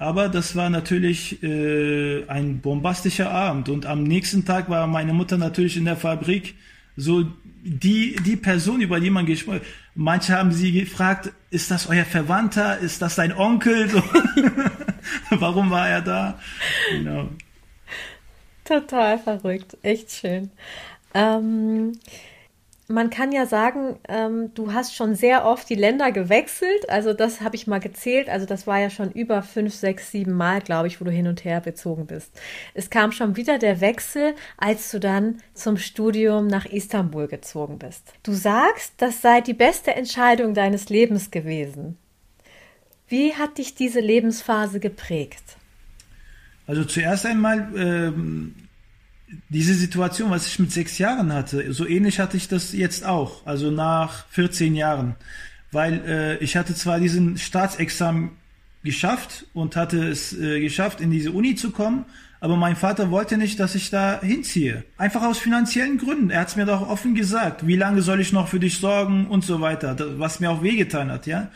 aber 0.00 0.30
das 0.30 0.56
war 0.56 0.70
natürlich 0.70 1.42
äh, 1.42 2.26
ein 2.26 2.60
bombastischer 2.60 3.30
Abend. 3.30 3.68
Und 3.68 3.84
am 3.84 4.02
nächsten 4.02 4.46
Tag 4.46 4.70
war 4.70 4.86
meine 4.86 5.12
Mutter 5.12 5.36
natürlich 5.36 5.76
in 5.76 5.84
der 5.84 5.96
Fabrik 5.96 6.54
so 6.96 7.26
die, 7.62 8.16
die 8.24 8.36
Person, 8.36 8.80
über 8.80 8.98
die 8.98 9.10
man 9.10 9.26
gesprochen 9.26 9.60
Manche 9.94 10.34
haben 10.34 10.52
sie 10.52 10.72
gefragt, 10.72 11.30
ist 11.50 11.70
das 11.70 11.86
euer 11.86 12.06
Verwandter? 12.06 12.78
Ist 12.78 13.02
das 13.02 13.16
dein 13.16 13.36
Onkel? 13.36 13.90
So. 13.90 14.02
Warum 15.30 15.70
war 15.70 15.90
er 15.90 16.00
da? 16.00 16.38
Genau. 16.90 17.28
Total 18.64 19.18
verrückt. 19.18 19.76
Echt 19.82 20.12
schön. 20.12 20.50
Ähm, 21.12 21.92
man 22.90 23.08
kann 23.08 23.30
ja 23.30 23.46
sagen, 23.46 23.98
ähm, 24.08 24.52
du 24.54 24.72
hast 24.72 24.94
schon 24.94 25.14
sehr 25.14 25.44
oft 25.44 25.68
die 25.70 25.76
Länder 25.76 26.10
gewechselt. 26.10 26.88
Also 26.88 27.12
das 27.12 27.40
habe 27.40 27.54
ich 27.54 27.66
mal 27.66 27.78
gezählt. 27.78 28.28
Also 28.28 28.46
das 28.46 28.66
war 28.66 28.78
ja 28.78 28.90
schon 28.90 29.12
über 29.12 29.42
fünf, 29.42 29.74
sechs, 29.74 30.10
sieben 30.10 30.32
Mal, 30.32 30.60
glaube 30.60 30.88
ich, 30.88 31.00
wo 31.00 31.04
du 31.04 31.10
hin 31.10 31.28
und 31.28 31.44
her 31.44 31.60
bezogen 31.60 32.06
bist. 32.06 32.38
Es 32.74 32.90
kam 32.90 33.12
schon 33.12 33.36
wieder 33.36 33.58
der 33.58 33.80
Wechsel, 33.80 34.34
als 34.56 34.90
du 34.90 34.98
dann 34.98 35.40
zum 35.54 35.76
Studium 35.76 36.48
nach 36.48 36.66
Istanbul 36.66 37.28
gezogen 37.28 37.78
bist. 37.78 38.12
Du 38.24 38.32
sagst, 38.32 38.94
das 38.98 39.22
sei 39.22 39.40
die 39.40 39.54
beste 39.54 39.94
Entscheidung 39.94 40.52
deines 40.54 40.88
Lebens 40.88 41.30
gewesen. 41.30 41.96
Wie 43.06 43.34
hat 43.34 43.58
dich 43.58 43.74
diese 43.74 44.00
Lebensphase 44.00 44.80
geprägt? 44.80 45.56
Also 46.66 46.84
zuerst 46.84 47.26
einmal 47.26 47.68
ähm, 47.76 48.54
diese 49.48 49.74
Situation, 49.74 50.30
was 50.30 50.46
ich 50.46 50.58
mit 50.58 50.72
sechs 50.72 50.98
Jahren 50.98 51.32
hatte, 51.32 51.72
so 51.72 51.86
ähnlich 51.86 52.18
hatte 52.18 52.36
ich 52.36 52.48
das 52.48 52.72
jetzt 52.72 53.04
auch, 53.04 53.46
also 53.46 53.70
nach 53.70 54.26
14 54.30 54.74
Jahren. 54.74 55.14
Weil 55.72 56.02
äh, 56.06 56.36
ich 56.38 56.56
hatte 56.56 56.74
zwar 56.74 56.98
diesen 56.98 57.38
Staatsexamen 57.38 58.30
geschafft 58.82 59.46
und 59.54 59.76
hatte 59.76 60.08
es 60.08 60.36
äh, 60.36 60.60
geschafft, 60.60 61.00
in 61.00 61.10
diese 61.10 61.32
Uni 61.32 61.54
zu 61.54 61.70
kommen, 61.70 62.06
aber 62.40 62.56
mein 62.56 62.74
Vater 62.74 63.10
wollte 63.10 63.36
nicht, 63.36 63.60
dass 63.60 63.74
ich 63.74 63.90
da 63.90 64.20
hinziehe. 64.22 64.84
Einfach 64.96 65.22
aus 65.22 65.38
finanziellen 65.38 65.98
Gründen. 65.98 66.30
Er 66.30 66.40
hat 66.40 66.48
es 66.48 66.56
mir 66.56 66.64
doch 66.64 66.88
offen 66.88 67.14
gesagt, 67.14 67.66
wie 67.66 67.76
lange 67.76 68.00
soll 68.00 68.20
ich 68.20 68.32
noch 68.32 68.48
für 68.48 68.58
dich 68.58 68.78
sorgen 68.78 69.26
und 69.26 69.44
so 69.44 69.60
weiter, 69.60 69.96
was 70.18 70.40
mir 70.40 70.50
auch 70.50 70.62
wehgetan 70.62 71.10
hat, 71.10 71.26
ja. 71.26 71.50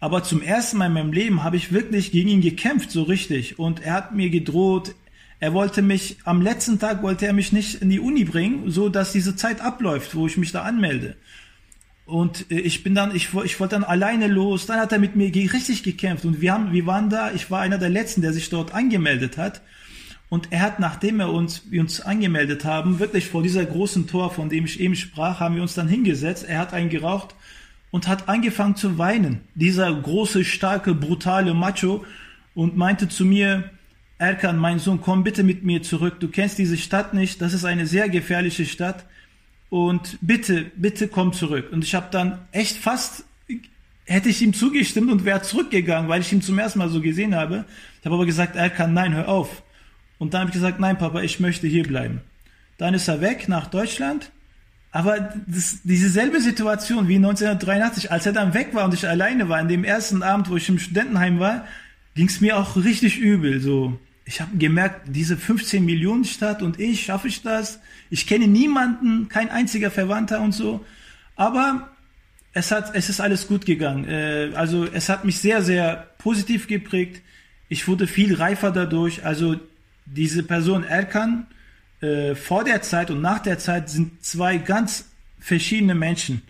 Aber 0.00 0.22
zum 0.22 0.42
ersten 0.42 0.78
Mal 0.78 0.86
in 0.86 0.92
meinem 0.92 1.12
Leben 1.12 1.42
habe 1.42 1.56
ich 1.56 1.72
wirklich 1.72 2.12
gegen 2.12 2.28
ihn 2.28 2.40
gekämpft, 2.40 2.90
so 2.90 3.02
richtig. 3.04 3.58
Und 3.58 3.82
er 3.82 3.94
hat 3.94 4.14
mir 4.14 4.30
gedroht, 4.30 4.94
er 5.40 5.54
wollte 5.54 5.82
mich, 5.82 6.18
am 6.24 6.42
letzten 6.42 6.78
Tag 6.78 7.02
wollte 7.02 7.26
er 7.26 7.32
mich 7.32 7.52
nicht 7.52 7.80
in 7.80 7.90
die 7.90 8.00
Uni 8.00 8.24
bringen, 8.24 8.70
so 8.70 8.88
dass 8.88 9.12
diese 9.12 9.36
Zeit 9.36 9.60
abläuft, 9.60 10.14
wo 10.14 10.26
ich 10.26 10.36
mich 10.36 10.52
da 10.52 10.62
anmelde. 10.62 11.16
Und 12.06 12.50
äh, 12.50 12.60
ich 12.60 12.82
bin 12.82 12.94
dann, 12.94 13.14
ich, 13.14 13.34
ich 13.44 13.60
wollte 13.60 13.76
dann 13.76 13.84
alleine 13.84 14.26
los. 14.26 14.66
Dann 14.66 14.80
hat 14.80 14.92
er 14.92 14.98
mit 14.98 15.14
mir 15.14 15.32
richtig 15.32 15.82
gekämpft. 15.82 16.24
Und 16.24 16.40
wir 16.40 16.52
haben, 16.52 16.72
wir 16.72 16.86
waren 16.86 17.10
da, 17.10 17.30
ich 17.32 17.50
war 17.50 17.60
einer 17.60 17.78
der 17.78 17.90
letzten, 17.90 18.22
der 18.22 18.32
sich 18.32 18.48
dort 18.48 18.74
angemeldet 18.74 19.36
hat. 19.36 19.60
Und 20.30 20.48
er 20.50 20.60
hat, 20.60 20.80
nachdem 20.80 21.20
er 21.20 21.32
uns, 21.32 21.70
wir 21.70 21.80
uns 21.80 22.00
angemeldet 22.00 22.64
haben, 22.64 22.98
wirklich 22.98 23.28
vor 23.28 23.42
dieser 23.42 23.64
großen 23.64 24.06
Tor, 24.06 24.30
von 24.30 24.48
dem 24.48 24.64
ich 24.64 24.80
eben 24.80 24.96
sprach, 24.96 25.40
haben 25.40 25.54
wir 25.54 25.62
uns 25.62 25.74
dann 25.74 25.88
hingesetzt. 25.88 26.44
Er 26.48 26.58
hat 26.58 26.74
einen 26.74 26.90
geraucht 26.90 27.34
und 27.90 28.08
hat 28.08 28.28
angefangen 28.28 28.76
zu 28.76 28.98
weinen. 28.98 29.40
Dieser 29.54 29.92
große, 29.92 30.44
starke, 30.44 30.94
brutale 30.94 31.54
Macho 31.54 32.04
und 32.54 32.76
meinte 32.76 33.08
zu 33.08 33.24
mir, 33.24 33.70
Erkan, 34.18 34.58
mein 34.58 34.80
Sohn, 34.80 35.00
komm 35.00 35.22
bitte 35.22 35.44
mit 35.44 35.62
mir 35.62 35.82
zurück. 35.82 36.18
Du 36.18 36.28
kennst 36.28 36.58
diese 36.58 36.76
Stadt 36.76 37.14
nicht. 37.14 37.40
Das 37.40 37.54
ist 37.54 37.64
eine 37.64 37.86
sehr 37.86 38.08
gefährliche 38.08 38.66
Stadt. 38.66 39.04
Und 39.70 40.18
bitte, 40.20 40.70
bitte 40.76 41.08
komm 41.08 41.32
zurück. 41.32 41.70
Und 41.72 41.84
ich 41.84 41.94
habe 41.94 42.08
dann 42.10 42.38
echt 42.50 42.76
fast, 42.78 43.24
hätte 44.06 44.28
ich 44.28 44.42
ihm 44.42 44.54
zugestimmt 44.54 45.10
und 45.12 45.24
wäre 45.24 45.42
zurückgegangen, 45.42 46.08
weil 46.08 46.20
ich 46.20 46.32
ihn 46.32 46.42
zum 46.42 46.58
ersten 46.58 46.80
Mal 46.80 46.88
so 46.88 47.00
gesehen 47.00 47.34
habe. 47.34 47.64
Ich 48.00 48.06
habe 48.06 48.16
aber 48.16 48.26
gesagt, 48.26 48.56
Erkan, 48.56 48.92
nein, 48.92 49.14
hör 49.14 49.28
auf. 49.28 49.62
Und 50.18 50.34
dann 50.34 50.40
habe 50.40 50.50
ich 50.50 50.54
gesagt, 50.54 50.80
nein, 50.80 50.98
Papa, 50.98 51.20
ich 51.20 51.38
möchte 51.38 51.68
hier 51.68 51.84
bleiben. 51.84 52.20
Dann 52.76 52.94
ist 52.94 53.06
er 53.06 53.20
weg 53.20 53.48
nach 53.48 53.68
Deutschland. 53.68 54.32
Aber 54.90 55.32
das, 55.46 55.80
diese 55.84 56.08
selbe 56.08 56.40
Situation 56.40 57.08
wie 57.08 57.16
1983, 57.16 58.10
als 58.10 58.26
er 58.26 58.32
dann 58.32 58.54
weg 58.54 58.70
war 58.72 58.84
und 58.84 58.94
ich 58.94 59.06
alleine 59.06 59.48
war, 59.48 59.60
in 59.60 59.68
dem 59.68 59.84
ersten 59.84 60.22
Abend, 60.22 60.48
wo 60.48 60.56
ich 60.56 60.68
im 60.68 60.78
Studentenheim 60.78 61.38
war, 61.38 61.66
ging 62.14 62.26
es 62.26 62.40
mir 62.40 62.56
auch 62.56 62.74
richtig 62.76 63.18
übel. 63.18 63.60
So, 63.60 63.98
ich 64.28 64.42
habe 64.42 64.58
gemerkt, 64.58 65.06
diese 65.06 65.38
15 65.38 65.82
Millionen 65.82 66.26
Stadt 66.26 66.60
und 66.60 66.78
ich, 66.78 67.06
schaffe 67.06 67.28
ich 67.28 67.40
das? 67.40 67.80
Ich 68.10 68.26
kenne 68.26 68.46
niemanden, 68.46 69.30
kein 69.30 69.48
einziger 69.48 69.90
Verwandter 69.90 70.42
und 70.42 70.52
so. 70.52 70.84
Aber 71.34 71.88
es 72.52 72.70
hat, 72.70 72.94
es 72.94 73.08
ist 73.08 73.22
alles 73.22 73.48
gut 73.48 73.64
gegangen. 73.64 74.04
Äh, 74.06 74.50
also 74.54 74.84
es 74.84 75.08
hat 75.08 75.24
mich 75.24 75.38
sehr, 75.38 75.62
sehr 75.62 76.10
positiv 76.18 76.66
geprägt. 76.66 77.22
Ich 77.70 77.88
wurde 77.88 78.06
viel 78.06 78.34
reifer 78.34 78.70
dadurch. 78.70 79.24
Also 79.24 79.56
diese 80.04 80.42
Person 80.42 80.84
Erkan 80.84 81.46
äh, 82.02 82.34
vor 82.34 82.64
der 82.64 82.82
Zeit 82.82 83.10
und 83.10 83.22
nach 83.22 83.38
der 83.38 83.58
Zeit 83.58 83.88
sind 83.88 84.22
zwei 84.22 84.58
ganz 84.58 85.06
verschiedene 85.40 85.94
Menschen. 85.94 86.42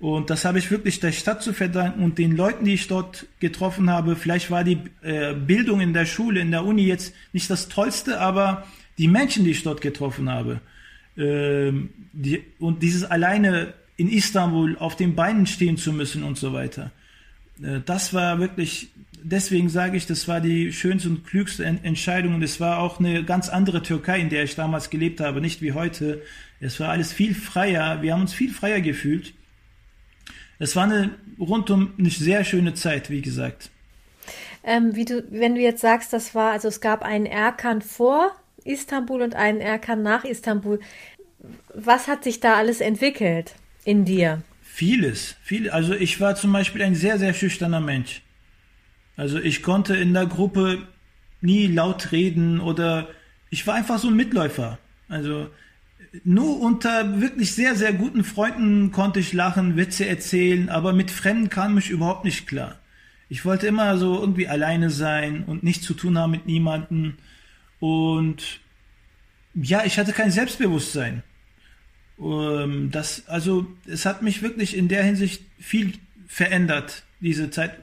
Und 0.00 0.30
das 0.30 0.46
habe 0.46 0.58
ich 0.58 0.70
wirklich 0.70 0.98
der 0.98 1.12
Stadt 1.12 1.42
zu 1.42 1.52
verdanken 1.52 2.02
und 2.02 2.16
den 2.16 2.34
Leuten, 2.34 2.64
die 2.64 2.72
ich 2.72 2.88
dort 2.88 3.26
getroffen 3.38 3.90
habe. 3.90 4.16
Vielleicht 4.16 4.50
war 4.50 4.64
die 4.64 4.78
äh, 5.02 5.34
Bildung 5.34 5.80
in 5.80 5.92
der 5.92 6.06
Schule, 6.06 6.40
in 6.40 6.50
der 6.50 6.64
Uni 6.64 6.84
jetzt 6.84 7.14
nicht 7.34 7.50
das 7.50 7.68
Tollste, 7.68 8.18
aber 8.18 8.66
die 8.96 9.08
Menschen, 9.08 9.44
die 9.44 9.50
ich 9.50 9.62
dort 9.62 9.82
getroffen 9.82 10.30
habe, 10.30 10.60
äh, 11.16 11.72
die, 12.12 12.42
und 12.58 12.82
dieses 12.82 13.04
alleine 13.04 13.74
in 13.98 14.08
Istanbul 14.08 14.78
auf 14.78 14.96
den 14.96 15.14
Beinen 15.14 15.46
stehen 15.46 15.76
zu 15.76 15.92
müssen 15.92 16.22
und 16.22 16.38
so 16.38 16.54
weiter. 16.54 16.92
Äh, 17.62 17.80
das 17.84 18.14
war 18.14 18.40
wirklich 18.40 18.88
deswegen 19.22 19.68
sage 19.68 19.98
ich, 19.98 20.06
das 20.06 20.28
war 20.28 20.40
die 20.40 20.72
schönste 20.72 21.10
und 21.10 21.26
klügste 21.26 21.64
Entscheidung 21.64 22.34
und 22.34 22.42
es 22.42 22.58
war 22.58 22.78
auch 22.78 22.98
eine 22.98 23.24
ganz 23.24 23.48
andere 23.48 23.82
Türkei, 23.82 24.18
in 24.18 24.30
der 24.30 24.44
ich 24.44 24.54
damals 24.54 24.88
gelebt 24.90 25.20
habe, 25.20 25.40
nicht 25.42 25.62
wie 25.62 25.72
heute. 25.72 26.22
Es 26.60 26.80
war 26.80 26.88
alles 26.88 27.12
viel 27.12 27.34
freier, 27.34 28.02
wir 28.02 28.14
haben 28.14 28.22
uns 28.22 28.32
viel 28.32 28.50
freier 28.50 28.80
gefühlt. 28.80 29.34
Es 30.60 30.76
war 30.76 30.84
eine 30.84 31.10
rundum 31.40 31.94
eine 31.98 32.10
sehr 32.10 32.44
schöne 32.44 32.74
Zeit, 32.74 33.10
wie 33.10 33.22
gesagt. 33.22 33.70
Ähm, 34.62 34.94
wie 34.94 35.06
du, 35.06 35.24
wenn 35.30 35.54
du 35.54 35.60
jetzt 35.60 35.80
sagst, 35.80 36.12
das 36.12 36.34
war, 36.34 36.52
also 36.52 36.68
es 36.68 36.82
gab 36.82 37.02
einen 37.02 37.24
Erkan 37.24 37.80
vor 37.80 38.30
Istanbul 38.64 39.22
und 39.22 39.34
einen 39.34 39.60
Erkan 39.60 40.02
nach 40.02 40.24
Istanbul. 40.24 40.78
Was 41.74 42.08
hat 42.08 42.24
sich 42.24 42.40
da 42.40 42.56
alles 42.56 42.82
entwickelt 42.82 43.54
in 43.84 44.04
dir? 44.04 44.42
Vieles, 44.62 45.36
viel. 45.42 45.70
Also 45.70 45.94
ich 45.94 46.20
war 46.20 46.36
zum 46.36 46.52
Beispiel 46.52 46.82
ein 46.82 46.94
sehr, 46.94 47.18
sehr 47.18 47.32
schüchterner 47.32 47.80
Mensch. 47.80 48.20
Also 49.16 49.38
ich 49.38 49.62
konnte 49.62 49.96
in 49.96 50.12
der 50.12 50.26
Gruppe 50.26 50.86
nie 51.40 51.68
laut 51.68 52.12
reden 52.12 52.60
oder 52.60 53.08
ich 53.48 53.66
war 53.66 53.76
einfach 53.76 53.98
so 53.98 54.08
ein 54.08 54.14
Mitläufer. 54.14 54.78
Also 55.08 55.48
nur 56.24 56.60
unter 56.60 57.20
wirklich 57.20 57.54
sehr, 57.54 57.76
sehr 57.76 57.92
guten 57.92 58.24
Freunden 58.24 58.90
konnte 58.90 59.20
ich 59.20 59.32
lachen, 59.32 59.76
Witze 59.76 60.06
erzählen, 60.06 60.68
aber 60.68 60.92
mit 60.92 61.10
Fremden 61.10 61.48
kam 61.50 61.78
ich 61.78 61.90
überhaupt 61.90 62.24
nicht 62.24 62.46
klar. 62.46 62.78
Ich 63.28 63.44
wollte 63.44 63.68
immer 63.68 63.96
so 63.96 64.18
irgendwie 64.18 64.48
alleine 64.48 64.90
sein 64.90 65.44
und 65.44 65.62
nichts 65.62 65.86
zu 65.86 65.94
tun 65.94 66.18
haben 66.18 66.32
mit 66.32 66.46
niemandem. 66.46 67.14
Und 67.78 68.60
ja, 69.54 69.84
ich 69.84 69.98
hatte 69.98 70.12
kein 70.12 70.32
Selbstbewusstsein. 70.32 71.22
Ähm, 72.20 72.90
das, 72.90 73.28
also, 73.28 73.66
es 73.86 74.04
hat 74.04 74.22
mich 74.22 74.42
wirklich 74.42 74.76
in 74.76 74.88
der 74.88 75.04
Hinsicht 75.04 75.44
viel 75.60 75.92
verändert, 76.26 77.04
diese 77.20 77.50
Zeit. 77.50 77.78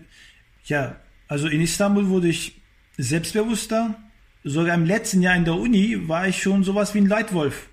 Ja, 0.65 0.97
also 1.29 1.47
in 1.47 1.61
Istanbul 1.61 2.09
wurde 2.09 2.27
ich 2.27 2.59
selbstbewusster. 2.97 3.95
Sogar 4.43 4.75
im 4.75 4.85
letzten 4.85 5.21
Jahr 5.21 5.35
in 5.35 5.45
der 5.45 5.55
Uni 5.55 6.09
war 6.09 6.27
ich 6.27 6.41
schon 6.41 6.65
sowas 6.65 6.93
wie 6.93 6.99
ein 6.99 7.07
Leitwolf 7.07 7.69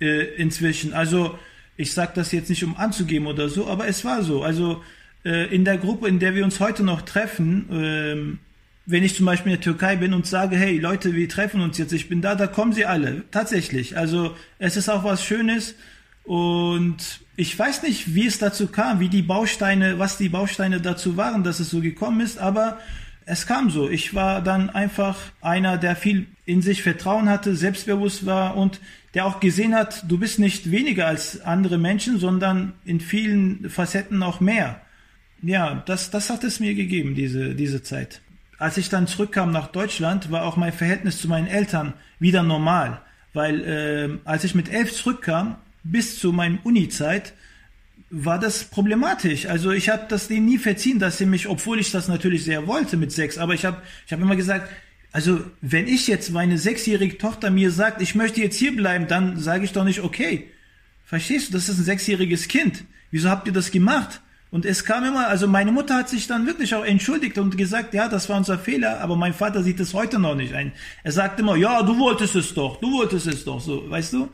äh, 0.00 0.34
inzwischen. 0.36 0.92
Also 0.92 1.38
ich 1.76 1.92
sage 1.92 2.12
das 2.14 2.32
jetzt 2.32 2.48
nicht, 2.48 2.64
um 2.64 2.76
anzugeben 2.76 3.26
oder 3.26 3.48
so, 3.48 3.66
aber 3.66 3.86
es 3.86 4.04
war 4.04 4.22
so. 4.22 4.42
Also 4.42 4.82
äh, 5.24 5.54
in 5.54 5.64
der 5.64 5.78
Gruppe, 5.78 6.08
in 6.08 6.18
der 6.18 6.34
wir 6.34 6.44
uns 6.44 6.60
heute 6.60 6.82
noch 6.82 7.02
treffen, 7.02 7.70
äh, 7.70 8.38
wenn 8.86 9.02
ich 9.02 9.16
zum 9.16 9.26
Beispiel 9.26 9.52
in 9.52 9.58
der 9.58 9.64
Türkei 9.64 9.96
bin 9.96 10.14
und 10.14 10.26
sage, 10.26 10.56
hey 10.56 10.78
Leute, 10.78 11.14
wir 11.14 11.28
treffen 11.28 11.60
uns 11.60 11.76
jetzt, 11.76 11.92
ich 11.92 12.08
bin 12.08 12.22
da, 12.22 12.36
da 12.36 12.46
kommen 12.46 12.72
sie 12.72 12.86
alle. 12.86 13.24
Tatsächlich. 13.32 13.98
Also 13.98 14.34
es 14.58 14.76
ist 14.76 14.88
auch 14.88 15.02
was 15.02 15.24
Schönes 15.24 15.74
und 16.22 17.20
ich 17.36 17.58
weiß 17.58 17.82
nicht, 17.82 18.14
wie 18.14 18.26
es 18.26 18.38
dazu 18.38 18.68
kam, 18.68 19.00
wie 19.00 19.08
die 19.08 19.22
Bausteine, 19.22 19.98
was 19.98 20.16
die 20.16 20.28
Bausteine 20.28 20.80
dazu 20.80 21.16
waren, 21.16 21.42
dass 21.42 21.60
es 21.60 21.70
so 21.70 21.80
gekommen 21.80 22.20
ist, 22.20 22.38
aber 22.38 22.78
es 23.26 23.46
kam 23.46 23.70
so. 23.70 23.90
Ich 23.90 24.14
war 24.14 24.40
dann 24.40 24.70
einfach 24.70 25.16
einer, 25.40 25.78
der 25.78 25.96
viel 25.96 26.26
in 26.46 26.62
sich 26.62 26.82
Vertrauen 26.82 27.28
hatte, 27.28 27.56
selbstbewusst 27.56 28.24
war 28.24 28.56
und 28.56 28.80
der 29.16 29.24
auch 29.24 29.40
gesehen 29.40 29.74
hat, 29.74 30.04
du 30.08 30.18
bist 30.18 30.38
nicht 30.38 30.70
weniger 30.70 31.06
als 31.06 31.40
andere 31.40 31.78
Menschen, 31.78 32.18
sondern 32.18 32.74
in 32.84 33.00
vielen 33.00 33.70
Facetten 33.70 34.22
auch 34.22 34.40
mehr. 34.40 34.82
Ja, 35.40 35.82
das, 35.86 36.10
das 36.10 36.28
hat 36.28 36.44
es 36.44 36.60
mir 36.60 36.74
gegeben, 36.74 37.14
diese, 37.14 37.54
diese 37.54 37.82
Zeit. 37.82 38.20
Als 38.58 38.76
ich 38.76 38.90
dann 38.90 39.06
zurückkam 39.06 39.52
nach 39.52 39.68
Deutschland, 39.68 40.30
war 40.30 40.44
auch 40.44 40.58
mein 40.58 40.74
Verhältnis 40.74 41.18
zu 41.18 41.28
meinen 41.28 41.46
Eltern 41.46 41.94
wieder 42.18 42.42
normal. 42.42 43.00
Weil 43.32 43.64
äh, 43.64 44.28
als 44.28 44.44
ich 44.44 44.54
mit 44.54 44.70
elf 44.70 44.92
zurückkam, 44.92 45.56
bis 45.82 46.18
zu 46.18 46.30
meiner 46.32 46.58
Uni-Zeit 46.64 47.32
war 48.10 48.38
das 48.38 48.64
problematisch. 48.64 49.46
Also 49.46 49.70
ich 49.70 49.88
habe 49.88 50.04
das 50.10 50.28
denen 50.28 50.44
nie 50.44 50.58
verziehen, 50.58 50.98
dass 50.98 51.16
sie 51.16 51.26
mich, 51.26 51.48
obwohl 51.48 51.80
ich 51.80 51.90
das 51.90 52.06
natürlich 52.06 52.44
sehr 52.44 52.66
wollte 52.66 52.98
mit 52.98 53.12
sechs, 53.12 53.38
aber 53.38 53.54
ich 53.54 53.64
habe 53.64 53.80
ich 54.06 54.12
hab 54.12 54.20
immer 54.20 54.36
gesagt, 54.36 54.68
also 55.12 55.40
wenn 55.60 55.88
ich 55.88 56.06
jetzt 56.06 56.30
meine 56.30 56.58
sechsjährige 56.58 57.18
Tochter 57.18 57.50
mir 57.50 57.70
sagt, 57.70 58.02
ich 58.02 58.14
möchte 58.14 58.40
jetzt 58.40 58.58
hier 58.58 58.74
bleiben, 58.74 59.06
dann 59.08 59.38
sage 59.38 59.64
ich 59.64 59.72
doch 59.72 59.84
nicht, 59.84 60.00
okay. 60.00 60.50
Verstehst 61.04 61.48
du, 61.48 61.52
das 61.52 61.68
ist 61.68 61.78
ein 61.78 61.84
sechsjähriges 61.84 62.48
Kind. 62.48 62.84
Wieso 63.10 63.30
habt 63.30 63.46
ihr 63.46 63.52
das 63.52 63.70
gemacht? 63.70 64.20
Und 64.50 64.64
es 64.64 64.84
kam 64.84 65.04
immer, 65.04 65.28
also 65.28 65.48
meine 65.48 65.72
Mutter 65.72 65.96
hat 65.96 66.08
sich 66.08 66.26
dann 66.26 66.46
wirklich 66.46 66.74
auch 66.74 66.84
entschuldigt 66.84 67.36
und 67.38 67.56
gesagt, 67.58 67.94
ja, 67.94 68.08
das 68.08 68.28
war 68.28 68.36
unser 68.36 68.58
Fehler, 68.58 69.00
aber 69.00 69.16
mein 69.16 69.34
Vater 69.34 69.62
sieht 69.62 69.80
es 69.80 69.92
heute 69.92 70.18
noch 70.18 70.34
nicht 70.34 70.54
ein. 70.54 70.72
Er 71.02 71.12
sagt 71.12 71.40
immer, 71.40 71.56
ja, 71.56 71.82
du 71.82 71.98
wolltest 71.98 72.36
es 72.36 72.54
doch, 72.54 72.80
du 72.80 72.92
wolltest 72.92 73.26
es 73.26 73.44
doch, 73.44 73.60
so, 73.60 73.88
weißt 73.90 74.12
du? 74.12 74.28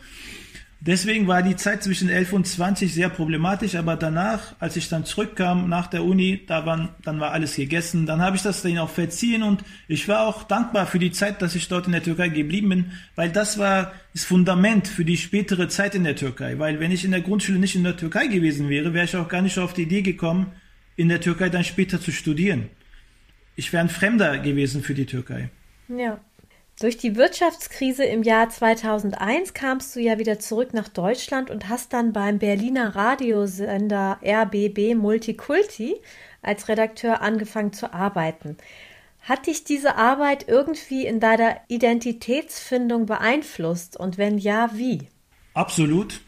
Deswegen 0.85 1.29
war 1.29 1.45
die 1.45 1.55
Zeit 1.55 1.85
zwischen 1.85 2.09
11 2.09 2.33
und 2.33 2.45
20 2.45 2.93
sehr 2.93 3.09
problematisch, 3.09 3.77
aber 3.77 3.95
danach, 3.95 4.57
als 4.59 4.75
ich 4.75 4.89
dann 4.89 5.05
zurückkam 5.05 5.69
nach 5.69 5.87
der 5.87 6.03
Uni, 6.03 6.41
da 6.49 6.67
waren, 6.67 6.89
dann 7.05 7.21
war 7.21 7.31
alles 7.31 7.55
gegessen, 7.55 8.05
dann 8.05 8.21
habe 8.21 8.35
ich 8.35 8.43
das 8.43 8.63
denen 8.63 8.79
auch 8.79 8.91
verziehen 8.91 9.45
und 9.45 9.63
ich 9.87 10.09
war 10.09 10.27
auch 10.27 10.43
dankbar 10.43 10.89
für 10.89 10.99
die 10.99 11.13
Zeit, 11.13 11.41
dass 11.41 11.55
ich 11.55 11.69
dort 11.69 11.87
in 11.87 11.93
der 11.93 12.03
Türkei 12.03 12.31
geblieben 12.31 12.69
bin, 12.71 12.93
weil 13.15 13.31
das 13.31 13.59
war 13.59 13.93
das 14.13 14.25
Fundament 14.25 14.89
für 14.89 15.05
die 15.05 15.17
spätere 15.17 15.69
Zeit 15.69 15.95
in 15.95 16.03
der 16.03 16.17
Türkei, 16.17 16.59
weil 16.59 16.81
wenn 16.81 16.91
ich 16.91 17.05
in 17.05 17.13
der 17.13 17.21
Grundschule 17.21 17.61
nicht 17.61 17.77
in 17.77 17.85
der 17.85 17.97
Türkei 17.97 18.27
gewesen 18.27 18.69
wäre, 18.69 18.93
wäre 18.93 19.05
ich 19.05 19.15
auch 19.15 19.29
gar 19.29 19.43
nicht 19.43 19.61
auf 19.61 19.75
die 19.75 19.83
Idee 19.83 20.03
gekommen, 20.03 20.51
in 20.97 21.09
der 21.09 21.21
Türkei 21.21 21.49
dann 21.49 21.63
später 21.63 22.01
zu 22.01 22.11
studieren. 22.11 22.71
Ich 23.55 23.73
wäre 23.73 23.85
ein 23.85 23.89
Fremder 23.89 24.37
gewesen 24.39 24.83
für 24.83 24.95
die 24.95 25.07
Türkei. 25.07 25.49
Ja. 25.87 26.19
Durch 26.83 26.97
die 26.97 27.15
Wirtschaftskrise 27.15 28.03
im 28.03 28.25
Jahr 28.25 28.51
2001 28.51 29.55
kamst 29.55 29.95
du 29.95 30.01
ja 30.01 30.19
wieder 30.19 30.41
zurück 30.41 30.75
nach 30.75 30.89
Deutschland 30.89 31.49
und 31.49 31.69
hast 31.69 31.93
dann 31.93 32.13
beim 32.13 32.41
Berliner 32.41 32.97
Radiosender 32.97 34.19
RBB 34.21 34.97
Multikulti 34.97 35.95
als 36.43 36.69
Redakteur 36.69 37.23
angefangen 37.23 37.73
zu 37.73 37.95
arbeiten. 37.95 38.57
Hat 39.21 39.47
dich 39.47 39.63
diese 39.63 39.95
Arbeit 39.95 40.49
irgendwie 40.49 41.07
in 41.07 41.21
deiner 41.21 41.57
Identitätsfindung 41.69 43.07
beeinflusst 43.07 43.97
und 43.97 44.19
wenn 44.19 44.37
ja, 44.37 44.73
wie? 44.75 45.07
Absolut. 45.55 46.21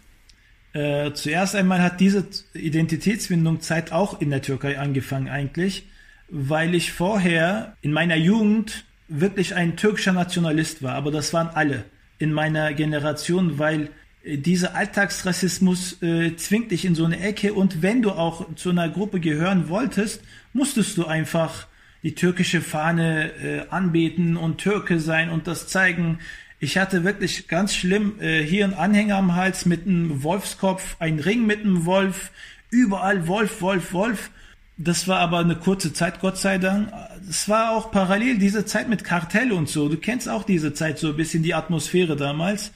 Äh, 0.73 1.15
zuerst 1.15 1.57
einmal 1.57 1.83
hat 1.83 1.99
diese 1.99 2.29
Identitätsfindung 2.53 3.61
Zeit 3.61 3.91
auch 3.91 4.21
in 4.21 4.31
der 4.31 4.41
Türkei 4.41 4.79
angefangen 4.79 5.29
eigentlich, 5.29 5.89
weil 6.29 6.77
ich 6.77 6.93
vorher 6.93 7.77
in 7.83 7.93
meiner 7.93 8.15
Jugend 8.15 8.85
wirklich 9.09 9.55
ein 9.55 9.77
türkischer 9.77 10.13
Nationalist 10.13 10.83
war, 10.83 10.95
aber 10.95 11.11
das 11.11 11.33
waren 11.33 11.49
alle 11.49 11.85
in 12.19 12.33
meiner 12.33 12.73
Generation, 12.75 13.59
weil 13.59 13.91
äh, 14.23 14.39
dieser 14.39 14.75
Alltagsrassismus 14.75 16.03
äh, 16.03 16.37
zwingt 16.37 16.71
dich 16.71 16.85
in 16.85 16.95
so 16.95 17.05
eine 17.05 17.21
Ecke 17.21 17.55
und 17.55 17.83
wenn 17.83 18.03
du 18.03 18.13
auch 18.13 18.55
zu 18.55 18.71
einer 18.71 18.89
Gruppe 18.89 19.21
gehören 19.21 19.69
wolltest, 19.69 20.23
musstest 20.53 20.97
du 20.97 21.07
einfach 21.07 21.67
die 22.03 22.15
türkische 22.15 22.61
Fahne 22.61 23.33
äh, 23.43 23.69
anbeten 23.71 24.37
und 24.37 24.59
Türke 24.59 25.01
sein 25.01 25.31
und 25.31 25.47
das 25.47 25.69
zeigen. 25.69 26.19
Ich 26.61 26.79
hatte 26.79 27.03
wirklich 27.03 27.49
ganz 27.49 27.75
schlimm 27.75 28.21
äh, 28.21 28.43
hier 28.43 28.65
einen 28.65 28.75
Anhänger 28.75 29.17
am 29.17 29.35
Hals 29.35 29.67
mit 29.67 29.87
einem 29.87 30.23
Wolfskopf, 30.23 30.97
ein 30.99 31.19
Ring 31.19 31.47
mit 31.47 31.61
einem 31.61 31.87
Wolf, 31.87 32.31
überall 32.71 33.27
Wolf, 33.27 33.61
Wolf, 33.63 33.93
Wolf. 33.93 34.31
Das 34.77 35.07
war 35.07 35.21
aber 35.21 35.39
eine 35.39 35.57
kurze 35.57 35.93
Zeit, 35.93 36.21
Gott 36.21 36.37
sei 36.37 36.59
Dank. 36.59 36.93
Es 37.29 37.49
war 37.49 37.71
auch 37.71 37.91
parallel 37.93 38.39
diese 38.39 38.65
Zeit 38.65 38.89
mit 38.89 39.05
Kartell 39.05 39.53
und 39.53 39.69
so. 39.69 39.89
Du 39.89 39.97
kennst 39.97 40.29
auch 40.29 40.43
diese 40.43 40.75
Zeit 40.75 40.99
so 40.99 41.09
ein 41.09 41.17
bisschen 41.17 41.43
die 41.43 41.55
Atmosphäre 41.55 42.17
damals. 42.17 42.73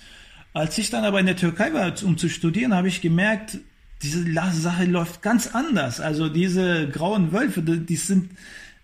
Als 0.52 0.78
ich 0.78 0.90
dann 0.90 1.04
aber 1.04 1.20
in 1.20 1.26
der 1.26 1.36
Türkei 1.36 1.72
war, 1.72 1.92
um 2.04 2.16
zu 2.16 2.28
studieren, 2.28 2.74
habe 2.74 2.88
ich 2.88 3.00
gemerkt, 3.00 3.58
diese 4.02 4.24
Sache 4.52 4.84
läuft 4.84 5.22
ganz 5.22 5.48
anders. 5.48 6.00
Also 6.00 6.28
diese 6.28 6.88
grauen 6.88 7.32
Wölfe, 7.32 7.62
die 7.62 7.96
sind 7.96 8.30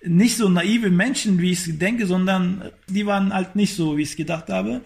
nicht 0.07 0.37
so 0.37 0.48
naive 0.48 0.90
Menschen, 0.90 1.40
wie 1.40 1.53
ich 1.53 1.79
denke, 1.79 2.07
sondern 2.07 2.70
die 2.88 3.07
waren 3.07 3.33
halt 3.33 3.57
nicht 3.57 3.74
so, 3.74 3.96
wie 3.96 4.03
ich 4.03 4.11
es 4.11 4.16
gedacht 4.16 4.50
habe. 4.50 4.83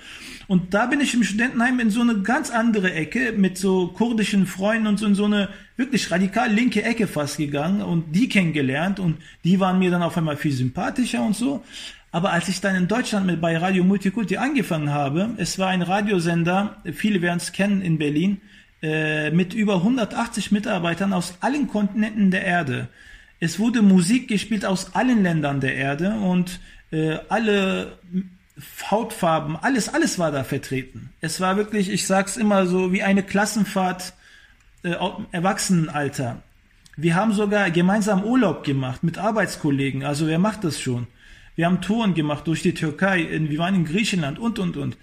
Und 0.46 0.74
da 0.74 0.86
bin 0.86 1.00
ich 1.00 1.14
im 1.14 1.24
Studentenheim 1.24 1.80
in 1.80 1.90
so 1.90 2.02
eine 2.02 2.20
ganz 2.20 2.50
andere 2.50 2.92
Ecke 2.92 3.32
mit 3.32 3.58
so 3.58 3.88
kurdischen 3.88 4.46
Freunden 4.46 4.86
und 4.86 4.98
so 4.98 5.06
in 5.06 5.14
so 5.14 5.24
eine 5.24 5.48
wirklich 5.78 6.10
radikal 6.10 6.52
linke 6.52 6.82
Ecke 6.82 7.06
fast 7.06 7.38
gegangen 7.38 7.82
und 7.82 8.12
die 8.14 8.28
kennengelernt 8.28 8.98
und 8.98 9.16
die 9.44 9.60
waren 9.60 9.78
mir 9.78 9.90
dann 9.90 10.02
auf 10.02 10.18
einmal 10.18 10.36
viel 10.36 10.52
sympathischer 10.52 11.24
und 11.24 11.36
so. 11.36 11.64
Aber 12.10 12.32
als 12.32 12.48
ich 12.48 12.60
dann 12.60 12.74
in 12.74 12.88
Deutschland 12.88 13.26
mit 13.26 13.40
bei 13.40 13.56
Radio 13.56 13.84
Multikulti 13.84 14.38
angefangen 14.38 14.90
habe, 14.90 15.30
es 15.36 15.58
war 15.58 15.68
ein 15.68 15.82
Radiosender, 15.82 16.82
viele 16.94 17.22
werden 17.22 17.36
es 17.36 17.52
kennen 17.52 17.80
in 17.80 17.96
Berlin, 17.96 18.40
äh, 18.82 19.30
mit 19.30 19.54
über 19.54 19.76
180 19.76 20.50
Mitarbeitern 20.50 21.12
aus 21.12 21.38
allen 21.40 21.68
Kontinenten 21.68 22.30
der 22.32 22.44
Erde. 22.44 22.88
Es 23.38 23.60
wurde 23.60 23.82
Musik 23.82 24.26
gespielt 24.26 24.64
aus 24.64 24.96
allen 24.96 25.22
Ländern 25.22 25.60
der 25.60 25.76
Erde 25.76 26.14
und 26.14 26.58
äh, 26.90 27.18
alle 27.28 27.98
Hautfarben, 28.90 29.56
alles, 29.56 29.88
alles 29.88 30.18
war 30.18 30.32
da 30.32 30.42
vertreten. 30.42 31.10
Es 31.20 31.40
war 31.40 31.56
wirklich, 31.56 31.88
ich 31.88 32.06
sag's 32.06 32.36
immer 32.36 32.66
so, 32.66 32.92
wie 32.92 33.04
eine 33.04 33.22
Klassenfahrt 33.22 34.14
äh, 34.82 34.94
Erwachsenenalter. 35.32 36.42
Wir 36.96 37.14
haben 37.14 37.32
sogar 37.32 37.70
gemeinsam 37.70 38.24
Urlaub 38.24 38.64
gemacht 38.64 39.02
mit 39.02 39.18
Arbeitskollegen. 39.18 40.04
Also 40.04 40.26
wer 40.26 40.38
macht 40.38 40.64
das 40.64 40.80
schon? 40.80 41.06
Wir 41.54 41.66
haben 41.66 41.80
Touren 41.80 42.14
gemacht 42.14 42.46
durch 42.46 42.62
die 42.62 42.74
Türkei, 42.74 43.20
in, 43.22 43.50
wir 43.50 43.58
waren 43.58 43.74
in 43.74 43.84
Griechenland 43.84 44.38
und, 44.38 44.58
und, 44.58 44.76
und. 44.76 44.96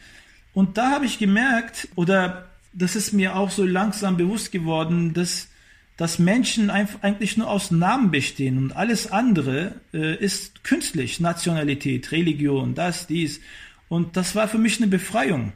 Und 0.53 0.77
da 0.77 0.91
habe 0.91 1.05
ich 1.05 1.19
gemerkt, 1.19 1.89
oder 1.95 2.49
das 2.73 2.95
ist 2.95 3.13
mir 3.13 3.35
auch 3.35 3.49
so 3.49 3.65
langsam 3.65 4.17
bewusst 4.17 4.51
geworden, 4.51 5.13
dass 5.13 5.49
dass 5.97 6.19
Menschen 6.19 6.69
eigentlich 6.69 7.37
nur 7.37 7.49
aus 7.49 7.71
Namen 7.71 8.11
bestehen 8.11 8.57
und 8.57 8.75
alles 8.75 9.11
andere 9.11 9.75
äh, 9.93 10.15
ist 10.17 10.63
künstlich, 10.63 11.19
Nationalität, 11.21 12.11
Religion, 12.11 12.75
das, 12.75 13.07
dies. 13.07 13.39
Und 13.87 14.17
das 14.17 14.35
war 14.35 14.47
für 14.47 14.57
mich 14.57 14.77
eine 14.77 14.87
Befreiung. 14.87 15.53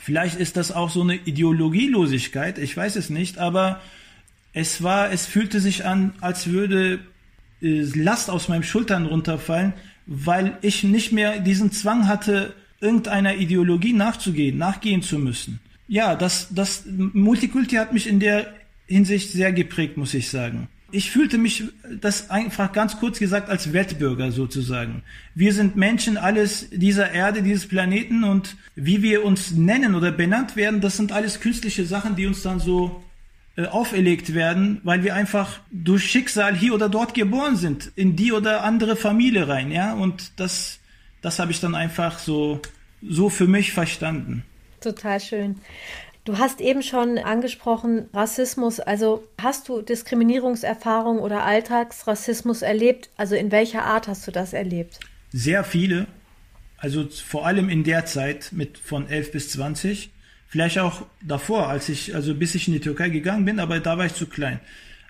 Vielleicht 0.00 0.38
ist 0.38 0.56
das 0.56 0.72
auch 0.72 0.90
so 0.90 1.02
eine 1.02 1.16
Ideologielosigkeit, 1.16 2.58
ich 2.58 2.76
weiß 2.76 2.96
es 2.96 3.10
nicht, 3.10 3.38
aber 3.38 3.80
es 4.52 4.82
war, 4.82 5.10
es 5.10 5.26
fühlte 5.26 5.60
sich 5.60 5.84
an, 5.84 6.14
als 6.20 6.46
würde 6.46 7.00
äh, 7.60 7.82
Last 7.94 8.30
aus 8.30 8.48
meinen 8.48 8.62
Schultern 8.62 9.06
runterfallen, 9.06 9.72
weil 10.06 10.58
ich 10.62 10.84
nicht 10.84 11.12
mehr 11.12 11.40
diesen 11.40 11.72
Zwang 11.72 12.08
hatte, 12.08 12.54
irgendeiner 12.80 13.36
Ideologie 13.36 13.92
nachzugehen, 13.92 14.58
nachgehen 14.58 15.02
zu 15.02 15.18
müssen. 15.18 15.60
Ja, 15.88 16.14
das, 16.14 16.48
das 16.50 16.84
Multikulti 16.86 17.76
hat 17.76 17.92
mich 17.92 18.06
in 18.06 18.20
der 18.20 18.54
Hinsicht 18.86 19.32
sehr 19.32 19.52
geprägt, 19.52 19.96
muss 19.96 20.14
ich 20.14 20.28
sagen. 20.28 20.68
Ich 20.94 21.10
fühlte 21.10 21.38
mich 21.38 21.64
das 22.00 22.30
einfach 22.30 22.72
ganz 22.72 22.98
kurz 23.00 23.18
gesagt 23.18 23.50
als 23.50 23.72
Wettbürger 23.72 24.30
sozusagen. 24.30 25.02
Wir 25.34 25.52
sind 25.52 25.74
Menschen 25.74 26.16
alles 26.16 26.68
dieser 26.70 27.10
Erde, 27.10 27.42
dieses 27.42 27.66
Planeten 27.66 28.22
und 28.22 28.56
wie 28.76 29.02
wir 29.02 29.24
uns 29.24 29.50
nennen 29.50 29.96
oder 29.96 30.12
benannt 30.12 30.54
werden, 30.54 30.80
das 30.80 30.96
sind 30.96 31.10
alles 31.10 31.40
künstliche 31.40 31.84
Sachen, 31.84 32.14
die 32.14 32.26
uns 32.26 32.42
dann 32.42 32.60
so 32.60 33.02
äh, 33.56 33.66
auferlegt 33.66 34.34
werden, 34.34 34.80
weil 34.84 35.02
wir 35.02 35.16
einfach 35.16 35.58
durch 35.72 36.04
Schicksal 36.04 36.56
hier 36.56 36.74
oder 36.74 36.88
dort 36.88 37.12
geboren 37.12 37.56
sind, 37.56 37.90
in 37.96 38.14
die 38.14 38.32
oder 38.32 38.62
andere 38.62 38.94
Familie 38.94 39.48
rein, 39.48 39.72
ja, 39.72 39.94
und 39.94 40.32
das, 40.36 40.78
das 41.22 41.40
habe 41.40 41.50
ich 41.50 41.58
dann 41.58 41.74
einfach 41.74 42.20
so, 42.20 42.60
so 43.02 43.30
für 43.30 43.48
mich 43.48 43.72
verstanden. 43.72 44.44
Total 44.80 45.18
schön. 45.18 45.56
Du 46.24 46.38
hast 46.38 46.62
eben 46.62 46.82
schon 46.82 47.18
angesprochen 47.18 48.08
Rassismus. 48.14 48.80
Also 48.80 49.28
hast 49.40 49.68
du 49.68 49.82
Diskriminierungserfahrung 49.82 51.18
oder 51.18 51.44
Alltagsrassismus 51.44 52.62
erlebt? 52.62 53.10
Also 53.18 53.34
in 53.34 53.52
welcher 53.52 53.84
Art 53.84 54.08
hast 54.08 54.26
du 54.26 54.30
das 54.30 54.54
erlebt? 54.54 55.00
Sehr 55.32 55.64
viele. 55.64 56.06
Also 56.78 57.06
vor 57.08 57.46
allem 57.46 57.68
in 57.68 57.84
der 57.84 58.06
Zeit 58.06 58.52
mit 58.52 58.78
von 58.78 59.06
11 59.06 59.32
bis 59.32 59.50
20. 59.50 60.10
Vielleicht 60.48 60.78
auch 60.78 61.04
davor, 61.20 61.68
als 61.68 61.90
ich, 61.90 62.14
also 62.14 62.34
bis 62.34 62.54
ich 62.54 62.68
in 62.68 62.74
die 62.74 62.80
Türkei 62.80 63.10
gegangen 63.10 63.44
bin, 63.44 63.58
aber 63.58 63.80
da 63.80 63.98
war 63.98 64.06
ich 64.06 64.14
zu 64.14 64.26
klein. 64.26 64.60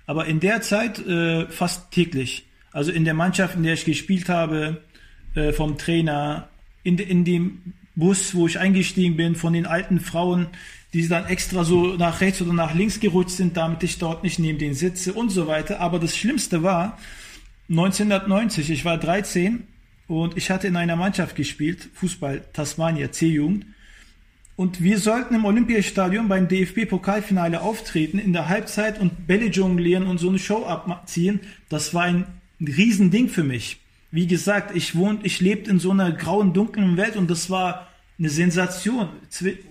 Aber 0.06 0.26
in 0.26 0.40
der 0.40 0.62
Zeit 0.62 0.98
äh, 1.06 1.46
fast 1.46 1.92
täglich. 1.92 2.46
Also 2.72 2.90
in 2.90 3.04
der 3.04 3.14
Mannschaft, 3.14 3.54
in 3.54 3.62
der 3.62 3.74
ich 3.74 3.84
gespielt 3.84 4.28
habe, 4.28 4.82
äh, 5.36 5.52
vom 5.52 5.78
Trainer, 5.78 6.48
in, 6.82 6.98
in 6.98 7.24
dem 7.24 7.74
Bus, 7.94 8.34
wo 8.34 8.48
ich 8.48 8.58
eingestiegen 8.58 9.16
bin, 9.16 9.36
von 9.36 9.52
den 9.52 9.66
alten 9.66 10.00
Frauen, 10.00 10.48
die 10.94 11.08
dann 11.08 11.26
extra 11.26 11.64
so 11.64 11.96
nach 11.96 12.20
rechts 12.20 12.40
oder 12.40 12.52
nach 12.52 12.72
links 12.72 13.00
gerutscht 13.00 13.36
sind, 13.36 13.56
damit 13.56 13.82
ich 13.82 13.98
dort 13.98 14.22
nicht 14.22 14.38
neben 14.38 14.60
denen 14.60 14.76
sitze 14.76 15.12
und 15.12 15.30
so 15.30 15.48
weiter. 15.48 15.80
Aber 15.80 15.98
das 15.98 16.16
Schlimmste 16.16 16.62
war 16.62 16.98
1990, 17.68 18.70
ich 18.70 18.84
war 18.84 18.96
13 18.96 19.64
und 20.06 20.36
ich 20.36 20.50
hatte 20.50 20.68
in 20.68 20.76
einer 20.76 20.94
Mannschaft 20.94 21.34
gespielt, 21.34 21.88
Fußball 21.94 22.44
Tasmania 22.52 23.10
C-Jugend. 23.10 23.66
Und 24.54 24.84
wir 24.84 24.98
sollten 24.98 25.34
im 25.34 25.44
Olympiastadion 25.44 26.28
beim 26.28 26.46
DFB-Pokalfinale 26.46 27.60
auftreten, 27.60 28.20
in 28.20 28.32
der 28.32 28.48
Halbzeit 28.48 29.00
und 29.00 29.26
Bälle 29.26 29.46
jonglieren 29.46 30.06
und 30.06 30.18
so 30.18 30.28
eine 30.28 30.38
Show 30.38 30.64
abziehen. 30.64 31.40
Das 31.68 31.92
war 31.92 32.04
ein 32.04 32.24
Riesending 32.60 33.28
für 33.28 33.42
mich. 33.42 33.80
Wie 34.12 34.28
gesagt, 34.28 34.76
ich 34.76 34.94
wohnt, 34.94 35.26
ich 35.26 35.40
lebte 35.40 35.72
in 35.72 35.80
so 35.80 35.90
einer 35.90 36.12
grauen, 36.12 36.52
dunklen 36.52 36.96
Welt 36.96 37.16
und 37.16 37.28
das 37.28 37.50
war 37.50 37.88
eine 38.16 38.30
Sensation. 38.30 39.08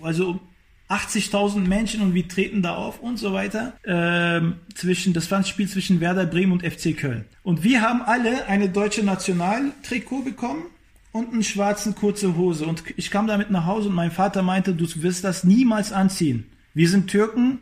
Also 0.02 0.38
80.000 0.88 1.60
Menschen 1.66 2.02
und 2.02 2.14
wir 2.14 2.28
treten 2.28 2.62
da 2.62 2.74
auf 2.74 3.00
und 3.00 3.18
so 3.18 3.32
weiter. 3.32 3.72
Ähm, 3.84 4.56
zwischen, 4.74 5.12
das 5.12 5.30
war 5.30 5.38
ein 5.38 5.44
Spiel 5.44 5.68
zwischen 5.68 6.00
Werder 6.00 6.26
Bremen 6.26 6.52
und 6.52 6.62
FC 6.62 6.96
Köln. 6.96 7.24
Und 7.42 7.62
wir 7.62 7.80
haben 7.80 8.02
alle 8.02 8.46
eine 8.46 8.68
deutsche 8.68 9.02
Nationaltrikot 9.02 10.22
bekommen 10.22 10.64
und 11.12 11.32
einen 11.32 11.42
schwarzen 11.42 11.94
kurze 11.94 12.36
Hose. 12.36 12.66
Und 12.66 12.82
ich 12.96 13.10
kam 13.10 13.26
damit 13.26 13.50
nach 13.50 13.66
Hause 13.66 13.88
und 13.88 13.94
mein 13.94 14.10
Vater 14.10 14.42
meinte, 14.42 14.74
du 14.74 14.86
wirst 15.02 15.24
das 15.24 15.44
niemals 15.44 15.92
anziehen. 15.92 16.46
Wir 16.74 16.88
sind 16.88 17.08
Türken 17.08 17.60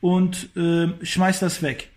und 0.00 0.56
äh, 0.56 0.88
schmeiß 1.04 1.40
das 1.40 1.62
weg. 1.62 1.90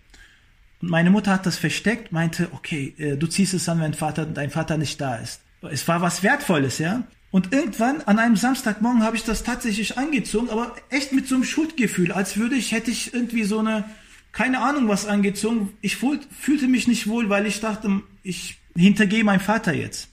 Und 0.82 0.90
meine 0.90 1.10
Mutter 1.10 1.32
hat 1.32 1.46
das 1.46 1.56
versteckt, 1.56 2.12
meinte, 2.12 2.48
okay, 2.52 2.94
äh, 2.98 3.16
du 3.16 3.26
ziehst 3.26 3.54
es 3.54 3.68
an, 3.68 3.80
wenn 3.80 3.94
Vater, 3.94 4.26
dein 4.26 4.50
Vater 4.50 4.76
nicht 4.76 5.00
da 5.00 5.16
ist. 5.16 5.40
Es 5.62 5.88
war 5.88 6.02
was 6.02 6.22
Wertvolles, 6.22 6.78
ja. 6.78 7.04
Und 7.36 7.52
irgendwann 7.52 8.00
an 8.00 8.18
einem 8.18 8.36
Samstagmorgen 8.36 9.02
habe 9.02 9.14
ich 9.14 9.22
das 9.22 9.42
tatsächlich 9.42 9.98
angezogen, 9.98 10.48
aber 10.48 10.74
echt 10.88 11.12
mit 11.12 11.28
so 11.28 11.34
einem 11.34 11.44
Schuldgefühl, 11.44 12.10
als 12.10 12.38
würde 12.38 12.54
ich, 12.54 12.72
hätte 12.72 12.90
ich 12.90 13.12
irgendwie 13.12 13.44
so 13.44 13.58
eine, 13.58 13.84
keine 14.32 14.60
Ahnung 14.60 14.88
was 14.88 15.04
angezogen. 15.04 15.74
Ich 15.82 15.96
fühlte 15.96 16.66
mich 16.66 16.88
nicht 16.88 17.08
wohl, 17.08 17.28
weil 17.28 17.44
ich 17.44 17.60
dachte, 17.60 18.00
ich 18.22 18.56
hintergehe 18.74 19.22
meinen 19.22 19.40
Vater 19.40 19.74
jetzt. 19.74 20.08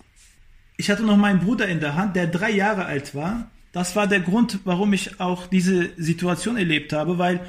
Ich 0.76 0.92
hatte 0.92 1.04
noch 1.04 1.16
meinen 1.16 1.40
Bruder 1.40 1.66
in 1.70 1.80
der 1.80 1.96
Hand, 1.96 2.18
der 2.18 2.28
drei 2.28 2.52
Jahre 2.52 2.88
alt 2.88 3.16
war. 3.16 3.50
Das 3.72 3.96
war 3.96 4.08
der 4.08 4.20
Grund, 4.20 4.60
warum 4.66 4.92
ich 4.92 5.22
auch 5.22 5.48
diese 5.48 5.92
Situation 5.96 6.58
erlebt 6.58 6.92
habe, 6.92 7.20
weil 7.20 7.40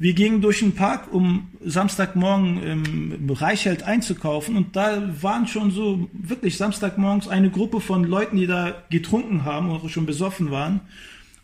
wir 0.00 0.14
gingen 0.14 0.40
durch 0.40 0.60
den 0.60 0.74
Park, 0.74 1.12
um 1.12 1.50
Samstagmorgen 1.62 2.62
im 2.62 3.30
Reichheld 3.30 3.82
einzukaufen 3.82 4.56
und 4.56 4.74
da 4.74 5.12
waren 5.20 5.46
schon 5.46 5.70
so 5.72 6.08
wirklich 6.14 6.56
Samstagmorgens 6.56 7.28
eine 7.28 7.50
Gruppe 7.50 7.82
von 7.82 8.04
Leuten, 8.04 8.38
die 8.38 8.46
da 8.46 8.82
getrunken 8.88 9.44
haben 9.44 9.68
oder 9.70 9.90
schon 9.90 10.06
besoffen 10.06 10.50
waren. 10.50 10.80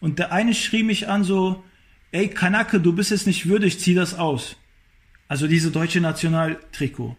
Und 0.00 0.18
der 0.18 0.32
eine 0.32 0.54
schrie 0.54 0.84
mich 0.84 1.06
an 1.06 1.22
so, 1.22 1.64
ey 2.12 2.28
Kanake, 2.28 2.80
du 2.80 2.94
bist 2.94 3.12
es 3.12 3.26
nicht 3.26 3.46
würdig, 3.46 3.78
zieh 3.78 3.94
das 3.94 4.18
aus. 4.18 4.56
Also 5.28 5.48
diese 5.48 5.70
deutsche 5.70 6.00
Nationaltrikot. 6.00 7.14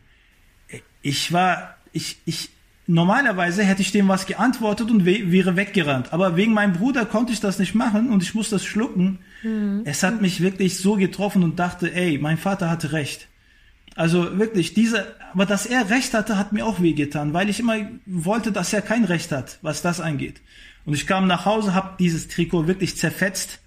Ich 1.03 1.31
war, 1.33 1.77
ich, 1.93 2.17
ich, 2.25 2.49
normalerweise 2.87 3.63
hätte 3.63 3.83
ich 3.83 3.91
dem 3.91 4.07
was 4.07 4.25
geantwortet 4.25 4.89
und 4.89 5.05
wäre 5.05 5.55
weggerannt. 5.55 6.13
Aber 6.13 6.35
wegen 6.35 6.53
meinem 6.53 6.73
Bruder 6.73 7.05
konnte 7.05 7.31
ich 7.31 7.39
das 7.39 7.59
nicht 7.59 7.75
machen 7.75 8.09
und 8.09 8.23
ich 8.23 8.33
muss 8.33 8.49
das 8.49 8.65
schlucken. 8.65 9.19
Mhm. 9.43 9.81
Es 9.85 10.03
hat 10.03 10.21
mich 10.21 10.41
wirklich 10.41 10.77
so 10.77 10.95
getroffen 10.95 11.43
und 11.43 11.59
dachte, 11.59 11.93
ey, 11.93 12.17
mein 12.17 12.37
Vater 12.37 12.69
hatte 12.69 12.91
recht. 12.91 13.27
Also 13.95 14.37
wirklich, 14.37 14.75
diese, 14.75 15.15
aber 15.33 15.47
dass 15.47 15.65
er 15.65 15.89
recht 15.89 16.13
hatte, 16.13 16.37
hat 16.37 16.53
mir 16.53 16.65
auch 16.65 16.81
wehgetan, 16.81 17.33
weil 17.33 17.49
ich 17.49 17.59
immer 17.59 17.77
wollte, 18.05 18.51
dass 18.51 18.71
er 18.71 18.83
kein 18.83 19.05
Recht 19.05 19.31
hat, 19.31 19.57
was 19.63 19.81
das 19.81 19.99
angeht. 19.99 20.41
Und 20.85 20.93
ich 20.93 21.07
kam 21.07 21.25
nach 21.25 21.45
Hause, 21.45 21.73
habe 21.73 21.95
dieses 21.99 22.27
Trikot 22.27 22.67
wirklich 22.67 22.95
zerfetzt, 22.95 23.59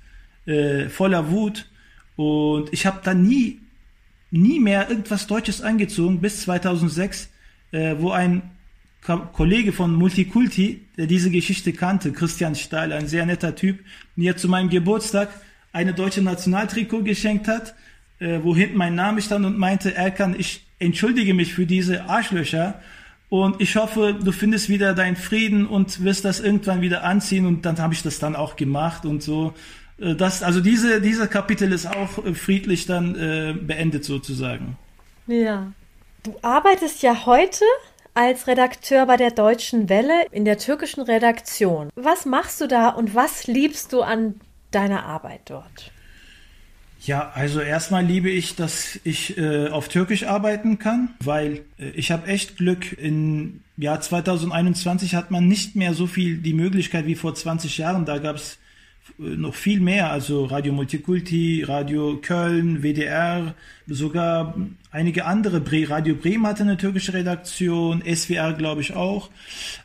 äh, 0.47 0.89
voller 0.89 1.31
Wut. 1.31 1.69
Und 2.15 2.73
ich 2.73 2.87
habe 2.87 3.01
dann 3.03 3.23
nie, 3.23 3.61
nie 4.31 4.61
mehr 4.61 4.89
irgendwas 4.89 5.27
Deutsches 5.27 5.63
angezogen, 5.63 6.21
bis 6.21 6.43
2006, 6.43 7.29
äh, 7.73 7.97
wo 7.99 8.13
ein 8.13 8.43
Kollege 9.33 9.73
von 9.73 9.95
Multikulti, 9.95 10.87
der 10.97 11.07
diese 11.07 11.31
Geschichte 11.31 11.73
kannte, 11.73 12.13
Christian 12.13 12.55
Stahl, 12.55 12.93
ein 12.93 13.09
sehr 13.09 13.27
netter 13.27 13.57
Typ, 13.57 13.81
mir 14.15 14.37
zu 14.37 14.49
meinem 14.49 14.69
Geburtstag 14.69 15.31
eine 15.73 15.95
deutsche 15.95 16.23
Nationaltrikot 16.23 17.03
geschenkt 17.03 17.49
hat, 17.49 17.75
äh, 18.19 18.41
wo 18.43 18.55
hinten 18.55 18.77
mein 18.77 18.95
Name 18.95 19.23
stand 19.23 19.47
und 19.47 19.59
meinte, 19.59 19.95
Erkan, 19.95 20.35
ich 20.39 20.67
entschuldige 20.79 21.35
mich 21.35 21.55
für 21.55 21.67
diese 21.67 22.05
Arschlöcher 22.05 22.81
und 23.29 23.61
ich 23.61 23.77
hoffe, 23.77 24.19
du 24.21 24.33
findest 24.33 24.69
wieder 24.69 24.93
deinen 24.93 25.17
Frieden 25.17 25.67
und 25.67 26.03
wirst 26.03 26.25
das 26.25 26.41
irgendwann 26.41 26.81
wieder 26.81 27.05
anziehen 27.05 27.47
und 27.47 27.65
dann 27.65 27.79
habe 27.79 27.95
ich 27.95 28.03
das 28.03 28.19
dann 28.19 28.35
auch 28.35 28.57
gemacht 28.57 29.07
und 29.07 29.23
so. 29.23 29.55
Äh, 29.99 30.17
das, 30.17 30.43
also 30.43 30.61
diese, 30.61 31.01
dieser 31.01 31.29
Kapitel 31.29 31.73
ist 31.73 31.87
auch 31.87 32.25
äh, 32.25 32.35
friedlich 32.35 32.87
dann 32.87 33.15
äh, 33.15 33.55
beendet 33.55 34.05
sozusagen. 34.05 34.77
Ja. 35.27 35.73
Du 36.23 36.35
arbeitest 36.43 37.03
ja 37.03 37.25
heute 37.25 37.65
als 38.13 38.47
Redakteur 38.47 39.07
bei 39.07 39.17
der 39.17 39.31
Deutschen 39.31 39.89
Welle 39.89 40.27
in 40.33 40.45
der 40.45 40.59
türkischen 40.59 41.03
Redaktion. 41.03 41.89
Was 41.95 42.27
machst 42.27 42.61
du 42.61 42.67
da 42.67 42.89
und 42.89 43.15
was 43.15 43.47
liebst 43.47 43.93
du 43.93 44.03
an 44.03 44.35
deiner 44.71 45.05
Arbeit 45.05 45.43
dort? 45.47 45.93
Ja, 47.03 47.31
also 47.35 47.61
erstmal 47.61 48.05
liebe 48.05 48.29
ich, 48.29 48.57
dass 48.57 49.01
ich 49.05 49.39
äh, 49.39 49.69
auf 49.69 49.89
Türkisch 49.89 50.25
arbeiten 50.25 50.79
kann, 50.79 51.15
weil 51.25 51.63
äh, 51.79 51.89
ich 51.95 52.11
habe 52.11 52.27
echt 52.27 52.59
Glück. 52.59 52.93
In 52.99 53.63
Jahr 53.79 54.03
2021 54.03 55.15
hat 55.15 55.31
man 55.31 55.49
nicht 55.49 55.77
mehr 55.77 55.95
so 55.95 56.07
viel 56.07 56.37
die 56.37 56.53
Möglichkeit 56.53 57.07
wie 57.07 57.15
vor 57.15 57.35
20 57.35 57.79
Jahren. 57.79 58.05
Da 58.05 58.19
gab 58.19 58.37
es 58.37 58.59
äh, 59.19 59.23
noch 59.23 59.55
viel 59.55 59.81
mehr, 59.81 60.11
also 60.11 60.45
Radio 60.45 60.75
Multikulti, 60.75 61.65
Radio 61.67 62.19
Köln, 62.21 62.83
WDR, 62.83 63.55
sogar 63.87 64.55
einige 64.91 65.25
andere. 65.25 65.63
Radio 65.89 66.15
Bremen 66.15 66.47
hatte 66.47 66.65
eine 66.65 66.77
türkische 66.77 67.15
Redaktion, 67.15 68.03
SWR 68.03 68.53
glaube 68.53 68.83
ich 68.83 68.95
auch. 68.95 69.31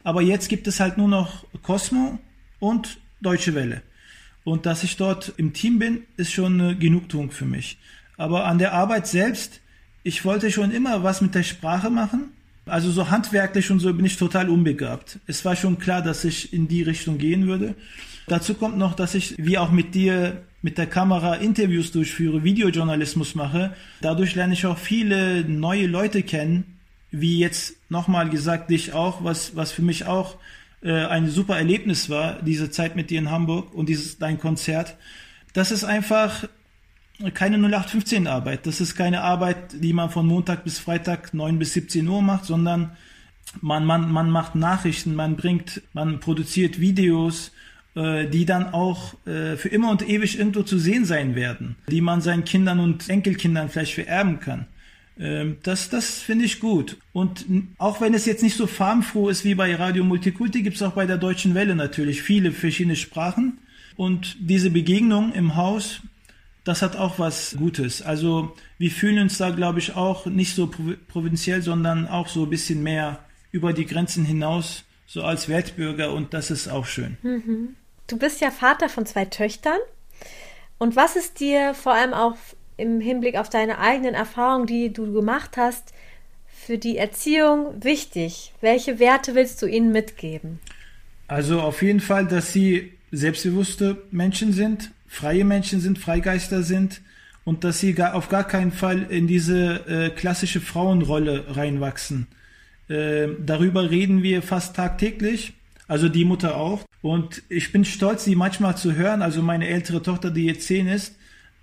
Aber 0.03 0.21
jetzt 0.21 0.49
gibt 0.49 0.67
es 0.67 0.81
halt 0.81 0.97
nur 0.97 1.07
noch 1.07 1.45
Cosmo 1.61 2.19
und 2.59 2.97
Deutsche 3.21 3.55
Welle. 3.55 3.83
Und 4.45 4.65
dass 4.67 4.83
ich 4.83 4.95
dort 4.95 5.33
im 5.37 5.51
Team 5.51 5.79
bin, 5.79 6.03
ist 6.15 6.31
schon 6.31 6.61
eine 6.61 6.77
Genugtuung 6.77 7.31
für 7.31 7.45
mich. 7.45 7.77
Aber 8.15 8.45
an 8.45 8.59
der 8.59 8.73
Arbeit 8.73 9.07
selbst, 9.07 9.59
ich 10.03 10.23
wollte 10.23 10.51
schon 10.51 10.71
immer 10.71 11.03
was 11.03 11.19
mit 11.19 11.35
der 11.35 11.43
Sprache 11.43 11.89
machen. 11.89 12.29
Also 12.67 12.91
so 12.91 13.09
handwerklich 13.09 13.69
und 13.71 13.79
so 13.79 13.91
bin 13.93 14.05
ich 14.05 14.17
total 14.17 14.49
unbegabt. 14.49 15.19
Es 15.25 15.43
war 15.45 15.55
schon 15.55 15.79
klar, 15.79 16.01
dass 16.01 16.23
ich 16.23 16.53
in 16.53 16.67
die 16.67 16.83
Richtung 16.83 17.17
gehen 17.17 17.47
würde. 17.47 17.75
Dazu 18.27 18.53
kommt 18.53 18.77
noch, 18.77 18.93
dass 18.93 19.15
ich, 19.15 19.35
wie 19.37 19.57
auch 19.57 19.71
mit 19.71 19.95
dir, 19.95 20.43
mit 20.61 20.77
der 20.77 20.87
Kamera 20.87 21.35
Interviews 21.35 21.91
durchführe, 21.91 22.43
Videojournalismus 22.43 23.33
mache. 23.33 23.73
Dadurch 24.01 24.35
lerne 24.35 24.53
ich 24.53 24.65
auch 24.67 24.77
viele 24.77 25.43
neue 25.43 25.87
Leute 25.87 26.21
kennen, 26.21 26.77
wie 27.09 27.39
jetzt 27.39 27.75
nochmal 27.89 28.29
gesagt 28.29 28.69
dich 28.69 28.93
auch, 28.93 29.23
was, 29.23 29.55
was 29.55 29.71
für 29.71 29.83
mich 29.83 30.05
auch 30.05 30.37
äh, 30.81 30.91
ein 30.91 31.29
super 31.29 31.57
Erlebnis 31.57 32.09
war, 32.09 32.41
diese 32.41 32.71
Zeit 32.71 32.95
mit 32.95 33.09
dir 33.09 33.19
in 33.19 33.31
Hamburg 33.31 33.73
und 33.73 33.89
dieses 33.89 34.17
dein 34.17 34.39
Konzert. 34.39 34.97
Das 35.53 35.71
ist 35.71 35.83
einfach 35.83 36.45
keine 37.33 37.57
0815 37.57 38.27
Arbeit. 38.27 38.65
Das 38.67 38.81
ist 38.81 38.95
keine 38.95 39.21
Arbeit, 39.21 39.81
die 39.81 39.93
man 39.93 40.09
von 40.09 40.25
Montag 40.25 40.63
bis 40.63 40.79
Freitag 40.79 41.33
9 41.33 41.57
bis 41.59 41.73
17 41.73 42.07
Uhr 42.07 42.21
macht, 42.21 42.45
sondern 42.45 42.91
man, 43.61 43.85
man, 43.85 44.11
man 44.11 44.29
macht 44.29 44.55
Nachrichten, 44.55 45.15
man 45.15 45.35
bringt, 45.35 45.81
man 45.93 46.19
produziert 46.19 46.79
Videos, 46.79 47.51
äh, 47.95 48.27
die 48.27 48.45
dann 48.45 48.73
auch 48.73 49.13
äh, 49.25 49.55
für 49.55 49.69
immer 49.69 49.91
und 49.91 50.07
ewig 50.07 50.37
irgendwo 50.37 50.63
zu 50.63 50.77
sehen 50.77 51.05
sein 51.05 51.35
werden, 51.35 51.77
die 51.89 52.01
man 52.01 52.21
seinen 52.21 52.43
Kindern 52.43 52.79
und 52.79 53.09
Enkelkindern 53.09 53.69
vielleicht 53.69 53.93
vererben 53.93 54.39
kann. 54.39 54.67
Ähm, 55.19 55.57
das, 55.63 55.89
das 55.89 56.19
finde 56.19 56.45
ich 56.45 56.59
gut. 56.59 56.97
Und 57.13 57.45
auch 57.77 58.01
wenn 58.01 58.13
es 58.13 58.25
jetzt 58.25 58.43
nicht 58.43 58.57
so 58.57 58.67
farmfroh 58.67 59.29
ist 59.29 59.45
wie 59.45 59.55
bei 59.55 59.73
Radio 59.75 60.03
Multikulti, 60.03 60.61
gibt 60.61 60.75
es 60.75 60.81
auch 60.81 60.93
bei 60.93 61.05
der 61.05 61.17
Deutschen 61.17 61.55
Welle 61.55 61.75
natürlich 61.75 62.21
viele 62.21 62.51
verschiedene 62.51 62.95
Sprachen. 62.95 63.59
Und 63.95 64.35
diese 64.39 64.69
Begegnung 64.69 65.31
im 65.33 65.55
Haus, 65.55 66.01
das 66.65 66.81
hat 66.81 66.97
auch 66.97 67.17
was 67.19 67.55
Gutes. 67.57 68.01
Also 68.01 68.55
wir 68.77 68.91
fühlen 68.91 69.19
uns 69.19 69.37
da, 69.37 69.51
glaube 69.51 69.79
ich, 69.79 69.95
auch 69.95 70.25
nicht 70.25 70.53
so 70.53 70.69
provinziell, 71.07 71.61
sondern 71.61 72.07
auch 72.07 72.27
so 72.27 72.43
ein 72.43 72.49
bisschen 72.49 72.83
mehr 72.83 73.19
über 73.51 73.71
die 73.71 73.85
Grenzen 73.85 74.25
hinaus, 74.25 74.83
so 75.05 75.23
als 75.23 75.47
Weltbürger. 75.47 76.11
Und 76.11 76.33
das 76.33 76.51
ist 76.51 76.67
auch 76.67 76.85
schön. 76.85 77.17
Mhm. 77.21 77.75
Du 78.07 78.17
bist 78.17 78.41
ja 78.41 78.51
Vater 78.51 78.89
von 78.89 79.05
zwei 79.05 79.25
Töchtern. 79.25 79.79
Und 80.77 80.97
was 80.97 81.15
ist 81.15 81.39
dir 81.39 81.73
vor 81.73 81.93
allem 81.93 82.13
auch 82.13 82.35
im 82.77 82.99
Hinblick 82.99 83.37
auf 83.37 83.49
deine 83.49 83.79
eigenen 83.79 84.13
Erfahrungen, 84.13 84.67
die 84.67 84.91
du 84.91 85.13
gemacht 85.13 85.57
hast, 85.57 85.93
für 86.47 86.77
die 86.77 86.97
Erziehung 86.97 87.83
wichtig? 87.83 88.53
Welche 88.61 88.99
Werte 88.99 89.35
willst 89.35 89.61
du 89.61 89.67
ihnen 89.67 89.91
mitgeben? 89.91 90.59
Also 91.27 91.61
auf 91.61 91.81
jeden 91.81 91.99
Fall, 91.99 92.25
dass 92.27 92.53
sie 92.53 92.93
selbstbewusste 93.11 93.97
Menschen 94.11 94.53
sind, 94.53 94.91
freie 95.07 95.45
Menschen 95.45 95.79
sind, 95.79 95.97
Freigeister 95.99 96.63
sind 96.63 97.01
und 97.43 97.63
dass 97.63 97.79
sie 97.79 97.93
gar, 97.93 98.15
auf 98.15 98.29
gar 98.29 98.45
keinen 98.45 98.71
Fall 98.71 99.03
in 99.09 99.27
diese 99.27 99.87
äh, 99.87 100.09
klassische 100.09 100.59
Frauenrolle 100.59 101.55
reinwachsen. 101.55 102.27
Äh, 102.87 103.27
darüber 103.43 103.89
reden 103.89 104.23
wir 104.23 104.41
fast 104.41 104.75
tagtäglich, 104.75 105.53
also 105.87 106.09
die 106.09 106.25
Mutter 106.25 106.57
auch. 106.57 106.83
Und 107.01 107.43
ich 107.49 107.71
bin 107.71 107.85
stolz, 107.85 108.23
sie 108.23 108.35
manchmal 108.35 108.77
zu 108.77 108.95
hören. 108.95 109.21
Also 109.21 109.41
meine 109.41 109.67
ältere 109.67 110.01
Tochter, 110.01 110.31
die 110.31 110.45
jetzt 110.45 110.65
zehn 110.67 110.87
ist, 110.87 111.15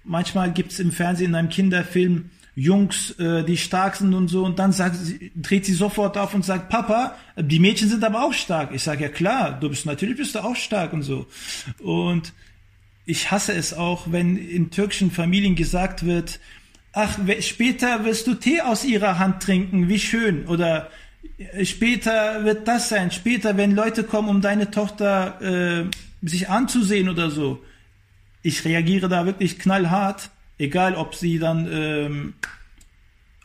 manchmal 0.05 0.53
gibt 0.53 0.73
es 0.73 0.81
im 0.81 0.93
Fernsehen 0.93 1.31
in 1.31 1.35
einem 1.35 1.49
Kinderfilm 1.49 2.31
Jungs, 2.55 3.13
äh, 3.13 3.45
die 3.45 3.57
stark 3.57 3.97
sind 3.97 4.13
und 4.13 4.29
so, 4.29 4.45
und 4.45 4.59
dann 4.59 4.73
sagt 4.73 4.97
sie, 4.97 5.33
dreht 5.35 5.65
sie 5.65 5.73
sofort 5.73 6.19
auf 6.19 6.35
und 6.35 6.45
sagt, 6.45 6.69
Papa, 6.69 7.17
die 7.37 7.59
Mädchen 7.59 7.89
sind 7.89 8.05
aber 8.05 8.25
auch 8.25 8.35
stark. 8.35 8.75
Ich 8.75 8.83
sage, 8.83 9.05
ja 9.05 9.09
klar, 9.09 9.59
du 9.59 9.71
bist 9.71 9.87
natürlich 9.87 10.19
bist 10.19 10.35
du 10.35 10.41
auch 10.41 10.57
stark 10.57 10.93
und 10.93 11.03
so. 11.03 11.27
Und 11.79 12.35
ich 13.07 13.31
hasse 13.31 13.55
es 13.55 13.73
auch, 13.73 14.13
wenn 14.13 14.37
in 14.37 14.71
türkischen 14.71 15.11
Familien 15.11 15.57
gesagt 15.57 16.05
wird, 16.05 16.41
ach, 16.93 17.19
später 17.41 18.05
wirst 18.05 18.27
du 18.27 18.35
Tee 18.35 18.61
aus 18.61 18.85
ihrer 18.85 19.19
Hand 19.19 19.43
trinken, 19.43 19.89
wie 19.89 19.99
schön. 19.99 20.47
Oder 20.47 20.91
äh, 21.39 21.65
später 21.65 22.45
wird 22.45 22.69
das 22.69 22.91
sein, 22.91 23.11
später, 23.11 23.57
wenn 23.57 23.75
Leute 23.75 24.05
kommen, 24.05 24.29
um 24.29 24.43
deine 24.43 24.71
Tochter 24.71 25.41
äh, 25.41 25.85
sich 26.21 26.51
anzusehen 26.51 27.09
oder 27.09 27.31
so 27.31 27.63
ich 28.43 28.65
reagiere 28.65 29.09
da 29.09 29.27
wirklich 29.27 29.59
knallhart, 29.59 30.31
egal 30.59 30.95
ob 30.95 31.15
sie 31.15 31.39
dann 31.39 31.69
ähm, 31.71 32.35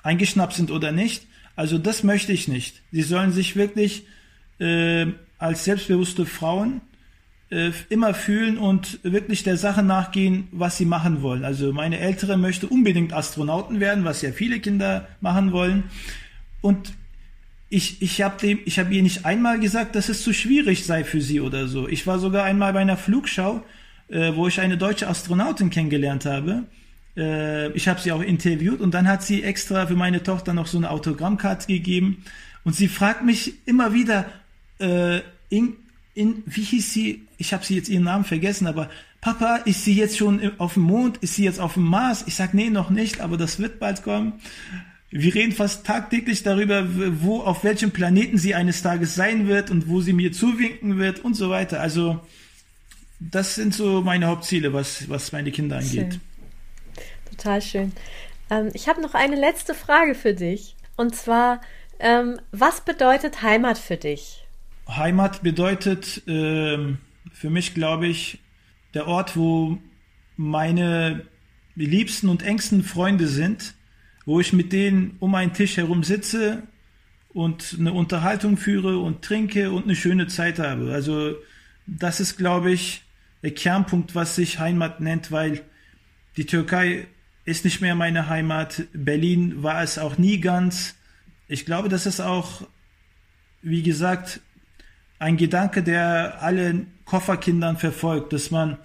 eingeschnappt 0.04 0.54
sind 0.54 0.72
oder 0.72 0.92
nicht. 0.92 1.28
Also 1.56 1.78
das 1.78 2.04
möchte 2.04 2.34
ich 2.34 2.48
nicht. 2.48 2.82
Sie 2.92 3.02
sollen 3.02 3.32
sich 3.32 3.56
wirklich 3.56 4.06
äh, 4.60 5.08
als 5.38 5.64
selbstbewusste 5.66 6.26
Frauen 6.26 6.82
äh, 7.50 7.72
immer 7.90 8.14
fühlen 8.14 8.58
und 8.58 9.00
wirklich 9.04 9.44
der 9.44 9.58
Sache 9.58 9.84
nachgehen, 9.84 10.48
was 10.52 10.78
sie 10.78 10.86
machen 10.86 11.22
wollen. 11.22 11.46
Also 11.46 11.74
meine 11.74 12.00
Ältere 12.00 12.38
möchte 12.38 12.68
unbedingt 12.68 13.14
Astronauten 13.14 13.80
werden, 13.80 14.04
was 14.04 14.22
ja 14.22 14.32
viele 14.32 14.60
Kinder 14.60 15.08
machen 15.22 15.52
wollen. 15.52 15.86
Und 16.62 16.94
ich, 17.70 18.02
ich 18.02 18.22
habe 18.22 18.40
dem, 18.40 18.60
ich 18.66 18.80
habe 18.80 18.94
ihr 18.94 19.04
nicht 19.04 19.26
einmal 19.26 19.60
gesagt, 19.60 19.96
dass 19.96 20.10
es 20.10 20.24
zu 20.24 20.34
schwierig 20.34 20.86
sei 20.86 21.04
für 21.04 21.22
sie 21.22 21.42
oder 21.42 21.68
so. 21.68 21.88
Ich 21.88 22.08
war 22.08 22.20
sogar 22.20 22.44
einmal 22.44 22.74
bei 22.74 22.80
einer 22.80 22.98
Flugschau 22.98 23.64
äh, 24.10 24.36
wo 24.36 24.48
ich 24.48 24.60
eine 24.60 24.78
deutsche 24.78 25.08
Astronautin 25.08 25.70
kennengelernt 25.70 26.26
habe. 26.26 26.64
Äh, 27.16 27.72
ich 27.72 27.88
habe 27.88 28.00
sie 28.00 28.12
auch 28.12 28.22
interviewt 28.22 28.80
und 28.80 28.94
dann 28.94 29.08
hat 29.08 29.24
sie 29.24 29.44
extra 29.44 29.88
für 29.88 29.96
meine 29.96 30.24
Tochter 30.24 30.54
noch 30.54 30.68
so 30.68 30.78
eine 30.78 30.90
Autogrammkarte 30.92 31.68
gegeben. 31.68 32.24
Und 32.64 32.76
sie 32.76 32.88
fragt 32.88 33.24
mich 33.24 33.54
immer 33.66 33.94
wieder, 33.94 34.26
äh, 34.80 35.22
in, 35.50 35.76
in, 36.14 36.44
wie 36.46 36.64
hieß 36.64 36.94
sie? 36.94 37.28
Ich 37.38 37.54
habe 37.54 37.66
sie 37.66 37.76
jetzt 37.76 37.90
ihren 37.90 38.04
Namen 38.04 38.26
vergessen, 38.26 38.68
aber 38.68 38.90
Papa, 39.22 39.58
ist 39.66 39.84
sie 39.84 39.96
jetzt 39.96 40.18
schon 40.18 40.52
auf 40.60 40.76
dem 40.76 40.84
Mond? 40.84 41.18
Ist 41.18 41.36
sie 41.36 41.44
jetzt 41.44 41.60
auf 41.60 41.74
dem 41.74 41.84
Mars? 41.84 42.24
Ich 42.28 42.36
sag 42.36 42.54
nee, 42.54 42.70
noch 42.70 42.90
nicht, 42.90 43.20
aber 43.20 43.38
das 43.38 43.60
wird 43.60 43.80
bald 43.80 44.04
kommen. 44.04 44.34
Wir 45.10 45.34
reden 45.34 45.54
fast 45.54 45.86
tagtäglich 45.86 46.44
darüber, 46.44 46.86
wo, 47.22 47.40
auf 47.40 47.64
welchem 47.64 47.92
Planeten 47.92 48.38
sie 48.38 48.56
eines 48.56 48.82
Tages 48.82 49.16
sein 49.16 49.48
wird 49.48 49.72
und 49.72 49.88
wo 49.88 50.02
sie 50.02 50.14
mir 50.14 50.34
zuwinken 50.34 50.98
wird 50.98 51.24
und 51.24 51.34
so 51.34 51.50
weiter. 51.50 51.80
Also 51.80 52.20
das 53.20 53.56
sind 53.56 53.74
so 53.74 54.02
meine 54.02 54.28
Hauptziele, 54.28 54.74
was, 54.74 55.10
was 55.10 55.32
meine 55.32 55.52
Kinder 55.52 55.78
angeht. 55.78 56.14
Schön. 56.14 56.22
Total 57.30 57.62
schön. 57.62 57.92
Ähm, 58.50 58.70
ich 58.74 58.88
habe 58.88 59.02
noch 59.02 59.14
eine 59.14 59.36
letzte 59.36 59.74
Frage 59.74 60.16
für 60.16 60.34
dich. 60.34 60.76
Und 60.96 61.16
zwar, 61.16 61.62
ähm, 62.00 62.40
was 62.52 62.82
bedeutet 62.82 63.42
Heimat 63.42 63.78
für 63.78 63.98
dich? 63.98 64.46
Heimat 64.88 65.44
bedeutet 65.44 66.24
ähm, 66.28 67.00
für 67.32 67.50
mich, 67.50 67.74
glaube 67.74 68.08
ich, 68.08 68.40
der 68.94 69.08
Ort, 69.08 69.36
wo 69.36 69.78
meine 70.38 71.26
liebsten 71.76 72.30
und 72.30 72.44
engsten 72.44 72.84
Freunde 72.84 73.28
sind, 73.28 73.76
wo 74.26 74.40
ich 74.40 74.54
mit 74.54 74.74
denen 74.74 75.18
um 75.20 75.36
einen 75.36 75.54
Tisch 75.54 75.78
herum 75.78 76.04
sitze 76.04 76.64
und 77.30 77.76
eine 77.80 77.94
Unterhaltung 77.94 78.58
führe 78.58 78.98
und 78.98 79.24
trinke 79.24 79.72
und 79.72 79.84
eine 79.84 79.96
schöne 79.96 80.28
Zeit 80.28 80.60
habe. 80.60 80.94
Also 80.94 81.36
das 81.86 82.20
ist, 82.20 82.38
glaube 82.38 82.72
ich, 82.72 83.04
Kernpunkt, 83.44 84.16
was 84.16 84.36
sich 84.36 84.60
Heimat 84.60 85.00
nennt, 85.00 85.32
weil 85.32 85.62
die 86.38 86.46
Türkei 86.46 87.08
ist 87.46 87.66
nicht 87.66 87.82
mehr 87.82 87.96
meine 87.96 88.30
Heimat. 88.30 88.84
Berlin 88.94 89.64
war 89.64 89.82
es 89.82 89.98
auch 89.98 90.18
nie 90.18 90.40
ganz. 90.40 90.96
Ich 91.48 91.66
glaube, 91.66 91.90
das 91.90 92.06
ist 92.06 92.20
auch, 92.20 92.68
wie 93.62 93.84
gesagt, 93.84 94.42
ein 95.20 95.38
Gedanke, 95.38 95.82
der 95.82 96.42
alle 96.42 96.86
Kofferkindern 97.06 97.78
verfolgt, 97.78 98.34
dass 98.34 98.52
man 98.52 98.78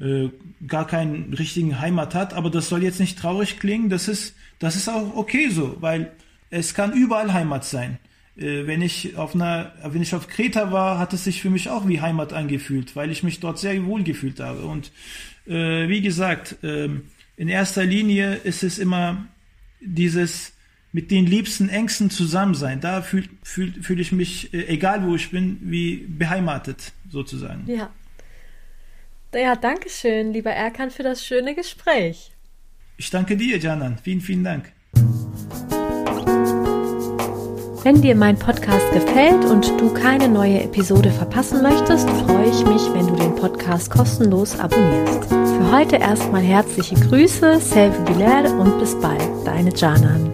äh, 0.00 0.28
gar 0.66 0.86
keinen 0.86 1.32
richtigen 1.34 1.80
Heimat 1.80 2.14
hat. 2.14 2.34
Aber 2.34 2.50
das 2.50 2.68
soll 2.68 2.82
jetzt 2.82 3.00
nicht 3.00 3.18
traurig 3.18 3.60
klingen. 3.60 3.88
Das 3.88 4.08
ist, 4.08 4.34
das 4.58 4.76
ist 4.76 4.88
auch 4.88 5.16
okay 5.16 5.48
so, 5.48 5.76
weil 5.80 6.12
es 6.50 6.74
kann 6.74 6.92
überall 6.92 7.32
Heimat 7.32 7.64
sein. 7.64 7.98
Äh, 8.38 8.66
wenn 8.66 8.82
ich 8.82 9.16
auf 9.16 9.34
einer, 9.34 9.72
wenn 9.84 10.02
ich 10.02 10.14
auf 10.14 10.28
Kreta 10.28 10.70
war, 10.72 10.98
hat 10.98 11.12
es 11.12 11.24
sich 11.24 11.42
für 11.42 11.50
mich 11.50 11.68
auch 11.68 11.88
wie 11.88 12.00
Heimat 12.00 12.32
angefühlt, 12.32 12.94
weil 12.96 13.10
ich 13.10 13.22
mich 13.22 13.40
dort 13.40 13.58
sehr 13.58 13.84
wohl 13.84 14.04
gefühlt 14.04 14.40
habe. 14.40 14.62
Und 14.62 14.92
äh, 15.46 15.88
wie 15.88 16.00
gesagt, 16.00 16.62
äh, 16.62 16.88
in 17.36 17.48
erster 17.48 17.84
Linie 17.84 18.34
ist 18.34 18.62
es 18.62 18.78
immer 18.78 19.26
dieses 19.80 20.52
mit 20.92 21.10
den 21.10 21.26
liebsten 21.26 21.68
Ängsten 21.68 22.10
zusammen 22.10 22.54
sein. 22.54 22.80
Da 22.80 23.02
fühle 23.02 23.28
fühl, 23.42 23.82
fühl 23.82 24.00
ich 24.00 24.12
mich, 24.12 24.52
äh, 24.54 24.66
egal 24.66 25.06
wo 25.06 25.14
ich 25.14 25.30
bin, 25.30 25.58
wie 25.62 26.06
beheimatet 26.08 26.92
sozusagen. 27.10 27.64
Ja. 27.66 27.90
Ja, 29.34 29.56
danke 29.56 29.90
schön, 29.90 30.32
lieber 30.32 30.50
Erkan, 30.50 30.90
für 30.90 31.02
das 31.02 31.24
schöne 31.24 31.54
Gespräch. 31.54 32.32
Ich 32.96 33.10
danke 33.10 33.36
dir, 33.36 33.58
Janan. 33.58 33.98
Vielen, 34.02 34.22
vielen 34.22 34.42
Dank. 34.42 34.72
Wenn 37.84 38.02
dir 38.02 38.16
mein 38.16 38.36
Podcast 38.36 38.92
gefällt 38.92 39.44
und 39.44 39.68
du 39.80 39.92
keine 39.94 40.28
neue 40.28 40.62
Episode 40.64 41.10
verpassen 41.10 41.62
möchtest, 41.62 42.10
freue 42.10 42.50
ich 42.50 42.64
mich, 42.66 42.82
wenn 42.92 43.06
du 43.06 43.14
den 43.14 43.34
Podcast 43.36 43.90
kostenlos 43.90 44.58
abonnierst. 44.58 45.24
Für 45.28 45.72
heute 45.72 45.96
erstmal 45.96 46.42
herzliche 46.42 46.96
Grüße, 46.96 47.60
Selvi 47.60 48.12
Bilal 48.12 48.46
und 48.58 48.78
bis 48.80 48.98
bald, 49.00 49.22
deine 49.44 49.72
Janan. 49.74 50.30